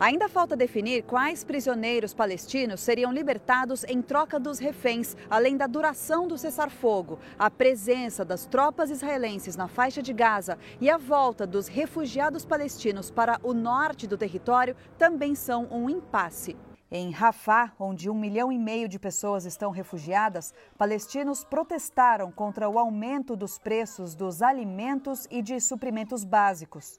Ainda 0.00 0.28
falta 0.28 0.56
definir 0.56 1.04
quais 1.04 1.44
prisioneiros 1.44 2.12
palestinos 2.12 2.80
seriam 2.80 3.12
libertados 3.12 3.84
em 3.84 4.02
troca 4.02 4.40
dos 4.40 4.58
reféns, 4.58 5.16
além 5.30 5.56
da 5.56 5.68
duração 5.68 6.26
do 6.26 6.36
cessar-fogo, 6.36 7.20
a 7.38 7.48
presença 7.48 8.24
das 8.24 8.46
tropas 8.46 8.90
israelenses 8.90 9.54
na 9.54 9.68
faixa 9.68 10.02
de 10.02 10.12
Gaza 10.12 10.58
e 10.80 10.90
a 10.90 10.96
volta 10.96 11.46
dos 11.46 11.68
refugiados 11.68 12.44
palestinos 12.44 13.12
para 13.12 13.38
o 13.44 13.54
norte 13.54 14.08
do 14.08 14.18
território 14.18 14.74
também 14.98 15.36
são 15.36 15.68
um 15.70 15.88
impasse. 15.88 16.56
Em 16.90 17.12
Rafah, 17.12 17.72
onde 17.78 18.10
um 18.10 18.14
milhão 18.14 18.50
e 18.50 18.58
meio 18.58 18.88
de 18.88 18.98
pessoas 18.98 19.44
estão 19.44 19.70
refugiadas, 19.70 20.52
palestinos 20.76 21.44
protestaram 21.44 22.32
contra 22.32 22.68
o 22.68 22.76
aumento 22.76 23.36
dos 23.36 23.56
preços 23.56 24.16
dos 24.16 24.42
alimentos 24.42 25.28
e 25.30 25.40
de 25.40 25.60
suprimentos 25.60 26.24
básicos. 26.24 26.98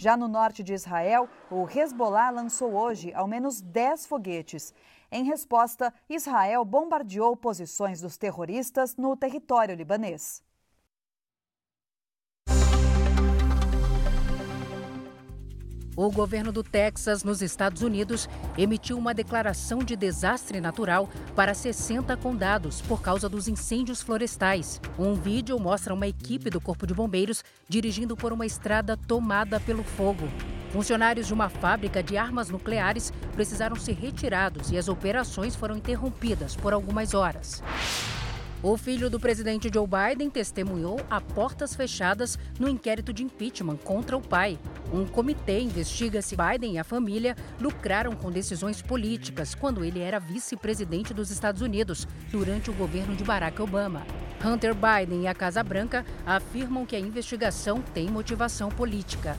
Já 0.00 0.16
no 0.16 0.28
norte 0.28 0.62
de 0.62 0.72
Israel, 0.72 1.28
o 1.50 1.68
Hezbollah 1.68 2.30
lançou 2.30 2.72
hoje 2.72 3.12
ao 3.12 3.28
menos 3.28 3.60
10 3.60 4.06
foguetes. 4.06 4.72
Em 5.12 5.24
resposta, 5.24 5.92
Israel 6.08 6.64
bombardeou 6.64 7.36
posições 7.36 8.00
dos 8.00 8.16
terroristas 8.16 8.96
no 8.96 9.14
território 9.14 9.74
libanês. 9.74 10.42
O 16.00 16.10
governo 16.10 16.50
do 16.50 16.62
Texas, 16.62 17.22
nos 17.22 17.42
Estados 17.42 17.82
Unidos, 17.82 18.26
emitiu 18.56 18.96
uma 18.96 19.12
declaração 19.12 19.80
de 19.80 19.94
desastre 19.94 20.58
natural 20.58 21.10
para 21.36 21.52
60 21.52 22.16
condados 22.16 22.80
por 22.80 23.02
causa 23.02 23.28
dos 23.28 23.48
incêndios 23.48 24.00
florestais. 24.00 24.80
Um 24.98 25.12
vídeo 25.12 25.60
mostra 25.60 25.92
uma 25.92 26.06
equipe 26.06 26.48
do 26.48 26.58
Corpo 26.58 26.86
de 26.86 26.94
Bombeiros 26.94 27.44
dirigindo 27.68 28.16
por 28.16 28.32
uma 28.32 28.46
estrada 28.46 28.96
tomada 28.96 29.60
pelo 29.60 29.84
fogo. 29.84 30.26
Funcionários 30.70 31.26
de 31.26 31.34
uma 31.34 31.50
fábrica 31.50 32.02
de 32.02 32.16
armas 32.16 32.48
nucleares 32.48 33.12
precisaram 33.34 33.76
ser 33.76 33.92
retirados 33.92 34.70
e 34.70 34.78
as 34.78 34.88
operações 34.88 35.54
foram 35.54 35.76
interrompidas 35.76 36.56
por 36.56 36.72
algumas 36.72 37.12
horas. 37.12 37.62
O 38.62 38.76
filho 38.76 39.08
do 39.08 39.18
presidente 39.18 39.70
Joe 39.72 39.86
Biden 39.86 40.28
testemunhou 40.28 41.00
a 41.08 41.18
portas 41.18 41.74
fechadas 41.74 42.38
no 42.58 42.68
inquérito 42.68 43.10
de 43.10 43.24
impeachment 43.24 43.78
contra 43.78 44.14
o 44.14 44.20
pai. 44.20 44.58
Um 44.92 45.06
comitê 45.06 45.60
investiga 45.60 46.20
se 46.20 46.36
Biden 46.36 46.74
e 46.74 46.78
a 46.78 46.84
família 46.84 47.34
lucraram 47.58 48.14
com 48.14 48.30
decisões 48.30 48.82
políticas 48.82 49.54
quando 49.54 49.82
ele 49.82 50.00
era 50.00 50.20
vice-presidente 50.20 51.14
dos 51.14 51.30
Estados 51.30 51.62
Unidos 51.62 52.06
durante 52.30 52.68
o 52.68 52.74
governo 52.74 53.16
de 53.16 53.24
Barack 53.24 53.62
Obama. 53.62 54.06
Hunter 54.44 54.74
Biden 54.74 55.22
e 55.22 55.26
a 55.26 55.34
Casa 55.34 55.62
Branca 55.62 56.04
afirmam 56.26 56.84
que 56.84 56.94
a 56.94 57.00
investigação 57.00 57.80
tem 57.94 58.10
motivação 58.10 58.68
política. 58.68 59.38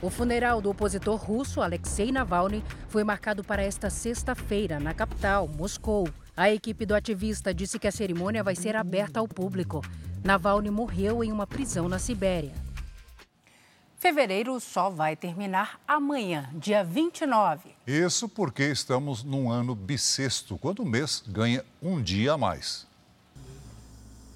O 0.00 0.08
funeral 0.08 0.60
do 0.60 0.70
opositor 0.70 1.16
russo 1.16 1.60
Alexei 1.60 2.12
Navalny 2.12 2.62
foi 2.88 3.02
marcado 3.02 3.42
para 3.42 3.60
esta 3.64 3.90
sexta-feira 3.90 4.78
na 4.78 4.94
capital, 4.94 5.48
Moscou. 5.48 6.08
A 6.38 6.52
equipe 6.52 6.86
do 6.86 6.94
ativista 6.94 7.52
disse 7.52 7.80
que 7.80 7.88
a 7.88 7.90
cerimônia 7.90 8.44
vai 8.44 8.54
ser 8.54 8.76
aberta 8.76 9.18
ao 9.18 9.26
público. 9.26 9.82
Navalny 10.22 10.70
morreu 10.70 11.24
em 11.24 11.32
uma 11.32 11.48
prisão 11.48 11.88
na 11.88 11.98
Sibéria. 11.98 12.54
Fevereiro 13.96 14.60
só 14.60 14.88
vai 14.88 15.16
terminar 15.16 15.80
amanhã, 15.84 16.48
dia 16.54 16.84
29. 16.84 17.70
Isso 17.84 18.28
porque 18.28 18.62
estamos 18.62 19.24
num 19.24 19.50
ano 19.50 19.74
bissexto, 19.74 20.56
quando 20.56 20.84
o 20.84 20.86
mês 20.86 21.24
ganha 21.26 21.64
um 21.82 22.00
dia 22.00 22.34
a 22.34 22.38
mais. 22.38 22.86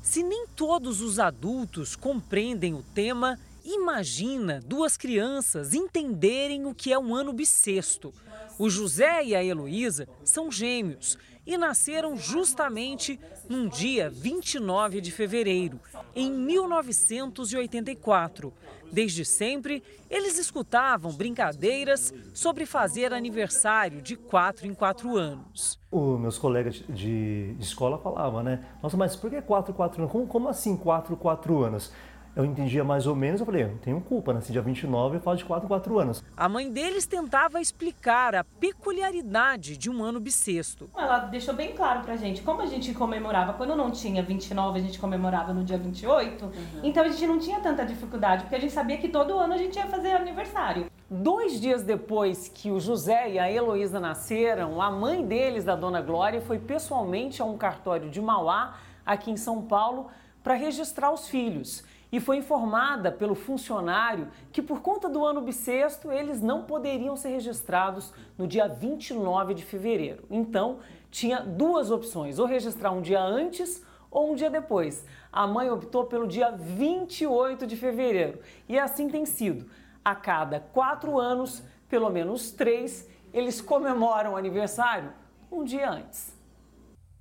Se 0.03 0.24
nem 0.24 0.48
todos 0.57 1.00
os 1.00 1.20
adultos 1.20 1.94
compreendem 1.94 2.74
o 2.74 2.82
tema, 2.82 3.38
imagina 3.64 4.61
duas 4.66 4.96
crianças 4.96 5.72
entenderem 5.72 6.66
o 6.66 6.74
que 6.74 6.92
é 6.92 6.98
um 6.98 7.14
ano 7.14 7.32
bissexto. 7.32 8.12
O 8.59 8.68
José 8.68 9.24
e 9.24 9.36
a 9.36 9.44
Heloísa 9.44 10.09
são 10.24 10.50
gêmeos 10.50 11.16
e 11.47 11.57
nasceram 11.57 12.16
justamente 12.16 13.18
num 13.49 13.68
dia 13.68 14.11
29 14.11 15.01
de 15.01 15.11
fevereiro, 15.11 15.80
em 16.14 16.30
1984. 16.30 18.53
Desde 18.93 19.24
sempre, 19.24 19.82
eles 20.11 20.38
escutavam 20.38 21.11
brincadeiras 21.12 22.12
sobre 22.34 22.66
fazer 22.66 23.14
aniversário 23.14 24.03
de 24.03 24.16
quatro 24.16 24.66
em 24.66 24.74
quatro 24.74 25.16
anos. 25.16 25.80
Os 25.90 26.20
meus 26.20 26.38
colegas 26.38 26.84
de, 26.88 27.57
escola 27.59 27.99
falavam, 27.99 28.43
né? 28.43 28.62
Nossa, 28.82 28.99
mas 28.99 29.16
por 29.16 29.30
que 29.30 29.40
quatro, 29.40 29.72
quatro 29.72 30.03
anos? 30.03 30.12
Como, 30.12 30.26
como 30.26 30.47
assim 30.49 30.76
quatro, 30.76 31.16
quatro 31.16 31.64
anos? 31.64 31.90
Eu 32.34 32.44
entendia 32.44 32.82
mais 32.82 33.06
ou 33.06 33.14
menos, 33.14 33.40
eu 33.40 33.46
falei, 33.46 33.64
eu 33.64 33.78
tenho 33.82 34.00
culpa, 34.00 34.32
nesse 34.32 34.48
né? 34.48 34.52
dia 34.52 34.62
29 34.62 35.16
eu 35.16 35.20
falo 35.20 35.36
de 35.36 35.44
4 35.44 35.68
4 35.68 35.98
anos. 35.98 36.24
A 36.34 36.48
mãe 36.48 36.70
deles 36.70 37.04
tentava 37.04 37.60
explicar 37.60 38.34
a 38.34 38.42
peculiaridade 38.42 39.76
de 39.76 39.90
um 39.90 40.02
ano 40.02 40.18
bissexto. 40.18 40.88
Ela 40.96 41.18
deixou 41.18 41.54
bem 41.54 41.72
claro 41.72 42.00
pra 42.00 42.16
gente, 42.16 42.40
como 42.42 42.62
a 42.62 42.66
gente 42.66 42.94
comemorava, 42.94 43.52
quando 43.52 43.76
não 43.76 43.90
tinha 43.90 44.22
29, 44.22 44.78
a 44.78 44.82
gente 44.82 44.98
comemorava 44.98 45.52
no 45.52 45.62
dia 45.62 45.76
28, 45.76 46.44
uhum. 46.44 46.52
então 46.82 47.04
a 47.04 47.08
gente 47.08 47.26
não 47.26 47.38
tinha 47.38 47.60
tanta 47.60 47.84
dificuldade, 47.84 48.44
porque 48.44 48.56
a 48.56 48.60
gente 48.60 48.72
sabia 48.72 48.96
que 48.96 49.08
todo 49.08 49.36
ano 49.38 49.52
a 49.52 49.58
gente 49.58 49.76
ia 49.76 49.86
fazer 49.86 50.12
aniversário. 50.12 50.86
Dois 51.10 51.60
dias 51.60 51.82
depois 51.82 52.48
que 52.48 52.70
o 52.70 52.80
José 52.80 53.32
e 53.32 53.38
a 53.38 53.52
Heloísa 53.52 54.00
nasceram, 54.00 54.80
a 54.80 54.90
mãe 54.90 55.26
deles, 55.26 55.64
da 55.64 55.76
Dona 55.76 56.00
Glória, 56.00 56.40
foi 56.40 56.58
pessoalmente 56.58 57.42
a 57.42 57.44
um 57.44 57.58
cartório 57.58 58.08
de 58.08 58.22
Mauá, 58.22 58.76
aqui 59.04 59.30
em 59.30 59.36
São 59.36 59.60
Paulo, 59.60 60.08
para 60.42 60.54
registrar 60.54 61.12
os 61.12 61.28
filhos 61.28 61.84
e 62.12 62.20
foi 62.20 62.36
informada 62.36 63.10
pelo 63.10 63.34
funcionário 63.34 64.28
que, 64.52 64.60
por 64.60 64.82
conta 64.82 65.08
do 65.08 65.24
ano 65.24 65.40
bissexto, 65.40 66.12
eles 66.12 66.42
não 66.42 66.64
poderiam 66.64 67.16
ser 67.16 67.30
registrados 67.30 68.12
no 68.36 68.46
dia 68.46 68.68
29 68.68 69.54
de 69.54 69.64
fevereiro. 69.64 70.24
Então, 70.30 70.80
tinha 71.10 71.40
duas 71.40 71.90
opções: 71.90 72.38
ou 72.38 72.46
registrar 72.46 72.90
um 72.90 73.00
dia 73.00 73.22
antes 73.22 73.82
ou 74.10 74.30
um 74.30 74.34
dia 74.34 74.50
depois. 74.50 75.06
A 75.32 75.46
mãe 75.46 75.70
optou 75.70 76.04
pelo 76.04 76.28
dia 76.28 76.50
28 76.50 77.66
de 77.66 77.76
fevereiro 77.76 78.40
e 78.68 78.78
assim 78.78 79.08
tem 79.08 79.24
sido. 79.24 79.66
A 80.04 80.14
cada 80.14 80.60
quatro 80.60 81.18
anos, 81.18 81.62
pelo 81.88 82.10
menos 82.10 82.50
três, 82.50 83.08
eles 83.32 83.60
comemoram 83.62 84.32
o 84.32 84.36
aniversário 84.36 85.12
um 85.50 85.64
dia 85.64 85.88
antes. 85.88 86.41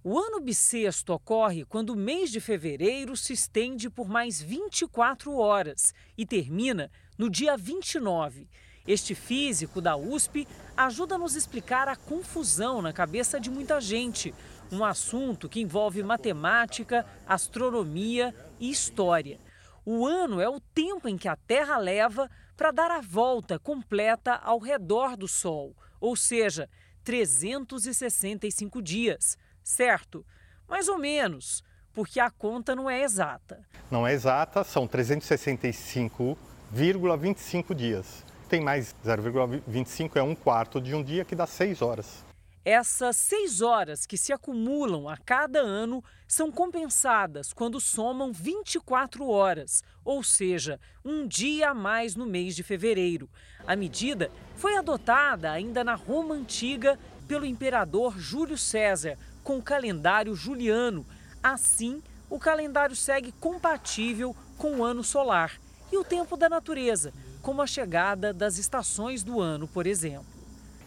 O 0.04 0.18
ano 0.18 0.40
bissexto 0.40 1.14
ocorre 1.14 1.64
quando 1.64 1.92
o 1.92 1.96
mês 1.96 2.32
de 2.32 2.40
fevereiro 2.40 3.16
se 3.16 3.34
estende 3.34 3.88
por 3.88 4.10
mais 4.10 4.42
24 4.42 5.38
horas 5.38 5.94
e 6.18 6.26
termina 6.26 6.90
no 7.16 7.30
dia 7.30 7.56
29. 7.56 8.50
Este 8.88 9.14
físico 9.14 9.80
da 9.80 9.96
USP 9.96 10.48
ajuda 10.76 11.14
a 11.14 11.18
nos 11.20 11.36
explicar 11.36 11.88
a 11.88 11.96
confusão 11.96 12.82
na 12.82 12.92
cabeça 12.92 13.40
de 13.40 13.52
muita 13.52 13.80
gente, 13.80 14.34
um 14.72 14.84
assunto 14.84 15.48
que 15.48 15.62
envolve 15.62 16.02
matemática, 16.02 17.06
astronomia 17.28 18.34
e 18.60 18.72
história. 18.72 19.40
O 19.86 20.08
ano 20.08 20.42
é 20.42 20.50
o 20.50 20.60
tempo 20.60 21.08
em 21.08 21.16
que 21.16 21.28
a 21.28 21.36
Terra 21.36 21.78
leva 21.78 22.28
para 22.58 22.72
dar 22.72 22.90
a 22.90 23.02
volta 23.02 23.60
completa 23.60 24.34
ao 24.34 24.58
redor 24.58 25.16
do 25.16 25.28
Sol, 25.28 25.76
ou 26.00 26.16
seja, 26.16 26.68
365 27.04 28.82
dias. 28.82 29.38
Certo? 29.72 30.24
Mais 30.68 30.90
ou 30.90 30.98
menos, 30.98 31.64
porque 31.94 32.20
a 32.20 32.30
conta 32.30 32.76
não 32.76 32.90
é 32.90 33.04
exata. 33.04 33.66
Não 33.90 34.06
é 34.06 34.12
exata, 34.12 34.66
são 34.66 34.86
365,25 34.86 37.74
dias. 37.74 38.26
Tem 38.50 38.60
mais 38.60 38.94
0,25 39.06 40.18
é 40.18 40.22
um 40.22 40.36
quarto 40.36 40.82
de 40.82 40.94
um 40.94 41.02
dia 41.02 41.24
que 41.24 41.34
dá 41.34 41.48
seis 41.48 41.82
horas. 41.82 42.26
Essas 42.66 43.16
seis 43.16 43.62
horas 43.62 44.06
que 44.06 44.18
se 44.18 44.34
acumulam 44.34 45.08
a 45.08 45.16
cada 45.16 45.62
ano 45.62 46.04
são 46.28 46.52
compensadas 46.52 47.54
quando 47.54 47.80
somam 47.80 48.34
24 48.34 49.26
horas, 49.26 49.82
ou 50.04 50.22
seja, 50.22 50.82
um 51.04 51.26
dia 51.26 51.70
a 51.70 51.74
mais 51.74 52.14
no 52.14 52.26
mês 52.26 52.58
de 52.58 52.62
fevereiro. 52.62 53.30
A 53.66 53.78
medida 53.78 54.30
foi 54.58 54.76
adotada 54.76 55.50
ainda 55.50 55.82
na 55.82 55.96
Roma 55.96 56.36
Antiga 56.36 57.00
pelo 57.28 57.46
imperador 57.46 58.18
Júlio 58.20 58.58
César, 58.58 59.18
com 59.44 59.58
o 59.58 59.62
calendário 59.62 60.36
juliano. 60.36 61.06
Assim, 61.42 62.02
o 62.30 62.40
calendário 62.40 62.96
segue 62.96 63.32
compatível 63.34 64.36
com 64.58 64.78
o 64.78 64.84
ano 64.84 65.04
solar 65.04 65.60
e 65.92 65.98
o 65.98 66.04
tempo 66.04 66.38
da 66.38 66.48
natureza, 66.48 67.12
como 67.42 67.62
a 67.62 67.68
chegada 67.68 68.34
das 68.34 68.58
estações 68.58 69.24
do 69.24 69.42
ano, 69.42 69.68
por 69.68 69.86
exemplo. 69.86 70.26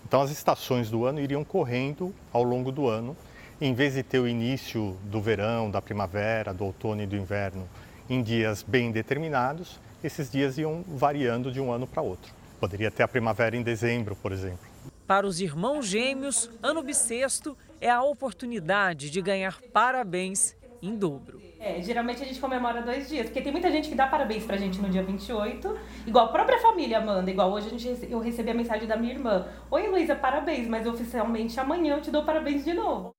Então 0.06 0.22
as 0.22 0.30
estações 0.30 0.90
do 0.90 1.04
ano 1.04 1.20
iriam 1.20 1.44
correndo 1.44 2.14
ao 2.32 2.42
longo 2.42 2.70
do 2.70 2.88
ano. 2.88 3.16
Em 3.60 3.74
vez 3.74 3.94
de 3.94 4.02
ter 4.02 4.18
o 4.18 4.28
início 4.28 4.96
do 5.04 5.20
verão, 5.20 5.70
da 5.70 5.80
primavera, 5.80 6.52
do 6.52 6.64
outono 6.64 7.02
e 7.02 7.06
do 7.06 7.16
inverno 7.16 7.68
em 8.08 8.22
dias 8.22 8.62
bem 8.62 8.92
determinados, 8.92 9.78
esses 10.02 10.30
dias 10.30 10.58
iam 10.58 10.84
variando 10.86 11.50
de 11.50 11.60
um 11.60 11.72
ano 11.72 11.86
para 11.86 12.02
outro. 12.02 12.32
Poderia 12.60 12.90
ter 12.90 13.02
a 13.02 13.08
primavera 13.08 13.56
em 13.56 13.62
dezembro, 13.62 14.14
por 14.16 14.32
exemplo. 14.32 14.66
Para 15.06 15.26
os 15.26 15.40
irmãos 15.40 15.86
gêmeos, 15.86 16.50
ano 16.62 16.82
bissexto 16.82 17.56
é 17.84 17.90
a 17.90 18.02
oportunidade 18.02 19.10
de 19.10 19.20
ganhar 19.20 19.60
parabéns 19.70 20.56
em 20.80 20.96
dobro. 20.96 21.42
É, 21.60 21.82
geralmente 21.82 22.22
a 22.22 22.24
gente 22.24 22.40
comemora 22.40 22.80
dois 22.80 23.10
dias, 23.10 23.26
porque 23.26 23.42
tem 23.42 23.52
muita 23.52 23.70
gente 23.70 23.90
que 23.90 23.94
dá 23.94 24.06
parabéns 24.06 24.46
pra 24.46 24.56
gente 24.56 24.80
no 24.80 24.88
dia 24.88 25.02
28, 25.02 25.78
igual 26.06 26.24
a 26.24 26.28
própria 26.32 26.58
família 26.60 26.98
manda, 26.98 27.30
igual 27.30 27.52
hoje 27.52 27.66
a 27.66 27.78
gente, 27.78 28.10
eu 28.10 28.20
recebi 28.20 28.50
a 28.50 28.54
mensagem 28.54 28.88
da 28.88 28.96
minha 28.96 29.12
irmã. 29.12 29.46
Oi 29.70 29.86
Luísa, 29.86 30.16
parabéns, 30.16 30.66
mas 30.66 30.86
oficialmente 30.86 31.60
amanhã 31.60 31.96
eu 31.96 32.00
te 32.00 32.10
dou 32.10 32.24
parabéns 32.24 32.64
de 32.64 32.72
novo. 32.72 33.14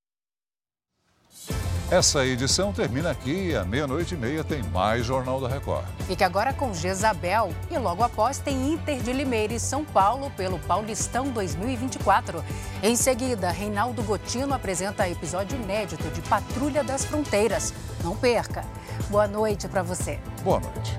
Essa 1.91 2.25
edição 2.25 2.73
termina 2.73 3.11
aqui 3.11 3.49
e 3.49 3.55
à 3.55 3.63
meia-noite 3.63 4.15
e 4.15 4.17
meia 4.17 4.43
tem 4.43 4.63
mais 4.63 5.05
Jornal 5.05 5.39
da 5.39 5.47
Record. 5.47 5.85
Fique 6.07 6.23
agora 6.23 6.51
com 6.51 6.73
Jezabel 6.73 7.53
e 7.69 7.77
logo 7.77 8.01
após 8.01 8.39
tem 8.39 8.73
Inter 8.73 8.99
de 9.03 9.13
Limeira 9.13 9.53
e 9.53 9.59
São 9.59 9.85
Paulo 9.85 10.31
pelo 10.31 10.57
Paulistão 10.57 11.29
2024. 11.29 12.43
Em 12.81 12.95
seguida, 12.95 13.51
Reinaldo 13.51 14.01
Gotino 14.01 14.55
apresenta 14.55 15.07
episódio 15.07 15.57
inédito 15.61 16.09
de 16.09 16.21
Patrulha 16.21 16.83
das 16.83 17.05
Fronteiras. 17.05 17.71
Não 18.03 18.15
perca. 18.15 18.65
Boa 19.11 19.27
noite 19.27 19.67
para 19.67 19.83
você. 19.83 20.19
Boa 20.43 20.59
noite. 20.59 20.97